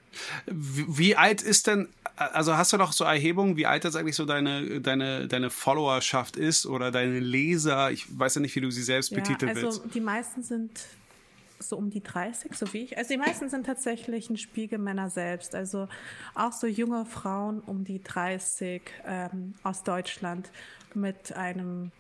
Wie, 0.47 0.99
wie, 0.99 1.17
alt 1.17 1.43
ist 1.43 1.67
denn, 1.67 1.89
also 2.17 2.57
hast 2.57 2.73
du 2.73 2.77
doch 2.77 2.93
so 2.93 3.05
Erhebungen, 3.05 3.57
wie 3.57 3.67
alt 3.67 3.85
jetzt 3.85 3.97
eigentlich 3.97 4.17
so 4.17 4.25
deine, 4.25 4.81
deine, 4.81 5.27
deine 5.27 5.51
Followerschaft 5.51 6.37
ist 6.37 6.67
oder 6.67 6.91
deine 6.91 7.19
Leser? 7.19 7.91
Ich 7.91 8.07
weiß 8.19 8.37
ja 8.37 8.41
nicht, 8.41 8.55
wie 8.55 8.61
du 8.61 8.71
sie 8.71 8.83
selbst 8.83 9.11
ja, 9.11 9.19
betiteln 9.19 9.49
also 9.57 9.63
willst. 9.63 9.95
Die 9.95 10.01
meisten 10.01 10.43
sind 10.43 10.81
so 11.69 11.77
um 11.77 11.91
die 11.91 12.03
30, 12.03 12.55
so 12.55 12.73
wie 12.73 12.83
ich. 12.85 12.99
Also 12.99 13.15
die 13.15 13.19
meisten 13.19 13.49
sind 13.49 13.67
tatsächlich 13.67 14.31
ein 14.31 14.37
Spiegel 14.37 14.79
Männer 14.79 15.11
selbst. 15.11 15.55
Also 15.55 15.89
auch 16.35 16.53
so 16.53 16.67
junge 16.67 17.07
Frauen 17.07 17.61
um 17.61 17.85
die 17.85 18.03
30 18.03 18.83
ähm, 19.07 19.55
aus 19.63 19.83
Deutschland 19.83 20.51
mit 20.95 21.35
einem 21.35 21.91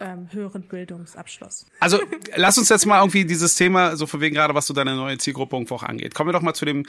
ähm, 0.00 0.28
höheren 0.32 0.62
Bildungsabschluss. 0.62 1.66
Also 1.78 1.98
lass 2.34 2.58
uns 2.58 2.68
jetzt 2.68 2.86
mal 2.86 3.00
irgendwie 3.00 3.24
dieses 3.24 3.54
Thema, 3.54 3.96
so 3.96 4.06
von 4.06 4.20
wegen 4.20 4.34
gerade, 4.34 4.54
was 4.54 4.66
so 4.66 4.74
deine 4.74 4.96
neue 4.96 5.18
Zielgruppe 5.18 5.56
irgendwo 5.56 5.76
auch 5.76 5.82
angeht. 5.82 6.14
Kommen 6.14 6.28
wir 6.28 6.32
doch 6.32 6.42
mal 6.42 6.54
zu 6.54 6.64
dem, 6.64 6.86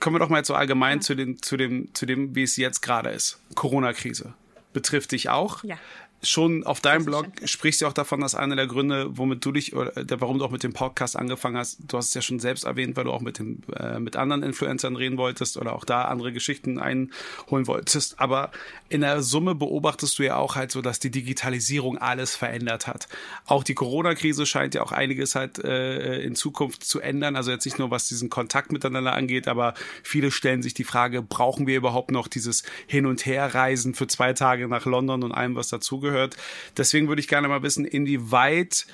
kommen 0.00 0.16
wir 0.16 0.20
doch 0.20 0.30
mal 0.30 0.38
jetzt 0.38 0.48
so 0.48 0.54
allgemein 0.54 0.98
ja. 0.98 1.02
zu, 1.02 1.14
den, 1.14 1.42
zu 1.42 1.56
dem, 1.56 1.94
zu 1.94 2.06
dem, 2.06 2.34
wie 2.34 2.42
es 2.42 2.56
jetzt 2.56 2.80
gerade 2.80 3.10
ist. 3.10 3.38
Corona-Krise. 3.54 4.34
Betrifft 4.72 5.12
dich 5.12 5.28
auch. 5.28 5.62
Ja 5.62 5.78
schon 6.24 6.64
auf 6.64 6.80
deinem 6.80 7.04
Blog 7.04 7.26
sprichst 7.44 7.82
du 7.82 7.86
auch 7.86 7.92
davon, 7.92 8.20
dass 8.20 8.34
einer 8.34 8.56
der 8.56 8.66
Gründe, 8.66 9.16
womit 9.16 9.44
du 9.44 9.52
dich 9.52 9.74
oder 9.74 10.04
der, 10.04 10.20
warum 10.20 10.38
du 10.38 10.44
auch 10.44 10.50
mit 10.50 10.62
dem 10.62 10.72
Podcast 10.72 11.16
angefangen 11.16 11.56
hast, 11.56 11.78
du 11.86 11.96
hast 11.96 12.08
es 12.08 12.14
ja 12.14 12.22
schon 12.22 12.40
selbst 12.40 12.64
erwähnt, 12.64 12.96
weil 12.96 13.04
du 13.04 13.12
auch 13.12 13.20
mit 13.20 13.38
dem 13.38 13.62
äh, 13.76 13.98
mit 13.98 14.16
anderen 14.16 14.42
Influencern 14.42 14.96
reden 14.96 15.18
wolltest 15.18 15.56
oder 15.56 15.74
auch 15.74 15.84
da 15.84 16.06
andere 16.06 16.32
Geschichten 16.32 16.78
einholen 16.78 17.66
wolltest. 17.66 18.18
Aber 18.18 18.50
in 18.88 19.02
der 19.02 19.22
Summe 19.22 19.54
beobachtest 19.54 20.18
du 20.18 20.22
ja 20.22 20.36
auch 20.36 20.56
halt 20.56 20.70
so, 20.70 20.82
dass 20.82 20.98
die 20.98 21.10
Digitalisierung 21.10 21.98
alles 21.98 22.34
verändert 22.34 22.86
hat. 22.86 23.08
Auch 23.46 23.64
die 23.64 23.74
Corona-Krise 23.74 24.46
scheint 24.46 24.74
ja 24.74 24.82
auch 24.82 24.92
einiges 24.92 25.34
halt 25.34 25.58
äh, 25.58 26.22
in 26.22 26.34
Zukunft 26.34 26.84
zu 26.84 27.00
ändern. 27.00 27.36
Also 27.36 27.50
jetzt 27.50 27.64
nicht 27.64 27.78
nur 27.78 27.90
was 27.90 28.08
diesen 28.08 28.30
Kontakt 28.30 28.72
miteinander 28.72 29.12
angeht, 29.12 29.48
aber 29.48 29.74
viele 30.02 30.30
stellen 30.30 30.62
sich 30.62 30.74
die 30.74 30.84
Frage: 30.84 31.22
Brauchen 31.22 31.66
wir 31.66 31.76
überhaupt 31.76 32.10
noch 32.10 32.28
dieses 32.28 32.62
Hin 32.86 33.06
und 33.06 33.26
Herreisen 33.26 33.94
für 33.94 34.06
zwei 34.06 34.32
Tage 34.32 34.68
nach 34.68 34.86
London 34.86 35.22
und 35.22 35.32
allem, 35.32 35.54
was 35.54 35.68
dazugehört? 35.68 36.13
Gehört. 36.14 36.36
Deswegen 36.76 37.08
würde 37.08 37.20
ich 37.20 37.28
gerne 37.28 37.48
mal 37.48 37.62
wissen, 37.62 37.84
inwieweit 37.84 38.86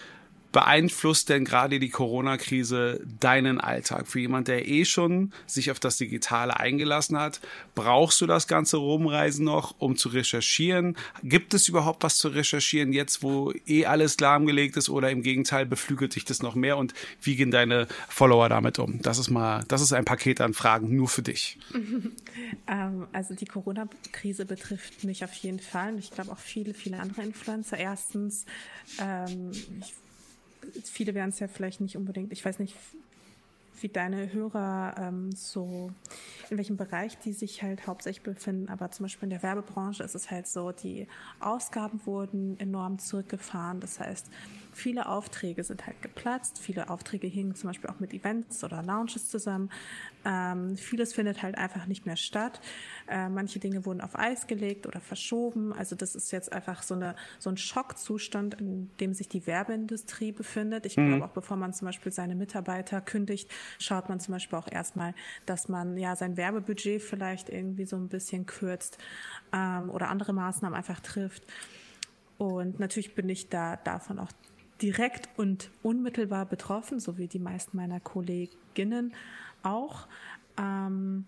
beeinflusst 0.52 1.28
denn 1.28 1.44
gerade 1.44 1.78
die 1.78 1.90
Corona-Krise 1.90 3.00
deinen 3.20 3.60
Alltag? 3.60 4.06
Für 4.06 4.20
jemand, 4.20 4.48
der 4.48 4.68
eh 4.68 4.84
schon 4.84 5.32
sich 5.46 5.70
auf 5.70 5.80
das 5.80 5.96
Digitale 5.96 6.58
eingelassen 6.58 7.18
hat, 7.18 7.40
brauchst 7.74 8.20
du 8.20 8.26
das 8.26 8.48
ganze 8.48 8.78
Rumreisen 8.78 9.44
noch, 9.44 9.74
um 9.78 9.96
zu 9.96 10.08
recherchieren? 10.08 10.96
Gibt 11.22 11.54
es 11.54 11.68
überhaupt 11.68 12.02
was 12.02 12.16
zu 12.18 12.28
recherchieren 12.28 12.92
jetzt, 12.92 13.22
wo 13.22 13.52
eh 13.66 13.86
alles 13.86 14.18
lahmgelegt 14.20 14.76
ist 14.76 14.88
oder 14.88 15.10
im 15.10 15.22
Gegenteil 15.22 15.66
beflügelt 15.66 16.14
dich 16.14 16.24
das 16.24 16.42
noch 16.42 16.54
mehr 16.54 16.76
und 16.76 16.94
wie 17.22 17.36
gehen 17.36 17.50
deine 17.50 17.86
Follower 18.08 18.48
damit 18.48 18.78
um? 18.78 19.00
Das 19.02 19.18
ist 19.18 19.30
mal, 19.30 19.64
das 19.68 19.80
ist 19.80 19.92
ein 19.92 20.04
Paket 20.04 20.40
an 20.40 20.54
Fragen 20.54 20.94
nur 20.94 21.08
für 21.08 21.22
dich. 21.22 21.58
ähm, 22.66 23.06
also 23.12 23.34
die 23.34 23.46
Corona-Krise 23.46 24.46
betrifft 24.46 25.04
mich 25.04 25.24
auf 25.24 25.34
jeden 25.34 25.60
Fall 25.60 25.92
und 25.92 25.98
ich 25.98 26.10
glaube 26.10 26.32
auch 26.32 26.38
viele, 26.38 26.74
viele 26.74 26.98
andere 26.98 27.22
Influencer. 27.22 27.76
Erstens, 27.78 28.46
ähm, 28.98 29.52
ich 29.52 29.94
viele 30.84 31.14
werden 31.14 31.30
es 31.30 31.38
ja 31.40 31.48
vielleicht 31.48 31.80
nicht 31.80 31.96
unbedingt, 31.96 32.32
ich 32.32 32.44
weiß 32.44 32.58
nicht, 32.58 32.74
wie 33.80 33.88
deine 33.88 34.32
Hörer 34.32 34.94
ähm, 34.98 35.32
so, 35.32 35.90
in 36.50 36.58
welchem 36.58 36.76
Bereich 36.76 37.18
die 37.18 37.32
sich 37.32 37.62
halt 37.62 37.86
hauptsächlich 37.86 38.22
befinden, 38.22 38.68
aber 38.68 38.90
zum 38.90 39.04
Beispiel 39.04 39.24
in 39.24 39.30
der 39.30 39.42
Werbebranche 39.42 40.02
ist 40.02 40.14
es 40.14 40.30
halt 40.30 40.46
so, 40.46 40.72
die 40.72 41.06
Ausgaben 41.40 42.00
wurden 42.04 42.58
enorm 42.60 42.98
zurückgefahren. 42.98 43.80
Das 43.80 43.98
heißt, 44.00 44.30
viele 44.72 45.08
Aufträge 45.08 45.64
sind 45.64 45.86
halt 45.86 46.00
geplatzt, 46.02 46.58
viele 46.58 46.90
Aufträge 46.90 47.26
hingen 47.26 47.54
zum 47.54 47.68
Beispiel 47.68 47.90
auch 47.90 48.00
mit 48.00 48.12
Events 48.14 48.62
oder 48.64 48.82
Lounges 48.82 49.28
zusammen. 49.28 49.70
Ähm, 50.24 50.76
vieles 50.76 51.14
findet 51.14 51.42
halt 51.42 51.56
einfach 51.56 51.86
nicht 51.86 52.06
mehr 52.06 52.16
statt. 52.16 52.60
Äh, 53.08 53.28
manche 53.28 53.58
Dinge 53.58 53.84
wurden 53.86 54.00
auf 54.00 54.18
Eis 54.18 54.46
gelegt 54.46 54.86
oder 54.86 55.00
verschoben. 55.00 55.72
Also 55.72 55.96
das 55.96 56.14
ist 56.14 56.30
jetzt 56.30 56.52
einfach 56.52 56.82
so, 56.82 56.94
eine, 56.94 57.16
so 57.38 57.50
ein 57.50 57.56
Schockzustand, 57.56 58.60
in 58.60 58.90
dem 59.00 59.14
sich 59.14 59.28
die 59.28 59.46
Werbeindustrie 59.46 60.32
befindet. 60.32 60.86
Ich 60.86 60.96
mhm. 60.96 61.08
glaube 61.08 61.24
auch, 61.26 61.34
bevor 61.34 61.56
man 61.56 61.72
zum 61.72 61.86
Beispiel 61.86 62.12
seine 62.12 62.34
Mitarbeiter 62.34 63.00
kündigt, 63.00 63.50
schaut 63.78 64.08
man 64.08 64.20
zum 64.20 64.32
Beispiel 64.32 64.58
auch 64.58 64.70
erstmal, 64.70 65.14
dass 65.46 65.68
man 65.68 65.96
ja 65.96 66.16
sein 66.16 66.36
Werbebudget 66.36 67.02
vielleicht 67.02 67.48
irgendwie 67.48 67.86
so 67.86 67.96
ein 67.96 68.08
bisschen 68.08 68.46
kürzt 68.46 68.98
ähm, 69.52 69.90
oder 69.90 70.08
andere 70.08 70.32
Maßnahmen 70.32 70.76
einfach 70.76 71.00
trifft. 71.00 71.44
Und 72.40 72.80
natürlich 72.80 73.14
bin 73.14 73.28
ich 73.28 73.50
da 73.50 73.76
davon 73.76 74.18
auch 74.18 74.32
direkt 74.82 75.28
und 75.36 75.70
unmittelbar 75.82 76.46
betroffen, 76.46 77.00
so 77.00 77.18
wie 77.18 77.28
die 77.28 77.38
meisten 77.38 77.76
meiner 77.76 78.00
Kolleginnen 78.00 79.14
auch. 79.62 80.06
Ähm, 80.58 81.26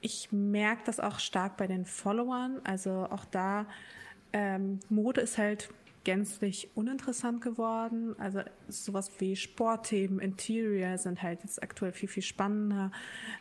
ich 0.00 0.30
merke 0.32 0.82
das 0.84 1.00
auch 1.00 1.18
stark 1.18 1.56
bei 1.56 1.66
den 1.66 1.84
Followern. 1.84 2.60
Also 2.64 3.08
auch 3.10 3.24
da, 3.24 3.66
ähm, 4.32 4.80
Mode 4.88 5.20
ist 5.20 5.38
halt 5.38 5.68
gänzlich 6.06 6.70
uninteressant 6.76 7.40
geworden. 7.40 8.14
Also 8.20 8.40
sowas 8.68 9.10
wie 9.18 9.34
Sportthemen, 9.34 10.20
Interior 10.20 10.98
sind 10.98 11.20
halt 11.20 11.42
jetzt 11.42 11.60
aktuell 11.60 11.90
viel, 11.90 12.08
viel 12.08 12.22
spannender. 12.22 12.92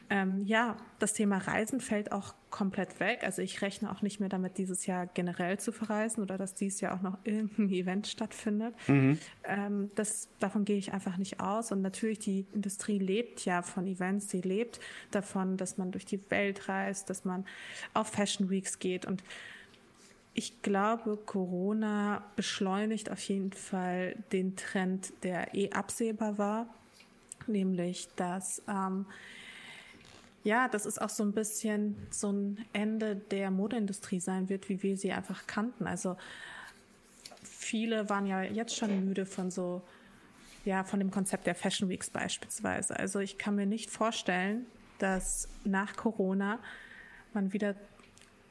Ähm, 0.09 0.41
ja, 0.45 0.75
das 0.97 1.13
Thema 1.13 1.37
Reisen 1.37 1.79
fällt 1.79 2.11
auch 2.11 2.33
komplett 2.49 2.99
weg. 2.99 3.19
Also 3.21 3.43
ich 3.43 3.61
rechne 3.61 3.91
auch 3.91 4.01
nicht 4.01 4.19
mehr 4.19 4.29
damit, 4.29 4.57
dieses 4.57 4.87
Jahr 4.87 5.05
generell 5.05 5.59
zu 5.59 5.71
verreisen 5.71 6.23
oder 6.23 6.39
dass 6.39 6.55
dieses 6.55 6.81
Jahr 6.81 6.95
auch 6.95 7.03
noch 7.03 7.19
irgendein 7.23 7.69
Event 7.69 8.07
stattfindet. 8.07 8.73
Mhm. 8.87 9.19
Ähm, 9.43 9.91
das, 9.93 10.27
davon 10.39 10.65
gehe 10.65 10.77
ich 10.77 10.91
einfach 10.91 11.17
nicht 11.17 11.41
aus. 11.41 11.71
Und 11.71 11.83
natürlich, 11.83 12.17
die 12.17 12.47
Industrie 12.51 12.97
lebt 12.97 13.45
ja 13.45 13.61
von 13.61 13.85
Events, 13.85 14.29
sie 14.29 14.41
lebt 14.41 14.79
davon, 15.11 15.55
dass 15.57 15.77
man 15.77 15.91
durch 15.91 16.05
die 16.05 16.19
Welt 16.31 16.67
reist, 16.67 17.11
dass 17.11 17.25
man 17.25 17.45
auf 17.93 18.07
Fashion 18.07 18.49
Weeks 18.49 18.79
geht 18.79 19.05
und 19.05 19.21
ich 20.35 20.61
glaube, 20.61 21.17
Corona 21.25 22.23
beschleunigt 22.35 23.09
auf 23.09 23.21
jeden 23.21 23.53
Fall 23.53 24.17
den 24.33 24.57
Trend, 24.57 25.13
der 25.23 25.55
eh 25.55 25.71
absehbar 25.71 26.37
war, 26.37 26.67
nämlich 27.47 28.09
dass 28.17 28.61
ähm, 28.67 29.05
ja, 30.43 30.67
das 30.67 30.85
ist 30.85 31.01
auch 31.01 31.09
so 31.09 31.23
ein 31.23 31.31
bisschen 31.31 31.95
so 32.11 32.31
ein 32.31 32.65
Ende 32.73 33.15
der 33.15 33.49
Modeindustrie 33.49 34.19
sein 34.19 34.49
wird, 34.49 34.69
wie 34.69 34.83
wir 34.83 34.97
sie 34.97 35.11
einfach 35.13 35.47
kannten. 35.47 35.87
Also 35.87 36.17
viele 37.41 38.09
waren 38.09 38.27
ja 38.27 38.43
jetzt 38.43 38.75
schon 38.75 39.05
müde 39.05 39.25
von 39.25 39.49
so, 39.49 39.81
ja, 40.65 40.83
von 40.83 40.99
dem 40.99 41.11
Konzept 41.11 41.47
der 41.47 41.55
Fashion 41.55 41.87
Weeks 41.89 42.09
beispielsweise. 42.09 42.99
Also 42.99 43.19
ich 43.19 43.37
kann 43.37 43.55
mir 43.55 43.65
nicht 43.65 43.89
vorstellen, 43.89 44.65
dass 44.99 45.47
nach 45.63 45.95
Corona 45.95 46.59
man 47.33 47.53
wieder 47.53 47.75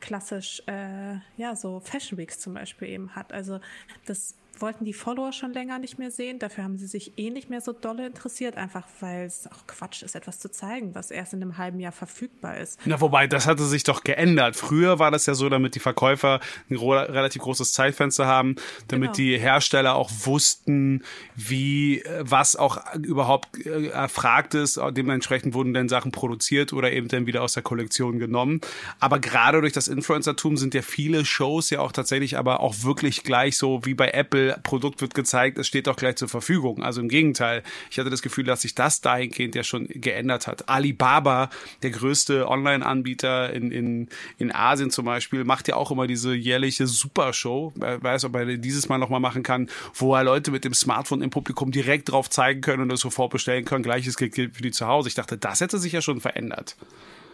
klassisch 0.04 0.62
äh, 0.66 1.14
ja 1.38 1.56
so 1.56 1.80
Fashion 1.80 2.18
Weeks 2.18 2.38
zum 2.38 2.52
Beispiel 2.54 2.88
eben 2.88 3.16
hat. 3.16 3.32
Also 3.32 3.58
das 4.04 4.36
wollten 4.60 4.84
die 4.84 4.92
Follower 4.92 5.32
schon 5.32 5.52
länger 5.52 5.78
nicht 5.78 5.98
mehr 5.98 6.10
sehen. 6.10 6.38
Dafür 6.38 6.64
haben 6.64 6.78
sie 6.78 6.86
sich 6.86 7.12
eh 7.16 7.30
nicht 7.30 7.50
mehr 7.50 7.60
so 7.60 7.72
dolle 7.72 8.06
interessiert, 8.06 8.56
einfach 8.56 8.86
weil 9.00 9.26
es 9.26 9.46
auch 9.46 9.66
Quatsch 9.66 10.02
ist, 10.02 10.14
etwas 10.14 10.38
zu 10.38 10.50
zeigen, 10.50 10.94
was 10.94 11.10
erst 11.10 11.32
in 11.32 11.42
einem 11.42 11.58
halben 11.58 11.80
Jahr 11.80 11.92
verfügbar 11.92 12.58
ist. 12.58 12.80
Na, 12.84 13.00
wobei, 13.00 13.26
das 13.26 13.46
hatte 13.46 13.64
sich 13.64 13.84
doch 13.84 14.04
geändert. 14.04 14.56
Früher 14.56 14.98
war 14.98 15.10
das 15.10 15.26
ja 15.26 15.34
so, 15.34 15.48
damit 15.48 15.74
die 15.74 15.80
Verkäufer 15.80 16.40
ein 16.70 16.76
relativ 16.76 17.42
großes 17.42 17.72
Zeitfenster 17.72 18.26
haben, 18.26 18.56
damit 18.88 19.14
genau. 19.14 19.16
die 19.16 19.38
Hersteller 19.38 19.94
auch 19.94 20.10
wussten, 20.24 21.02
wie, 21.34 22.00
äh, 22.00 22.24
was 22.26 22.56
auch 22.56 22.78
überhaupt 22.96 23.66
äh, 23.66 23.88
erfragt 23.88 24.54
ist. 24.54 24.80
Dementsprechend 24.92 25.54
wurden 25.54 25.74
dann 25.74 25.88
Sachen 25.88 26.12
produziert 26.12 26.72
oder 26.72 26.92
eben 26.92 27.08
dann 27.08 27.26
wieder 27.26 27.42
aus 27.42 27.54
der 27.54 27.62
Kollektion 27.62 28.18
genommen. 28.18 28.60
Aber 29.00 29.18
gerade 29.18 29.60
durch 29.60 29.72
das 29.72 29.88
Influencertum 29.88 30.56
sind 30.56 30.74
ja 30.74 30.82
viele 30.82 31.24
Shows 31.24 31.70
ja 31.70 31.80
auch 31.80 31.92
tatsächlich 31.92 32.36
aber 32.36 32.60
auch 32.60 32.82
wirklich 32.82 33.22
gleich 33.22 33.56
so 33.56 33.84
wie 33.84 33.94
bei 33.94 34.10
Apple 34.10 34.43
Produkt 34.62 35.00
wird 35.00 35.14
gezeigt, 35.14 35.58
es 35.58 35.66
steht 35.66 35.88
auch 35.88 35.96
gleich 35.96 36.16
zur 36.16 36.28
Verfügung. 36.28 36.82
Also 36.82 37.00
im 37.00 37.08
Gegenteil, 37.08 37.62
ich 37.90 37.98
hatte 37.98 38.10
das 38.10 38.22
Gefühl, 38.22 38.44
dass 38.44 38.62
sich 38.62 38.74
das 38.74 39.00
dahingehend 39.00 39.54
ja 39.54 39.62
schon 39.62 39.86
geändert 39.88 40.46
hat. 40.46 40.68
Alibaba, 40.68 41.50
der 41.82 41.90
größte 41.90 42.48
Online-Anbieter 42.48 43.52
in, 43.52 43.70
in, 43.70 44.08
in 44.38 44.54
Asien 44.54 44.90
zum 44.90 45.04
Beispiel, 45.04 45.44
macht 45.44 45.68
ja 45.68 45.76
auch 45.76 45.90
immer 45.90 46.06
diese 46.06 46.34
jährliche 46.34 46.86
Supershow. 46.86 47.72
Wer 47.74 48.02
weiß, 48.02 48.24
ob 48.24 48.36
er 48.36 48.56
dieses 48.56 48.88
Mal 48.88 48.98
nochmal 48.98 49.20
machen 49.20 49.42
kann, 49.42 49.68
wo 49.94 50.14
er 50.14 50.24
Leute 50.24 50.50
mit 50.50 50.64
dem 50.64 50.74
Smartphone 50.74 51.22
im 51.22 51.30
Publikum 51.30 51.70
direkt 51.70 52.10
drauf 52.10 52.30
zeigen 52.30 52.60
können 52.60 52.82
und 52.82 52.88
das 52.88 53.00
sofort 53.00 53.30
bestellen 53.30 53.64
können. 53.64 53.82
Gleiches 53.82 54.16
gilt 54.16 54.34
für 54.34 54.62
die 54.62 54.70
zu 54.70 54.86
Hause. 54.86 55.08
Ich 55.08 55.14
dachte, 55.14 55.36
das 55.38 55.60
hätte 55.60 55.78
sich 55.78 55.92
ja 55.92 56.02
schon 56.02 56.20
verändert. 56.20 56.76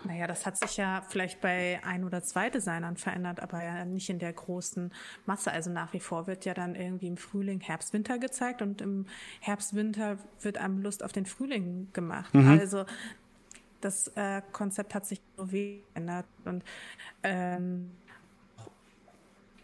Naja, 0.05 0.26
das 0.26 0.46
hat 0.46 0.57
sich 0.57 0.76
ja 0.76 1.03
vielleicht 1.09 1.40
bei 1.40 1.80
ein 1.84 2.05
oder 2.05 2.22
zwei 2.22 2.51
Designern 2.51 2.96
verändert, 2.96 3.40
aber 3.40 3.62
ja 3.62 3.84
nicht 3.84 4.09
in 4.09 4.18
der 4.18 4.32
großen 4.32 4.92
Masse. 5.26 5.53
Also 5.53 5.70
nach 5.70 5.92
wie 5.92 6.01
vor 6.01 6.26
wird 6.26 6.44
ja 6.44 6.55
dann 6.55 6.74
irgendwie 6.74 7.07
im 7.07 7.16
Frühling 7.16 7.61
Herbst, 7.61 7.92
Winter 7.92 8.18
gezeigt 8.18 8.62
und 8.62 8.80
im 8.80 9.07
Herbst, 9.40 9.74
Winter 9.74 10.18
wird 10.40 10.59
einem 10.59 10.80
Lust 10.82 11.05
auf 11.05 11.12
den 11.12 11.26
Frühling 11.26 11.88
gemacht. 11.92 12.34
Mhm. 12.34 12.48
Also 12.48 12.84
das 13.80 14.09
äh, 14.09 14.42
Konzept 14.53 14.94
hat 14.94 15.07
sich 15.07 15.20
so 15.36 15.46
geändert 15.46 16.26
und 16.44 16.64
ähm, 17.22 17.90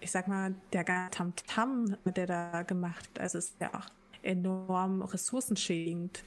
ich 0.01 0.11
sag 0.11 0.29
mal, 0.29 0.55
der 0.73 0.85
Tamtam, 1.11 1.97
mit 2.05 2.17
der 2.17 2.27
da 2.27 2.63
gemacht, 2.63 3.19
also 3.19 3.39
ist 3.39 3.57
ja 3.61 3.75
auch 3.75 3.87
enorm 4.23 5.03
ressourcenschädigend. 5.03 6.23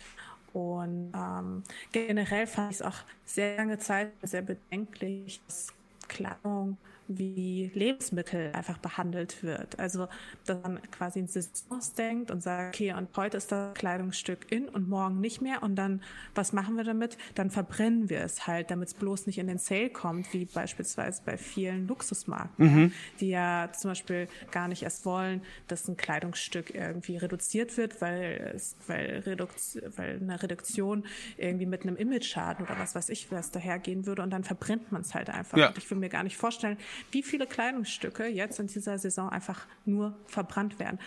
Und 0.53 1.11
ähm, 1.15 1.63
generell 1.91 2.47
fand 2.47 2.71
ich 2.71 2.79
es 2.79 2.81
auch 2.81 2.97
sehr 3.25 3.57
lange 3.57 3.77
Zeit 3.77 4.11
sehr 4.21 4.41
bedenklich, 4.41 5.41
dass 5.45 5.73
Kleidung 6.07 6.77
wie 7.09 7.71
Lebensmittel 7.73 8.51
einfach 8.53 8.77
behandelt 8.77 9.41
wird. 9.43 9.79
Also, 9.79 10.07
dass 10.45 10.61
man 10.61 10.79
quasi 10.91 11.19
in 11.19 11.27
Saisons 11.27 11.93
denkt 11.95 12.29
und 12.29 12.41
sagt, 12.41 12.75
okay, 12.75 12.93
und 12.93 13.09
heute 13.17 13.37
ist 13.37 13.51
das 13.51 13.73
Kleidungsstück 13.73 14.51
in 14.51 14.69
und 14.69 14.87
morgen 14.87 15.19
nicht 15.19 15.41
mehr. 15.41 15.63
Und 15.63 15.75
dann, 15.75 16.01
was 16.35 16.53
machen 16.53 16.77
wir 16.77 16.83
damit? 16.83 17.17
Dann 17.33 17.49
verbrennen 17.49 18.09
wir 18.09 18.21
es 18.21 18.45
halt, 18.45 18.69
damit 18.69 18.89
es 18.89 18.93
bloß 18.93 19.25
nicht 19.25 19.39
in 19.39 19.47
den 19.47 19.57
Sale 19.57 19.89
kommt, 19.89 20.31
wie 20.33 20.45
beispielsweise 20.45 21.23
bei 21.25 21.37
vielen 21.37 21.87
Luxusmarken, 21.87 22.65
mhm. 22.65 22.93
die 23.19 23.29
ja 23.29 23.69
zum 23.75 23.91
Beispiel 23.91 24.27
gar 24.51 24.67
nicht 24.67 24.83
erst 24.83 25.03
wollen, 25.05 25.41
dass 25.67 25.87
ein 25.87 25.97
Kleidungsstück 25.97 26.75
irgendwie 26.75 27.17
reduziert 27.17 27.75
wird, 27.77 28.01
weil 28.01 28.53
es, 28.55 28.75
weil, 28.85 29.23
Reduktion, 29.25 29.83
weil 29.95 30.19
eine 30.21 30.41
Reduktion 30.41 31.05
irgendwie 31.37 31.65
mit 31.65 31.81
einem 31.81 31.95
Image-Schaden 31.95 32.65
oder 32.65 32.77
was 32.77 32.93
weiß 32.93 33.09
ich, 33.09 33.31
was 33.31 33.49
dahergehen 33.49 34.05
würde. 34.05 34.21
Und 34.21 34.29
dann 34.29 34.43
verbrennt 34.43 34.91
man 34.91 35.01
es 35.01 35.15
halt 35.15 35.31
einfach. 35.31 35.57
Ja. 35.57 35.69
Und 35.69 35.77
ich 35.79 35.89
will 35.89 35.97
mir 35.97 36.09
gar 36.09 36.23
nicht 36.23 36.37
vorstellen, 36.37 36.77
wie 37.11 37.23
viele 37.23 37.47
Kleidungsstücke 37.47 38.25
jetzt 38.27 38.59
in 38.59 38.67
dieser 38.67 38.97
Saison 38.97 39.29
einfach 39.29 39.65
nur 39.85 40.15
verbrannt 40.27 40.79
werden. 40.79 40.99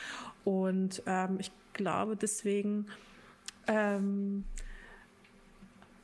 Und 0.45 1.03
ähm, 1.07 1.39
ich 1.39 1.51
glaube 1.73 2.17
deswegen, 2.17 2.87
ähm, 3.67 4.45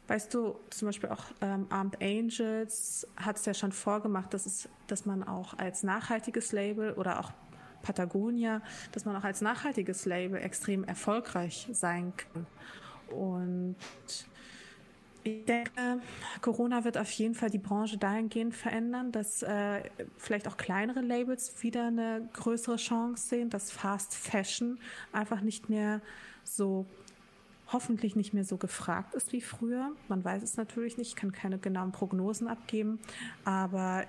weißt 0.07 0.33
du, 0.33 0.59
zum 0.71 0.89
Beispiel 0.89 1.11
auch 1.11 1.25
ähm, 1.41 1.67
Armed 1.71 2.01
Angels 2.03 3.07
hat 3.17 3.37
es 3.37 3.45
ja 3.45 3.55
schon 3.55 3.73
vorgemacht, 3.73 4.33
dass, 4.33 4.47
es, 4.47 4.69
dass 4.87 5.07
man 5.07 5.23
auch 5.23 5.59
als 5.59 5.83
nachhaltiges 5.83 6.53
Label 6.53 6.93
oder 6.93 7.21
auch 7.21 7.33
Patagonia, 7.83 8.61
dass 8.93 9.05
man 9.05 9.17
auch 9.17 9.25
als 9.25 9.41
nachhaltiges 9.41 10.05
Label 10.05 10.41
extrem 10.41 10.85
erfolgreich 10.85 11.69
sein 11.73 12.13
kann. 12.17 12.47
Und 13.17 13.77
ich 15.29 15.45
denke, 15.45 16.01
Corona 16.41 16.85
wird 16.85 16.99
auf 16.99 17.11
jeden 17.13 17.35
Fall 17.35 17.51
die 17.51 17.59
Branche 17.59 17.99
dahingehend 17.99 18.55
verändern, 18.55 19.13
dass 19.13 19.43
äh, 19.43 19.83
vielleicht 20.17 20.49
auch 20.49 20.57
kleinere 20.57 21.01
Labels 21.01 21.63
wieder 21.63 21.87
eine 21.87 22.29
größere 22.33 22.77
Chance 22.77 23.29
sehen, 23.29 23.51
dass 23.51 23.71
Fast 23.71 24.15
Fashion 24.15 24.79
einfach 25.13 25.41
nicht 25.41 25.69
mehr 25.69 26.01
so 26.45 26.87
hoffentlich 27.73 28.17
nicht 28.17 28.33
mehr 28.33 28.45
so 28.45 28.57
gefragt 28.57 29.15
ist 29.15 29.33
wie 29.33 29.41
früher. 29.41 29.93
Man 30.09 30.25
weiß 30.25 30.43
es 30.43 30.57
natürlich 30.57 30.97
nicht, 30.97 31.17
kann 31.17 31.33
keine 31.33 31.59
genauen 31.59 31.93
Prognosen 31.93 32.49
abgeben, 32.49 32.99
aber 33.45 34.05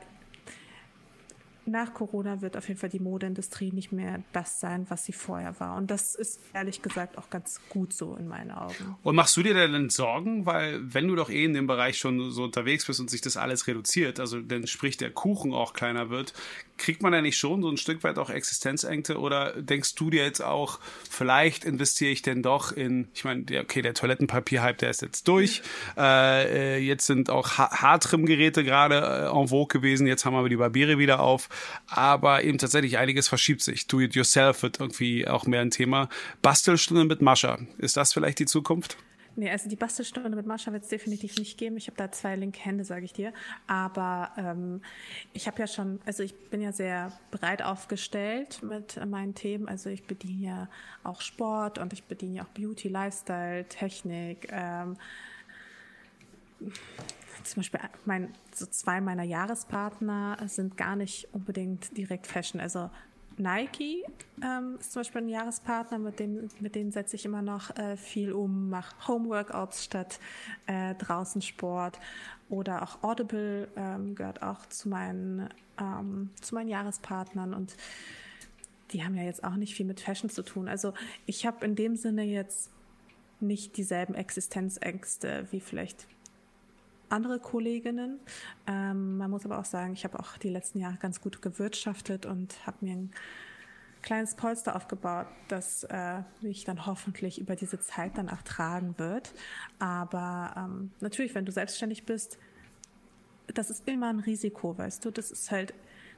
nach 1.66 1.94
Corona 1.94 2.42
wird 2.42 2.58
auf 2.58 2.68
jeden 2.68 2.80
Fall 2.80 2.90
die 2.90 3.00
Modeindustrie 3.00 3.72
nicht 3.72 3.92
mehr 3.92 4.24
das 4.34 4.60
sein, 4.60 4.86
was 4.90 5.06
sie 5.06 5.14
vorher 5.14 5.60
war. 5.60 5.78
Und 5.78 5.92
das 5.92 6.16
ist 6.16 6.40
ehrlich 6.54 6.82
gesagt 6.82 7.18
auch 7.18 7.30
ganz 7.30 7.62
gut 7.70 7.94
so 7.94 8.16
in 8.16 8.28
meinen 8.28 8.52
Augen. 8.52 8.96
Und 9.04 9.16
machst 9.16 9.38
du 9.38 9.44
dir 9.44 9.54
denn 9.54 9.90
Sorgen? 9.90 10.46
Weil 10.46 10.80
wenn 10.94 11.08
du 11.08 11.16
doch 11.16 11.30
eh 11.30 11.46
in 11.46 11.54
dem 11.54 11.68
Bereich 11.68 11.98
schon 11.98 12.32
so 12.32 12.44
unterwegs 12.44 12.86
bist 12.86 13.00
und 13.00 13.10
sich 13.10 13.22
das 13.22 13.38
alles 13.38 13.68
reduziert, 13.68 14.20
also 14.20 14.42
dann 14.42 14.68
sprich 14.68 14.98
der 14.98 15.12
Kuchen 15.12 15.54
auch 15.54 15.74
kleiner 15.74 16.10
wird, 16.10 16.34
kriegt 16.80 17.04
man 17.04 17.14
ja 17.14 17.22
nicht 17.22 17.38
schon 17.38 17.62
so 17.62 17.70
ein 17.70 17.78
Stück 17.78 18.04
weit 18.04 18.18
auch 18.18 18.30
Existenzängste 18.30 19.20
oder 19.20 19.62
denkst 19.62 19.94
du 19.96 20.10
dir 20.10 20.24
jetzt 20.24 20.42
auch, 20.42 20.80
vielleicht 21.10 21.66
investiere 21.66 22.12
ich 22.12 22.24
denn 22.24 22.42
doch 22.42 22.72
in, 22.72 23.10
ich 23.14 23.24
meine, 23.24 23.44
okay, 23.62 23.84
der 23.84 23.94
Toilettenpapier-Hype, 23.94 24.80
der 24.80 24.90
ist 24.90 25.02
jetzt 25.02 25.28
durch. 25.28 25.62
Äh, 25.98 26.78
äh 26.78 26.78
jetzt 26.80 27.06
sind 27.06 27.30
auch 27.30 27.58
Haartrim-Geräte 27.58 28.64
gerade 28.64 29.30
äh, 29.32 29.40
en 29.40 29.50
vogue 29.50 29.68
gewesen. 29.68 30.08
Jetzt 30.08 30.26
haben 30.26 30.34
wir 30.34 30.50
die 30.50 30.56
Barbiere 30.56 30.98
wieder 30.98 31.20
auf. 31.20 31.50
Aber 31.88 32.44
eben 32.44 32.58
tatsächlich 32.58 32.98
einiges 32.98 33.28
verschiebt 33.28 33.62
sich. 33.62 33.86
Do 33.88 34.00
it 34.00 34.16
yourself 34.16 34.64
wird 34.64 34.80
irgendwie 34.80 35.28
auch 35.28 35.46
mehr 35.46 35.62
ein 35.62 35.72
Thema. 35.72 36.10
Bastelstunden 36.42 37.08
mit 37.08 37.22
Mascha. 37.22 37.60
Ist 37.78 37.98
das 37.98 38.14
vielleicht 38.14 38.40
die 38.40 38.46
Zukunft? 38.46 38.98
Nee, 39.36 39.50
also 39.50 39.70
die 39.70 39.76
Bastelstunde 39.76 40.36
mit 40.36 40.46
Mascha 40.46 40.72
wird 40.74 40.84
es 40.84 40.90
definitiv 40.90 41.38
nicht 41.38 41.58
geben. 41.58 41.78
Ich 41.78 41.88
habe 41.88 41.98
da 41.98 42.12
zwei 42.12 42.36
linke 42.36 42.60
Hände, 42.60 42.84
sage 42.84 43.06
ich 43.06 43.14
dir. 43.14 43.34
Aber 43.68 44.32
ähm, 44.38 44.82
ich 45.34 45.48
habe 45.48 45.60
ja 45.60 45.68
schon, 45.68 46.00
also 46.06 46.24
ich 46.24 46.50
bin 46.50 46.62
ja 46.62 46.72
sehr 46.72 47.12
breit 47.32 47.62
aufgestellt 47.62 48.62
mit 48.64 49.04
meinen 49.06 49.36
Themen. 49.36 49.68
Also 49.68 49.90
ich 49.90 50.06
bediene 50.06 50.46
ja 50.46 50.70
auch 51.04 51.22
Sport 51.22 51.78
und 51.78 51.94
ich 51.94 52.04
bediene 52.04 52.38
ja 52.38 52.44
auch 52.44 52.50
Beauty, 52.50 52.90
Lifestyle, 52.90 53.66
Technik. 53.66 54.50
Ähm, 54.52 54.98
zum 57.44 57.62
Beispiel 57.62 57.80
mein, 58.06 58.34
so 58.54 58.66
zwei 58.66 59.00
meiner 59.00 59.24
Jahrespartner 59.24 60.38
sind 60.48 60.76
gar 60.76 60.96
nicht 60.96 61.28
unbedingt 61.34 61.96
direkt 61.98 62.28
Fashion. 62.28 62.60
Also 62.60 62.90
Nike 63.40 64.04
ähm, 64.44 64.78
ist 64.80 64.92
zum 64.92 65.02
Beispiel 65.02 65.22
ein 65.22 65.30
Jahrespartner, 65.30 65.98
mit 65.98 66.20
dem 66.20 66.50
mit 66.60 66.76
denen 66.76 66.92
setze 66.92 67.16
ich 67.16 67.26
immer 67.26 67.42
noch 67.42 67.76
äh, 67.78 67.96
viel 67.96 68.34
um, 68.34 68.70
mache 68.70 68.96
Homeworkouts 69.08 69.86
statt 69.86 70.20
äh, 70.68 70.94
draußen 70.96 71.42
Sport 71.42 72.00
oder 72.50 72.84
auch 72.84 73.02
Audible 73.02 73.70
ähm, 73.76 74.16
gehört 74.16 74.44
auch 74.44 74.66
zu 74.68 74.90
meinen 74.90 75.50
ähm, 75.80 76.30
zu 76.42 76.54
meinen 76.54 76.70
Jahrespartnern 76.70 77.54
und 77.54 77.76
die 78.92 79.04
haben 79.04 79.16
ja 79.16 79.24
jetzt 79.24 79.44
auch 79.44 79.56
nicht 79.56 79.76
viel 79.76 79.86
mit 79.86 80.02
Fashion 80.02 80.30
zu 80.30 80.44
tun. 80.44 80.68
Also 80.68 80.94
ich 81.26 81.46
habe 81.46 81.64
in 81.66 81.76
dem 81.76 81.96
Sinne 81.96 82.24
jetzt 82.24 82.72
nicht 83.40 83.78
dieselben 83.78 84.16
Existenzängste 84.16 85.48
wie 85.52 85.60
vielleicht 85.60 86.08
andere 87.10 87.40
Kolleginnen. 87.40 88.20
Ähm, 88.68 89.18
man 89.18 89.30
muss 89.32 89.46
aber 89.46 89.60
auch 89.60 89.66
sagen, 89.66 89.94
ich 89.94 90.04
habe 90.04 90.20
auch 90.20 90.38
die 90.38 90.50
letzten 90.50 90.80
Jahre 90.80 90.98
ganz 90.98 91.22
gut 91.22 91.42
gewirtschaftet 91.42 92.26
und 92.26 92.66
habe 92.66 92.78
mir 92.82 92.94
ein 92.94 93.12
kleines 94.02 94.36
Polster 94.36 94.76
aufgebaut, 94.76 95.28
das 95.48 95.84
äh, 95.86 96.22
mich 96.42 96.64
dann 96.64 96.86
hoffentlich 96.86 97.40
über 97.40 97.56
diese 97.56 97.80
Zeit 97.80 98.18
dann 98.18 98.30
auch 98.30 98.42
tragen 98.44 98.96
wird. 98.98 99.34
Aber 99.78 100.54
ähm, 100.58 100.92
natürlich, 101.00 101.36
wenn 101.36 101.46
du 101.46 101.52
selbstständig 101.52 102.06
bist, 102.06 102.38
das 103.54 103.70
ist 103.70 103.88
immer 103.88 104.10
ein 104.10 104.20
Risiko, 104.20 104.78
weißt 104.78 105.04
du. 105.04 105.12
Das 105.12 105.32
ist 105.32 105.52
halt, 105.52 105.74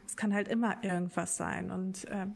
es 0.05 0.15
kann 0.15 0.33
halt 0.33 0.47
immer 0.47 0.83
irgendwas 0.83 1.37
sein 1.37 1.71
und 1.71 2.05
äh, 2.09 2.27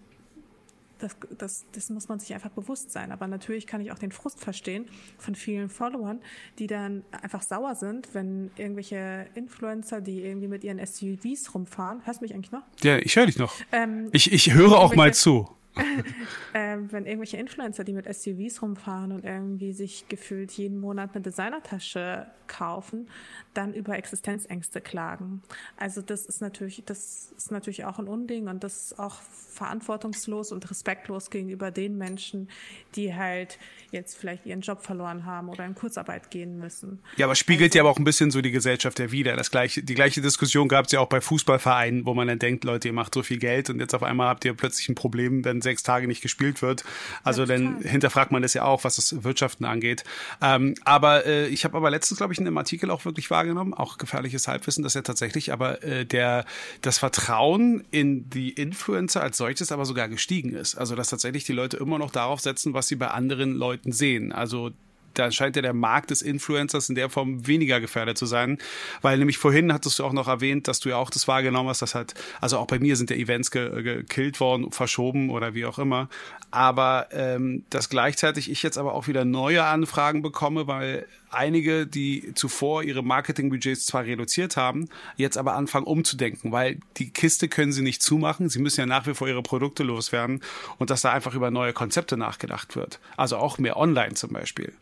das, 1.06 1.18
das, 1.38 1.66
das 1.72 1.90
muss 1.90 2.08
man 2.08 2.20
sich 2.20 2.34
einfach 2.34 2.50
bewusst 2.50 2.92
sein. 2.92 3.12
Aber 3.12 3.28
natürlich 3.28 3.68
kann 3.68 3.82
ich 3.82 3.92
auch 3.92 4.00
den 4.00 4.12
Frust 4.12 4.40
verstehen 4.40 4.86
von 5.18 5.36
vielen 5.36 5.70
Followern, 5.70 6.22
die 6.60 6.68
dann 6.68 7.04
einfach 7.22 7.42
sauer 7.42 7.76
sind, 7.76 8.10
wenn 8.14 8.52
irgendwelche 8.58 9.28
Influencer, 9.36 10.02
die 10.02 10.24
irgendwie 10.24 10.48
mit 10.48 10.64
ihren 10.64 10.84
SUVs 10.86 11.54
rumfahren, 11.54 12.06
hörst 12.06 12.22
du 12.22 12.26
mich 12.26 12.34
eigentlich 12.34 12.52
noch? 12.52 12.64
Ja, 12.84 12.98
ich 12.98 13.16
höre 13.16 13.28
dich 13.28 13.38
noch. 13.38 13.54
Ähm, 13.72 14.10
ich, 14.12 14.32
ich 14.32 14.54
höre 14.54 14.78
auch 14.80 14.96
mal 14.96 15.14
zu. 15.14 15.55
äh, 16.54 16.78
wenn 16.90 17.06
irgendwelche 17.06 17.38
Influencer, 17.38 17.84
die 17.84 17.94
mit 17.94 18.14
SUVs 18.14 18.62
rumfahren 18.62 19.12
und 19.12 19.26
irgendwie 19.26 19.74
sich 19.74 20.08
gefühlt 20.08 20.52
jeden 20.52 20.80
Monat 20.80 21.12
eine 21.14 21.22
Designertasche 21.22 22.28
kaufen, 22.48 23.08
dann 23.54 23.74
über 23.74 23.98
Existenzängste 23.98 24.82
klagen. 24.82 25.42
Also 25.78 26.02
das 26.02 26.26
ist 26.26 26.42
natürlich, 26.42 26.84
das 26.86 27.34
ist 27.38 27.52
natürlich 27.52 27.86
auch 27.86 28.00
ein 28.00 28.08
Unding 28.08 28.48
und 28.48 28.64
das 28.64 28.92
ist 28.92 29.00
auch 29.00 29.16
verantwortungslos 29.56 30.52
und 30.52 30.70
respektlos 30.70 31.30
gegenüber 31.30 31.72
den 31.72 31.98
Menschen, 31.98 32.50
die 32.96 33.16
halt 33.16 33.58
jetzt 33.92 34.18
vielleicht 34.18 34.46
ihren 34.46 34.62
Job 34.62 34.84
verloren 34.84 35.26
haben 35.26 35.50
oder 35.50 35.66
in 35.66 35.76
Kurzarbeit 35.76 36.30
gehen 36.30 36.60
müssen. 36.60 37.00
Ja, 37.18 37.26
aber 37.26 37.36
spiegelt 37.36 37.72
also, 37.72 37.78
ja 37.78 37.84
aber 37.84 37.92
auch 37.92 37.98
ein 37.98 38.04
bisschen 38.04 38.32
so 38.32 38.42
die 38.42 38.52
Gesellschaft 38.52 39.00
ja 39.00 39.12
wieder. 39.12 39.36
Das 39.36 39.52
gleiche, 39.52 39.84
die 39.84 39.96
gleiche 39.96 40.22
Diskussion 40.22 40.68
gab 40.68 40.86
es 40.86 40.92
ja 40.92 41.00
auch 41.00 41.10
bei 41.10 41.22
Fußballvereinen, 41.22 42.06
wo 42.06 42.14
man 42.14 42.28
dann 42.28 42.40
denkt, 42.40 42.64
Leute, 42.64 42.90
ihr 42.90 42.94
macht 42.94 43.14
so 43.14 43.24
viel 43.24 43.40
Geld 43.40 43.70
und 43.70 43.80
jetzt 43.80 43.94
auf 43.94 44.04
einmal 44.04 44.28
habt 44.28 44.46
ihr 44.46 44.54
plötzlich 44.54 44.90
ein 44.90 44.96
Problem, 44.96 45.46
wenn 45.46 45.62
sechs 45.66 45.84
Tage 45.84 46.08
nicht 46.08 46.22
gespielt 46.22 46.62
wird. 46.62 46.86
Also 47.24 47.42
ja, 47.42 47.48
dann 47.48 47.82
hinterfragt 47.82 48.32
man 48.32 48.42
das 48.42 48.54
ja 48.54 48.64
auch, 48.64 48.86
was 48.86 48.96
das 48.96 49.24
Wirtschaften 49.24 49.66
angeht. 49.66 50.06
Ähm, 50.42 50.76
aber 50.86 51.26
äh, 51.26 51.48
ich 51.48 51.66
habe 51.66 51.76
aber 51.76 51.90
letztens, 51.90 52.18
glaube 52.18 52.32
ich, 52.32 52.40
in 52.40 52.48
einem 52.48 52.58
Artikel 52.58 52.90
auch 52.90 53.04
wirklich 53.04 53.30
wahrgenommen, 53.30 53.74
auch 53.74 53.98
gefährliches 53.98 54.48
Halbwissen, 54.48 54.84
dass 54.84 54.94
ja 54.94 55.02
tatsächlich 55.02 55.52
aber 55.52 55.84
äh, 55.84 56.06
der 56.06 56.46
das 56.82 57.00
Vertrauen 57.00 57.84
in 57.92 58.30
die 58.30 58.52
Influencer 58.52 59.22
als 59.22 59.38
solches 59.38 59.72
aber 59.72 59.86
sogar 59.86 60.08
gestiegen 60.08 60.54
ist. 60.54 60.76
Also 60.76 60.96
dass 60.96 61.10
tatsächlich 61.10 61.44
die 61.44 61.54
Leute 61.54 61.78
immer 61.78 62.00
noch 62.00 62.12
darauf 62.12 62.40
setzen, 62.40 62.74
was 62.74 62.88
sie 62.88 62.96
bei 62.96 63.10
anderen 63.10 63.54
Leuten 63.54 63.92
sehen. 63.92 64.32
Also 64.32 64.72
da 65.18 65.32
scheint 65.32 65.56
ja 65.56 65.62
der 65.62 65.74
Markt 65.74 66.12
des 66.12 66.22
Influencers 66.22 66.90
in 66.90 66.96
der 66.96 67.10
Form 67.10 67.48
weniger 67.48 67.80
gefährdet 67.80 68.18
zu 68.18 68.26
sein, 68.26 68.58
weil 69.02 69.18
nämlich 69.18 69.38
vorhin 69.38 69.74
hattest 69.74 70.00
du 70.00 70.04
auch 70.04 70.14
noch 70.14 70.28
erwähnt, 70.28 70.68
dass 70.68 70.80
du 70.80 70.90
ja 70.90 70.98
auch 70.98 71.10
das 71.10 71.28
wahrgenommen 71.28 71.70
hast, 71.70 71.82
dass 71.82 71.96
halt, 71.96 72.14
also 72.42 72.58
auch 72.58 72.68
bei 72.68 72.80
mir 72.80 72.96
sind 72.96 73.10
ja 73.10 73.16
Events 73.16 73.52
ge 73.52 73.84
gekillt 73.84 74.40
worden, 74.40 74.72
verschoben 74.72 75.30
oder 75.30 75.54
wie 75.54 75.66
auch 75.66 75.80
immer, 75.80 76.10
aber 76.52 77.08
ähm, 77.12 77.64
dass 77.70 77.90
gleichzeitig 77.90 78.50
ich 78.50 78.64
jetzt 78.64 78.78
aber 78.78 78.94
auch 78.94 79.08
wieder 79.08 79.26
neue 79.26 79.64
Anfragen 79.64 80.22
bekomme, 80.22 80.68
weil 80.68 81.06
einige, 81.36 81.86
die 81.86 82.32
zuvor 82.34 82.84
ihre 82.84 83.04
Marketingbudgets 83.04 83.86
zwar 83.86 84.06
reduziert 84.06 84.58
haben, 84.58 84.88
jetzt 85.18 85.38
aber 85.38 85.56
anfangen 85.56 85.86
umzudenken, 85.86 86.52
weil 86.52 86.80
die 86.98 87.10
Kiste 87.10 87.48
können 87.48 87.72
sie 87.72 87.82
nicht 87.82 88.02
zumachen, 88.02 88.50
sie 88.50 88.60
müssen 88.60 88.80
ja 88.80 88.86
nach 88.86 89.06
wie 89.06 89.14
vor 89.14 89.28
ihre 89.28 89.44
Produkte 89.44 89.84
loswerden. 89.84 90.42
Und 90.78 90.90
dass 90.90 91.02
da 91.02 91.12
einfach 91.12 91.36
über 91.36 91.52
neue 91.52 91.74
Konzepte 91.74 92.18
nachgedacht 92.18 92.76
wird. 92.76 93.00
Also 93.18 93.38
auch 93.38 93.58
mehr 93.58 93.78
online 93.78 94.14
zum 94.14 94.32
Beispiel. 94.32 94.74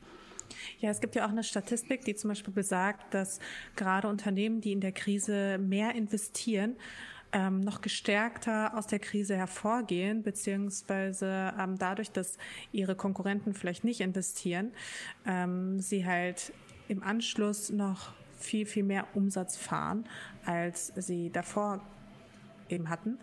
Ja, 0.83 0.89
es 0.89 0.99
gibt 0.99 1.15
ja 1.15 1.25
auch 1.25 1.29
eine 1.29 1.45
Statistik, 1.45 2.03
die 2.03 2.13
zum 2.13 2.27
Beispiel 2.27 2.53
besagt, 2.53 3.13
dass 3.13 3.39
gerade 3.77 4.09
Unternehmen, 4.09 4.59
die 4.59 4.73
in 4.73 4.81
der 4.81 4.91
Krise 4.91 5.57
mehr 5.57 5.95
investieren, 5.95 6.75
ähm, 7.31 7.61
noch 7.61 7.79
gestärkter 7.79 8.77
aus 8.77 8.85
der 8.87 8.99
Krise 8.99 9.37
hervorgehen, 9.37 10.23
beziehungsweise 10.23 11.53
ähm, 11.57 11.77
dadurch, 11.77 12.11
dass 12.11 12.37
ihre 12.73 12.95
Konkurrenten 12.95 13.53
vielleicht 13.53 13.85
nicht 13.85 14.01
investieren, 14.01 14.73
ähm, 15.25 15.79
sie 15.79 16.05
halt 16.05 16.51
im 16.89 17.01
Anschluss 17.01 17.69
noch 17.69 18.11
viel, 18.37 18.65
viel 18.65 18.83
mehr 18.83 19.07
Umsatz 19.13 19.55
fahren, 19.55 20.03
als 20.43 20.91
sie 20.97 21.29
davor 21.29 21.79
eben 22.67 22.89
hatten. 22.89 23.19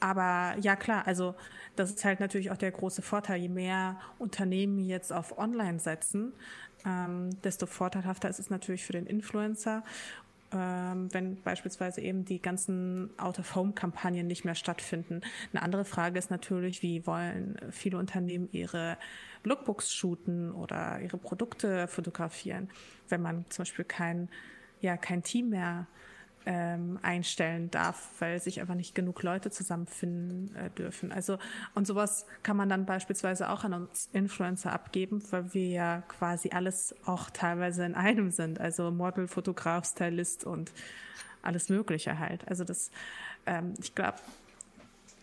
Aber 0.00 0.54
ja 0.60 0.76
klar, 0.76 1.06
also 1.06 1.34
das 1.74 1.90
ist 1.90 2.04
halt 2.04 2.20
natürlich 2.20 2.50
auch 2.50 2.56
der 2.56 2.70
große 2.70 3.02
Vorteil. 3.02 3.40
Je 3.40 3.48
mehr 3.48 3.98
Unternehmen 4.18 4.78
jetzt 4.78 5.12
auf 5.12 5.38
Online 5.38 5.78
setzen, 5.78 6.32
ähm, 6.84 7.30
desto 7.42 7.66
vorteilhafter 7.66 8.28
ist 8.28 8.38
es 8.38 8.50
natürlich 8.50 8.84
für 8.84 8.92
den 8.92 9.06
Influencer. 9.06 9.82
Ähm, 10.52 11.12
wenn 11.12 11.42
beispielsweise 11.42 12.00
eben 12.00 12.24
die 12.24 12.40
ganzen 12.40 13.10
Out-of-Home-Kampagnen 13.18 14.28
nicht 14.28 14.44
mehr 14.44 14.54
stattfinden. 14.54 15.22
Eine 15.52 15.62
andere 15.62 15.84
Frage 15.84 16.18
ist 16.20 16.30
natürlich, 16.30 16.82
wie 16.82 17.04
wollen 17.04 17.56
viele 17.72 17.98
Unternehmen 17.98 18.48
ihre 18.52 18.96
Lookbooks 19.42 19.92
shooten 19.92 20.52
oder 20.52 21.00
ihre 21.00 21.18
Produkte 21.18 21.88
fotografieren, 21.88 22.68
wenn 23.08 23.22
man 23.22 23.44
zum 23.48 23.64
Beispiel 23.64 23.84
kein, 23.84 24.28
ja, 24.80 24.96
kein 24.96 25.24
Team 25.24 25.50
mehr 25.50 25.88
ähm, 26.46 26.98
einstellen 27.02 27.70
darf, 27.70 28.08
weil 28.20 28.40
sich 28.40 28.60
einfach 28.60 28.76
nicht 28.76 28.94
genug 28.94 29.22
Leute 29.22 29.50
zusammenfinden 29.50 30.54
äh, 30.54 30.70
dürfen. 30.70 31.12
Also 31.12 31.38
und 31.74 31.86
sowas 31.86 32.26
kann 32.44 32.56
man 32.56 32.68
dann 32.68 32.86
beispielsweise 32.86 33.50
auch 33.50 33.64
an 33.64 33.74
uns 33.74 34.08
Influencer 34.12 34.72
abgeben, 34.72 35.22
weil 35.30 35.52
wir 35.52 35.68
ja 35.68 36.02
quasi 36.08 36.50
alles 36.50 36.94
auch 37.04 37.30
teilweise 37.30 37.84
in 37.84 37.94
einem 37.94 38.30
sind. 38.30 38.60
Also 38.60 38.90
Model, 38.92 39.26
Fotograf, 39.26 39.86
Stylist 39.86 40.44
und 40.44 40.72
alles 41.42 41.68
Mögliche 41.68 42.18
halt. 42.18 42.46
Also 42.48 42.62
das, 42.64 42.90
ähm, 43.46 43.74
ich 43.80 43.94
glaube, 43.94 44.18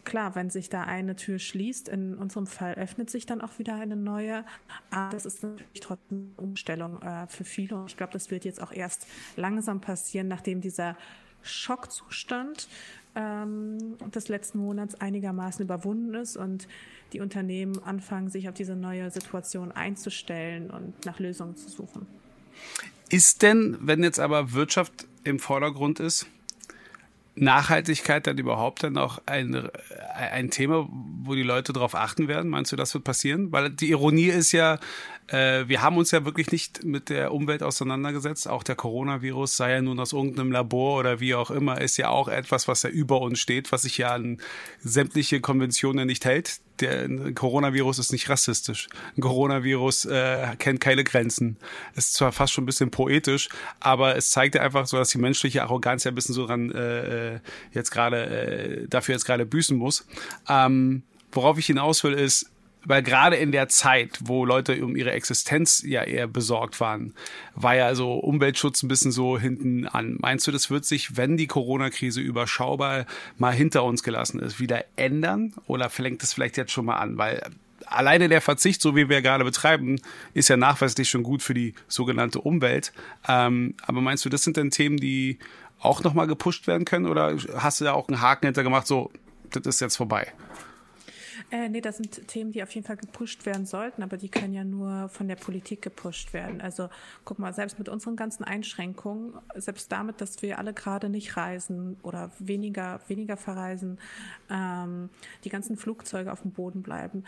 klar, 0.06 0.36
wenn 0.36 0.50
sich 0.50 0.70
da 0.70 0.84
eine 0.84 1.16
Tür 1.16 1.40
schließt, 1.40 1.90
in 1.90 2.16
unserem 2.18 2.48
Fall 2.48 2.76
öffnet 2.76 3.10
sich 3.10 3.26
dann 3.26 3.42
auch 3.42 3.60
wieder 3.60 3.76
eine 3.76 3.96
neue. 3.96 4.46
Aber 4.90 5.12
das 5.12 5.26
ist 5.26 5.44
natürlich 5.44 5.80
trotzdem 5.82 6.34
eine 6.38 6.48
Umstellung 6.48 7.02
äh, 7.02 7.28
für 7.28 7.44
viele. 7.44 7.76
Und 7.76 7.90
ich 7.90 7.98
glaube, 7.98 8.14
das 8.14 8.32
wird 8.32 8.46
jetzt 8.46 8.62
auch 8.62 8.72
erst 8.72 9.08
langsam 9.36 9.82
passieren, 9.82 10.28
nachdem 10.28 10.62
dieser 10.62 10.98
Schockzustand 11.42 12.68
ähm, 13.16 13.98
des 14.14 14.28
letzten 14.28 14.60
Monats 14.60 14.96
einigermaßen 14.96 15.64
überwunden 15.64 16.14
ist 16.16 16.38
und 16.38 16.68
die 17.12 17.20
Unternehmen 17.20 17.82
anfangen, 17.84 18.30
sich 18.30 18.50
auf 18.50 18.56
diese 18.56 18.76
neue 18.76 19.12
Situation 19.12 19.72
einzustellen 19.72 20.72
und 20.72 21.06
nach 21.06 21.20
Lösungen 21.20 21.56
zu 21.56 21.70
suchen. 21.70 22.08
Ist 23.10 23.42
denn, 23.42 23.78
wenn 23.82 24.04
jetzt 24.04 24.20
aber 24.20 24.54
Wirtschaft 24.54 25.08
im 25.24 25.40
Vordergrund 25.40 26.00
ist, 26.00 26.26
Nachhaltigkeit 27.36 28.28
dann 28.28 28.38
überhaupt 28.38 28.84
dann 28.84 28.98
auch 28.98 29.20
ein, 29.26 29.70
ein 30.16 30.52
Thema, 30.52 30.88
wo 30.90 31.34
die 31.34 31.44
Leute 31.44 31.74
darauf 31.74 31.96
achten 31.96 32.28
werden? 32.28 32.50
Meinst 32.50 32.72
du, 32.72 32.76
das 32.76 32.94
wird 32.94 33.04
passieren? 33.04 33.52
Weil 33.52 33.72
die 33.72 33.90
Ironie 33.90 34.28
ist 34.28 34.52
ja, 34.52 34.80
äh, 35.28 35.68
wir 35.68 35.82
haben 35.82 35.98
uns 35.98 36.12
ja 36.12 36.26
wirklich 36.26 36.52
nicht 36.52 36.84
mit 36.84 37.10
der 37.10 37.34
Umwelt 37.34 37.64
auseinandergesetzt. 37.64 38.48
Auch 38.48 38.64
der 38.64 38.76
Coronavirus 38.76 39.58
sei 39.58 39.72
ja 39.74 39.82
nun 39.82 40.00
aus 40.00 40.14
irgendeinem 40.14 40.52
Labor 40.52 41.00
oder 41.00 41.20
wie 41.20 41.36
auch 41.36 41.50
immer, 41.50 41.80
ist 41.80 41.98
ja 41.98 42.10
auch 42.10 42.28
etwas, 42.28 42.68
was 42.68 42.84
ja 42.84 42.90
über 42.90 43.22
uns 43.22 43.40
steht, 43.40 43.72
was 43.72 43.84
sich 43.84 43.98
ja 43.98 44.10
an 44.10 44.40
sämtliche 44.82 45.40
Konventionen 45.42 46.08
nicht 46.08 46.26
hält. 46.26 46.60
Der 46.80 47.08
Coronavirus 47.34 48.00
ist 48.00 48.12
nicht 48.12 48.30
rassistisch. 48.30 48.90
Ein 49.16 49.22
Coronavirus 49.22 50.06
äh, 50.06 50.56
kennt 50.58 50.82
keine 50.82 51.04
Grenzen. 51.04 51.58
Ist 51.96 52.16
zwar 52.16 52.32
fast 52.32 52.52
schon 52.52 52.64
ein 52.64 52.68
bisschen 52.68 52.92
poetisch, 52.92 53.50
aber 53.80 54.16
es 54.18 54.32
zeigt 54.32 54.56
ja 54.56 54.62
einfach 54.62 54.88
so, 54.88 54.98
dass 54.98 55.10
die 55.10 55.20
menschliche 55.20 55.64
Arroganz 55.64 56.04
ja 56.04 56.12
ein 56.12 56.16
bisschen 56.16 56.36
so 56.36 56.48
dran 56.48 56.72
äh, 56.72 57.40
jetzt 57.72 57.92
gerade 57.92 58.26
äh, 58.26 58.88
dafür 58.88 59.14
jetzt 59.14 59.26
gerade 59.26 59.46
büßen 59.46 59.78
muss. 59.78 60.06
Ähm, 60.50 61.04
worauf 61.32 61.58
ich 61.58 61.68
hinaus 61.68 62.04
will, 62.04 62.14
ist, 62.14 62.50
weil 62.86 63.02
gerade 63.02 63.36
in 63.36 63.52
der 63.52 63.70
Zeit, 63.70 64.20
wo 64.24 64.46
Leute 64.46 64.84
um 64.84 64.96
ihre 64.96 65.12
Existenz 65.12 65.84
ja 65.86 66.04
eher 66.04 66.28
besorgt 66.28 66.80
waren, 66.80 67.14
war 67.56 67.76
ja 67.76 67.96
so 67.96 68.14
Umweltschutz 68.14 68.84
ein 68.84 68.88
bisschen 68.88 69.12
so 69.12 69.40
hinten 69.40 69.88
an. 69.88 70.18
Meinst 70.20 70.48
du, 70.48 70.52
das 70.52 70.70
wird 70.70 70.86
sich, 70.86 71.16
wenn 71.16 71.38
die 71.38 71.48
Corona-Krise 71.48 72.22
überschaubar 72.22 73.06
mal 73.38 73.54
hinter 73.54 73.84
uns 73.84 74.04
gelassen 74.04 74.40
ist, 74.40 74.60
wieder 74.60 74.84
ändern? 74.96 75.54
Oder 75.68 75.90
fängt 75.90 76.24
es 76.24 76.34
vielleicht 76.34 76.58
jetzt 76.58 76.72
schon 76.72 76.86
mal 76.86 76.98
an? 76.98 77.18
Weil 77.18 77.42
alleine 77.86 78.30
der 78.30 78.42
Verzicht, 78.42 78.82
so 78.82 78.96
wie 78.96 79.10
wir 79.10 79.22
gerade 79.22 79.44
betreiben, 79.44 80.00
ist 80.34 80.50
ja 80.50 80.58
nachweislich 80.58 81.10
schon 81.10 81.24
gut 81.24 81.42
für 81.42 81.54
die 81.54 81.74
sogenannte 81.88 82.42
Umwelt. 82.42 82.92
Ähm, 83.28 83.76
aber 83.86 84.02
meinst 84.02 84.26
du, 84.26 84.30
das 84.30 84.44
sind 84.44 84.58
denn 84.58 84.72
Themen, 84.72 84.98
die 84.98 85.40
auch 85.80 86.04
nochmal 86.04 86.28
gepusht 86.28 86.68
werden 86.68 86.86
können? 86.86 87.06
Oder 87.06 87.38
hast 87.58 87.82
du 87.82 87.86
da 87.86 87.94
auch 87.94 88.08
einen 88.08 88.22
Haken 88.22 88.48
hinter 88.48 88.64
gemacht, 88.64 88.88
so, 88.88 89.12
das 89.52 89.66
ist 89.66 89.82
jetzt 89.82 89.98
vorbei? 89.98 90.32
Äh, 91.54 91.70
nee, 91.70 91.82
das 91.82 91.98
sind 91.98 92.28
Themen, 92.28 92.52
die 92.52 92.64
auf 92.64 92.72
jeden 92.72 92.88
Fall 92.88 92.98
gepusht 92.98 93.46
werden 93.46 93.68
sollten, 93.68 94.02
aber 94.02 94.18
die 94.18 94.28
können 94.28 94.56
ja 94.56 94.64
nur 94.64 95.08
von 95.10 95.28
der 95.28 95.36
Politik 95.36 95.84
gepusht 95.84 96.34
werden. 96.34 96.62
Also 96.62 96.90
guck 97.26 97.38
mal, 97.38 97.54
selbst 97.54 97.78
mit 97.78 97.90
unseren 97.90 98.16
ganzen 98.16 98.44
Einschränkungen, 98.44 99.36
selbst 99.54 99.92
damit, 99.92 100.20
dass 100.20 100.42
wir 100.42 100.58
alle 100.58 100.74
gerade 100.74 101.10
nicht 101.10 101.38
reisen 101.38 101.98
oder 102.02 102.32
weniger, 102.40 103.02
weniger 103.08 103.38
verreisen, 103.38 104.00
ähm, 104.50 105.12
die 105.44 105.50
ganzen 105.50 105.78
Flugzeuge 105.78 106.32
auf 106.32 106.42
dem 106.42 106.54
Boden 106.54 106.82
bleiben. 106.82 107.24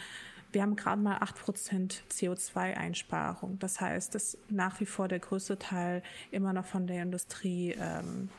Wir 0.52 0.64
haben 0.64 0.76
gerade 0.76 1.00
mal 1.00 1.20
8% 1.20 2.02
CO2-Einsparung. 2.10 3.60
Das 3.60 3.80
heißt, 3.80 4.16
dass 4.16 4.40
nach 4.50 4.80
wie 4.80 4.88
vor 4.88 5.08
der 5.08 5.20
größte 5.20 5.60
Teil 5.60 6.02
immer 6.32 6.52
noch 6.52 6.66
von 6.66 6.88
der 6.88 7.04
Industrie 7.04 7.76
ähm, 7.80 8.30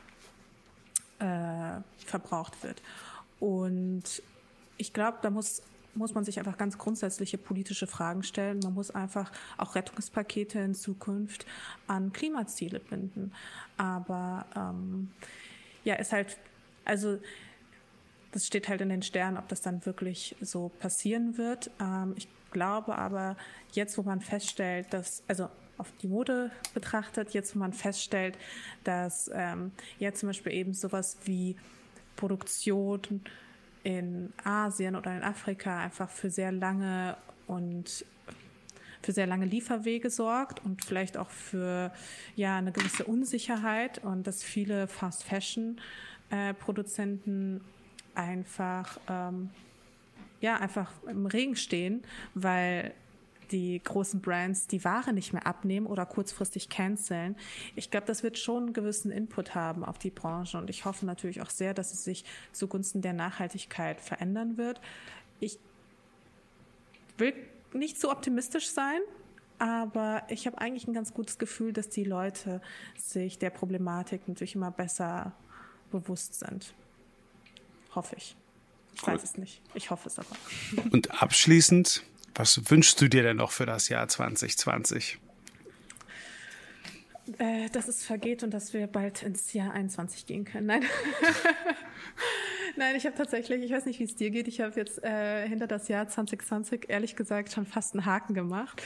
äh, 1.19 1.79
verbraucht 2.05 2.61
wird. 2.61 2.81
Und 3.39 4.21
ich 4.77 4.91
glaube, 4.91 5.19
da 5.21 5.29
muss 5.29 5.61
muss 5.97 6.13
man 6.13 6.23
sich 6.23 6.39
einfach 6.39 6.57
ganz 6.57 6.77
grundsätzliche 6.77 7.37
politische 7.37 7.87
Fragen 7.87 8.23
stellen. 8.23 8.59
Man 8.59 8.73
muss 8.73 8.91
einfach 8.91 9.31
auch 9.57 9.75
Rettungspakete 9.75 10.59
in 10.59 10.75
Zukunft 10.75 11.45
an 11.87 12.13
Klimaziele 12.13 12.79
binden. 12.79 13.33
Aber 13.77 14.45
ähm, 14.55 15.11
ja, 15.83 15.95
ist 15.95 16.13
halt, 16.13 16.37
also 16.85 17.17
das 18.31 18.45
steht 18.45 18.69
halt 18.69 18.81
in 18.81 18.89
den 18.89 19.01
Sternen, 19.01 19.37
ob 19.37 19.47
das 19.47 19.61
dann 19.61 19.85
wirklich 19.85 20.35
so 20.41 20.69
passieren 20.79 21.37
wird. 21.37 21.71
Ähm, 21.79 22.13
ich 22.17 22.27
glaube 22.51 22.97
aber, 22.97 23.35
jetzt 23.71 23.97
wo 23.97 24.03
man 24.03 24.21
feststellt, 24.21 24.87
dass, 24.91 25.23
also 25.27 25.49
auf 25.77 25.91
die 26.01 26.07
Mode 26.07 26.51
betrachtet, 26.73 27.31
jetzt 27.31 27.55
wo 27.55 27.59
man 27.59 27.73
feststellt, 27.73 28.37
dass 28.83 29.29
ähm, 29.33 29.71
ja 29.99 30.13
zum 30.13 30.29
Beispiel 30.29 30.53
eben 30.53 30.73
sowas 30.73 31.17
wie 31.25 31.55
Produktion 32.15 33.21
in 33.87 34.33
Asien 34.43 34.97
oder 34.97 35.15
in 35.15 35.23
Afrika 35.23 35.79
einfach 35.79 36.09
für 36.09 36.29
sehr 36.29 36.51
lange 36.51 37.15
und 37.47 38.05
für 39.01 39.13
sehr 39.13 39.27
lange 39.27 39.45
Lieferwege 39.45 40.09
sorgt 40.09 40.61
und 40.65 40.83
vielleicht 40.83 41.15
auch 41.15 41.29
für 41.29 41.93
ja 42.35 42.57
eine 42.57 42.73
gewisse 42.73 43.05
Unsicherheit 43.05 44.03
und 44.03 44.27
dass 44.27 44.43
viele 44.43 44.89
Fast 44.89 45.23
Fashion 45.23 45.79
äh, 46.31 46.53
Produzenten 46.53 47.61
einfach 48.13 48.99
ähm, 49.07 49.51
ja 50.41 50.57
einfach 50.57 50.91
im 51.07 51.25
Regen 51.25 51.55
stehen, 51.55 52.03
weil 52.33 52.93
die 53.47 53.81
großen 53.83 54.21
Brands 54.21 54.67
die 54.67 54.83
Ware 54.83 55.13
nicht 55.13 55.33
mehr 55.33 55.47
abnehmen 55.47 55.87
oder 55.87 56.05
kurzfristig 56.05 56.69
canceln. 56.69 57.35
Ich 57.75 57.91
glaube, 57.91 58.05
das 58.05 58.23
wird 58.23 58.37
schon 58.37 58.63
einen 58.63 58.73
gewissen 58.73 59.11
Input 59.11 59.55
haben 59.55 59.83
auf 59.83 59.97
die 59.97 60.11
Branche 60.11 60.57
und 60.57 60.69
ich 60.69 60.85
hoffe 60.85 61.05
natürlich 61.05 61.41
auch 61.41 61.49
sehr, 61.49 61.73
dass 61.73 61.93
es 61.93 62.03
sich 62.03 62.25
zugunsten 62.51 63.01
der 63.01 63.13
Nachhaltigkeit 63.13 64.01
verändern 64.01 64.57
wird. 64.57 64.81
Ich 65.39 65.57
will 67.17 67.33
nicht 67.73 67.99
zu 67.99 68.09
optimistisch 68.09 68.69
sein, 68.69 68.99
aber 69.59 70.23
ich 70.29 70.45
habe 70.45 70.59
eigentlich 70.59 70.87
ein 70.87 70.93
ganz 70.93 71.13
gutes 71.13 71.37
Gefühl, 71.37 71.73
dass 71.73 71.89
die 71.89 72.03
Leute 72.03 72.61
sich 72.95 73.39
der 73.39 73.49
Problematik 73.49 74.27
natürlich 74.27 74.55
immer 74.55 74.71
besser 74.71 75.33
bewusst 75.91 76.35
sind. 76.39 76.73
Hoffe 77.95 78.15
ich. 78.17 78.35
Ich 78.95 79.03
cool. 79.03 79.13
weiß 79.13 79.23
es 79.23 79.37
nicht. 79.37 79.61
Ich 79.73 79.89
hoffe 79.89 80.09
es 80.09 80.19
aber. 80.19 80.35
Und 80.91 81.21
abschließend 81.21 82.03
was 82.37 82.69
wünschst 82.69 83.01
du 83.01 83.07
dir 83.07 83.23
denn 83.23 83.37
noch 83.37 83.51
für 83.51 83.65
das 83.65 83.89
Jahr 83.89 84.07
2020? 84.07 85.19
Äh, 87.39 87.69
dass 87.69 87.87
es 87.87 88.05
vergeht 88.05 88.43
und 88.43 88.51
dass 88.51 88.73
wir 88.73 88.87
bald 88.87 89.23
ins 89.23 89.51
Jahr 89.53 89.73
21 89.73 90.25
gehen 90.25 90.45
können. 90.45 90.67
Nein. 90.67 90.83
Nein, 92.77 92.95
ich 92.95 93.05
habe 93.05 93.17
tatsächlich, 93.17 93.63
ich 93.63 93.71
weiß 93.71 93.85
nicht, 93.85 93.99
wie 93.99 94.03
es 94.03 94.15
dir 94.15 94.29
geht, 94.29 94.47
ich 94.47 94.61
habe 94.61 94.79
jetzt 94.79 95.03
äh, 95.03 95.47
hinter 95.47 95.67
das 95.67 95.87
Jahr 95.87 96.07
2020 96.07 96.89
ehrlich 96.89 97.15
gesagt 97.15 97.51
schon 97.51 97.65
fast 97.65 97.95
einen 97.95 98.05
Haken 98.05 98.33
gemacht. 98.33 98.81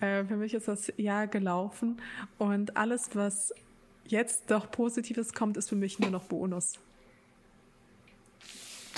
Äh, 0.00 0.24
für 0.24 0.36
mich 0.36 0.54
ist 0.54 0.68
das 0.68 0.92
Jahr 0.96 1.26
gelaufen 1.26 2.00
und 2.38 2.76
alles, 2.76 3.10
was 3.14 3.54
jetzt 4.06 4.50
doch 4.50 4.70
Positives 4.70 5.32
kommt, 5.32 5.56
ist 5.56 5.70
für 5.70 5.76
mich 5.76 5.98
nur 5.98 6.10
noch 6.10 6.24
Bonus. 6.24 6.78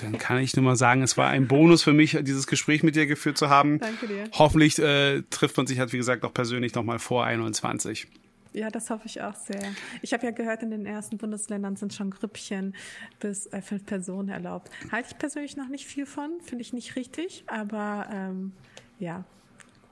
Dann 0.01 0.19
kann 0.19 0.39
ich 0.39 0.57
nur 0.57 0.65
mal 0.65 0.77
sagen, 0.77 1.03
es 1.03 1.17
war 1.17 1.29
ein 1.29 1.47
Bonus 1.47 1.83
für 1.83 1.93
mich, 1.93 2.19
dieses 2.23 2.47
Gespräch 2.47 2.83
mit 2.83 2.97
dir 2.97 3.07
geführt 3.07 3.39
zu 3.39 3.49
haben. 3.49 3.79
Danke 3.79 4.07
dir. 4.07 4.25
Hoffentlich 4.33 4.79
äh, 4.79 5.23
trifft 5.31 5.57
man 5.57 5.67
sich 5.67 5.79
halt, 5.79 5.93
wie 5.93 5.99
gesagt, 5.99 6.23
noch 6.23 6.35
persönlich 6.35 6.75
nochmal 6.75 6.99
vor 6.99 7.25
21. 7.25 8.09
Ja, 8.53 8.71
das 8.71 8.89
hoffe 8.89 9.07
ich 9.07 9.21
auch 9.21 9.35
sehr. 9.35 9.61
Ich 10.01 10.13
habe 10.13 10.25
ja 10.25 10.31
gehört, 10.31 10.63
in 10.63 10.71
den 10.71 10.87
ersten 10.87 11.19
Bundesländern 11.19 11.75
sind 11.75 11.93
schon 11.93 12.11
Grüppchen 12.11 12.75
bis 13.19 13.47
äh, 13.47 13.61
fünf 13.61 13.85
Personen 13.85 14.29
erlaubt. 14.29 14.71
Halte 14.93 15.09
ich 15.11 15.19
persönlich 15.19 15.57
noch 15.57 15.69
nicht 15.69 15.87
viel 15.87 16.07
von, 16.07 16.31
finde 16.41 16.63
ich 16.63 16.73
nicht 16.73 16.95
richtig, 16.95 17.45
aber 17.49 18.09
ähm, 18.13 18.53
ja, 19.01 19.25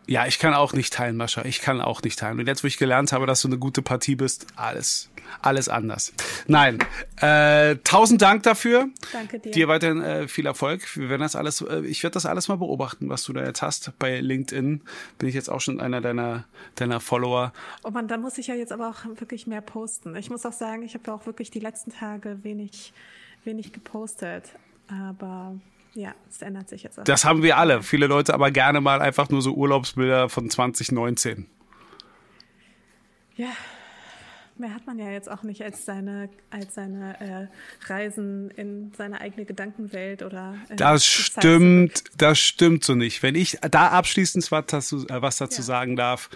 ja, 0.07 0.27
ich 0.27 0.39
kann 0.39 0.53
auch 0.53 0.73
nicht 0.73 0.93
teilen, 0.93 1.17
Mascha. 1.17 1.45
Ich 1.45 1.61
kann 1.61 1.81
auch 1.81 2.03
nicht 2.03 2.19
teilen. 2.19 2.41
Und 2.41 2.49
jetzt, 2.49 2.65
wo 2.65 2.67
ich 2.67 2.77
gelernt 2.77 3.13
habe, 3.13 3.27
dass 3.27 3.43
du 3.43 3.49
eine 3.49 3.59
gute 3.59 3.83
Partie 3.83 4.17
bist, 4.17 4.47
alles, 4.57 5.11
alles 5.41 5.69
anders. 5.69 6.13
Nein, 6.47 6.79
äh, 7.21 7.77
tausend 7.85 8.23
Dank 8.23 8.43
dafür. 8.43 8.89
Danke 9.13 9.39
dir. 9.39 9.53
Dir 9.53 9.69
weiterhin 9.69 10.03
äh, 10.03 10.29
viel 10.29 10.47
Erfolg. 10.47 10.97
Wir 10.97 11.09
werden 11.09 11.23
das 11.23 11.37
alles, 11.37 11.61
äh, 11.61 11.81
ich 11.81 12.03
werde 12.03 12.15
das 12.15 12.27
alles 12.27 12.49
mal 12.49 12.57
beobachten, 12.57 13.09
was 13.09 13.25
du 13.25 13.33
da 13.33 13.45
jetzt 13.45 13.63
hast. 13.63 13.93
Bei 13.99 14.21
LinkedIn 14.21 14.83
bin 15.19 15.29
ich 15.29 15.35
jetzt 15.35 15.49
auch 15.49 15.61
schon 15.61 15.81
einer 15.81 16.01
deiner, 16.01 16.45
deiner 16.77 17.01
Follower. 17.01 17.53
Oh 17.85 17.91
man, 17.91 18.09
da 18.09 18.17
muss 18.19 18.39
ich 18.39 18.47
ja 18.47 18.55
jetzt 18.55 18.73
aber 18.73 18.89
auch 18.89 19.05
wirklich 19.19 19.47
mehr 19.47 19.61
posten. 19.61 20.15
Ich 20.17 20.31
muss 20.31 20.47
auch 20.47 20.53
sagen, 20.53 20.83
ich 20.83 20.95
habe 20.95 21.05
ja 21.07 21.15
auch 21.15 21.27
wirklich 21.27 21.51
die 21.51 21.61
letzten 21.61 21.93
Tage 21.93 22.39
wenig, 22.43 22.93
wenig 23.45 23.73
gepostet. 23.73 24.45
Aber 24.89 25.55
ja, 25.95 26.15
es 26.29 26.43
ändert 26.43 26.69
sich 26.69 26.83
jetzt. 26.83 26.99
Auch. 26.99 27.05
Das 27.05 27.25
haben 27.25 27.43
wir 27.43 27.59
alle. 27.59 27.83
Viele 27.83 28.07
Leute 28.07 28.35
aber 28.35 28.51
gerne 28.51 28.81
mal 28.81 29.01
einfach 29.01 29.29
nur 29.29 29.43
so 29.43 29.53
Urlaubsbilder 29.55 30.29
von 30.29 30.49
2019. 30.49 31.47
Ja, 33.37 33.51
mehr 34.63 34.75
hat 34.75 34.87
man 34.87 34.99
ja 34.99 35.11
jetzt 35.11 35.31
auch 35.31 35.43
nicht 35.43 35.63
als 35.63 35.85
seine, 35.85 36.31
als 36.49 36.75
seine 36.75 37.21
äh, 37.21 37.87
Reisen 37.93 38.51
in 38.53 38.93
seine 38.97 39.21
eigene 39.21 39.45
Gedankenwelt 39.45 40.23
oder. 40.23 40.55
Äh, 40.71 40.77
das 40.77 41.05
stimmt, 41.05 42.05
das 42.17 42.39
stimmt 42.39 42.85
so 42.85 42.95
nicht. 42.95 43.23
Wenn 43.23 43.35
ich 43.35 43.59
da 43.71 43.89
abschließend 43.89 44.51
was 44.51 44.65
dazu, 44.67 45.07
äh, 45.09 45.21
was 45.21 45.37
dazu 45.37 45.61
ja. 45.61 45.65
sagen 45.65 45.97
darf, 45.97 46.31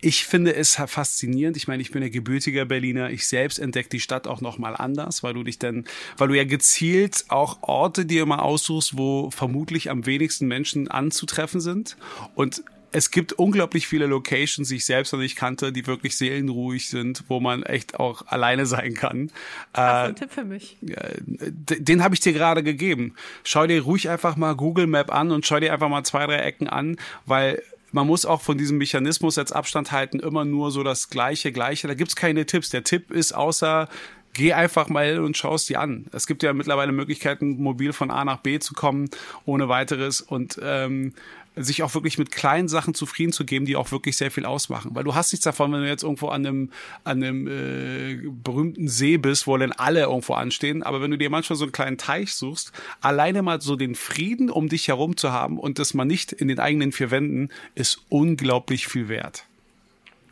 ich 0.00 0.24
finde 0.26 0.54
es 0.54 0.76
faszinierend. 0.76 1.56
Ich 1.56 1.66
meine, 1.66 1.82
ich 1.82 1.90
bin 1.90 2.02
ja 2.02 2.08
gebürtiger 2.08 2.64
Berliner. 2.64 3.10
Ich 3.10 3.26
selbst 3.26 3.58
entdecke 3.58 3.88
die 3.88 4.00
Stadt 4.00 4.28
auch 4.28 4.40
noch 4.40 4.58
mal 4.58 4.76
anders, 4.76 5.22
weil 5.22 5.34
du 5.34 5.42
dich 5.42 5.58
dann, 5.58 5.84
weil 6.16 6.28
du 6.28 6.34
ja 6.34 6.44
gezielt 6.44 7.24
auch 7.28 7.62
Orte 7.62 8.04
dir 8.06 8.22
immer 8.22 8.42
aussuchst, 8.42 8.96
wo 8.96 9.30
vermutlich 9.30 9.90
am 9.90 10.06
wenigsten 10.06 10.46
Menschen 10.46 10.88
anzutreffen 10.88 11.60
sind 11.60 11.96
und 12.34 12.62
es 12.92 13.10
gibt 13.10 13.32
unglaublich 13.32 13.86
viele 13.86 14.06
Locations, 14.06 14.68
die 14.68 14.76
ich 14.76 14.84
selbst 14.84 15.12
noch 15.12 15.20
nicht 15.20 15.36
kannte, 15.36 15.72
die 15.72 15.86
wirklich 15.86 16.16
seelenruhig 16.16 16.88
sind, 16.88 17.24
wo 17.28 17.40
man 17.40 17.62
echt 17.62 17.98
auch 17.98 18.26
alleine 18.26 18.66
sein 18.66 18.94
kann. 18.94 19.30
Hast 19.72 20.06
äh, 20.06 20.08
ein 20.08 20.16
Tipp 20.16 20.30
für 20.30 20.44
mich? 20.44 20.76
Den 20.80 22.04
habe 22.04 22.14
ich 22.14 22.20
dir 22.20 22.32
gerade 22.32 22.62
gegeben. 22.62 23.14
Schau 23.44 23.66
dir 23.66 23.82
ruhig 23.82 24.10
einfach 24.10 24.36
mal 24.36 24.54
Google 24.54 24.86
Map 24.86 25.12
an 25.12 25.30
und 25.30 25.46
schau 25.46 25.58
dir 25.58 25.72
einfach 25.72 25.88
mal 25.88 26.04
zwei, 26.04 26.26
drei 26.26 26.38
Ecken 26.38 26.68
an, 26.68 26.96
weil 27.24 27.62
man 27.92 28.06
muss 28.06 28.24
auch 28.24 28.40
von 28.40 28.56
diesem 28.58 28.78
Mechanismus 28.78 29.36
jetzt 29.36 29.54
Abstand 29.54 29.92
halten, 29.92 30.20
immer 30.20 30.44
nur 30.44 30.70
so 30.70 30.82
das 30.82 31.10
Gleiche, 31.10 31.52
Gleiche. 31.52 31.88
Da 31.88 31.94
gibt's 31.94 32.16
keine 32.16 32.46
Tipps. 32.46 32.70
Der 32.70 32.84
Tipp 32.84 33.10
ist 33.10 33.32
außer 33.32 33.88
geh 34.34 34.52
einfach 34.52 34.88
mal 34.88 35.18
und 35.18 35.36
schaust 35.36 35.68
dir 35.68 35.80
an. 35.80 36.06
Es 36.12 36.26
gibt 36.26 36.42
ja 36.42 36.52
mittlerweile 36.52 36.92
Möglichkeiten, 36.92 37.62
mobil 37.62 37.92
von 37.92 38.10
A 38.10 38.24
nach 38.24 38.38
B 38.38 38.58
zu 38.58 38.74
kommen, 38.74 39.10
ohne 39.44 39.68
weiteres. 39.68 40.20
Und 40.20 40.58
ähm, 40.62 41.12
sich 41.56 41.82
auch 41.82 41.94
wirklich 41.94 42.18
mit 42.18 42.30
kleinen 42.30 42.68
Sachen 42.68 42.94
zufrieden 42.94 43.32
zu 43.32 43.44
geben, 43.44 43.66
die 43.66 43.76
auch 43.76 43.92
wirklich 43.92 44.16
sehr 44.16 44.30
viel 44.30 44.46
ausmachen. 44.46 44.94
Weil 44.94 45.04
du 45.04 45.14
hast 45.14 45.32
nichts 45.32 45.44
davon, 45.44 45.72
wenn 45.72 45.82
du 45.82 45.88
jetzt 45.88 46.02
irgendwo 46.02 46.28
an 46.28 46.46
einem, 46.46 46.70
an 47.04 47.22
einem 47.22 47.46
äh, 47.46 48.30
berühmten 48.42 48.88
See 48.88 49.18
bist, 49.18 49.46
wo 49.46 49.56
dann 49.58 49.72
alle 49.72 50.00
irgendwo 50.02 50.34
anstehen. 50.34 50.82
Aber 50.82 51.02
wenn 51.02 51.10
du 51.10 51.18
dir 51.18 51.28
manchmal 51.28 51.56
so 51.56 51.64
einen 51.64 51.72
kleinen 51.72 51.98
Teich 51.98 52.34
suchst, 52.34 52.72
alleine 53.00 53.42
mal 53.42 53.60
so 53.60 53.76
den 53.76 53.94
Frieden 53.94 54.48
um 54.48 54.68
dich 54.68 54.88
herum 54.88 55.16
zu 55.16 55.32
haben 55.32 55.58
und 55.58 55.78
das 55.78 55.92
mal 55.92 56.06
nicht 56.06 56.32
in 56.32 56.48
den 56.48 56.58
eigenen 56.58 56.92
vier 56.92 57.10
Wänden, 57.10 57.50
ist 57.74 58.00
unglaublich 58.08 58.86
viel 58.86 59.08
wert. 59.08 59.44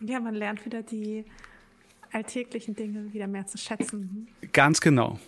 Ja, 0.01 0.21
man 0.21 0.35
lernt 0.35 0.65
wieder 0.65 0.83
die 0.83 1.25
alltäglichen 2.13 2.75
Dinge 2.75 3.13
wieder 3.13 3.27
mehr 3.27 3.47
zu 3.47 3.59
schätzen. 3.59 4.29
Ganz 4.53 4.81
genau. 4.81 5.21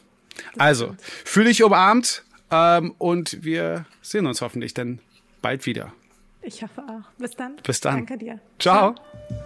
also, 0.56 0.96
fühle 1.24 1.48
dich 1.48 1.62
umarmt 1.62 2.24
ähm, 2.50 2.94
und 2.96 3.44
wir 3.44 3.84
sehen 4.00 4.26
uns 4.26 4.40
hoffentlich 4.40 4.72
dann 4.72 4.98
bald 5.42 5.66
wieder. 5.66 5.92
Ich 6.40 6.62
hoffe 6.62 6.82
auch. 6.82 7.10
Bis 7.18 7.32
dann. 7.32 7.56
Bis 7.62 7.80
dann. 7.80 7.96
Danke 7.96 8.18
dir. 8.18 8.40
Ciao. 8.58 8.94
Ciao. 8.94 9.41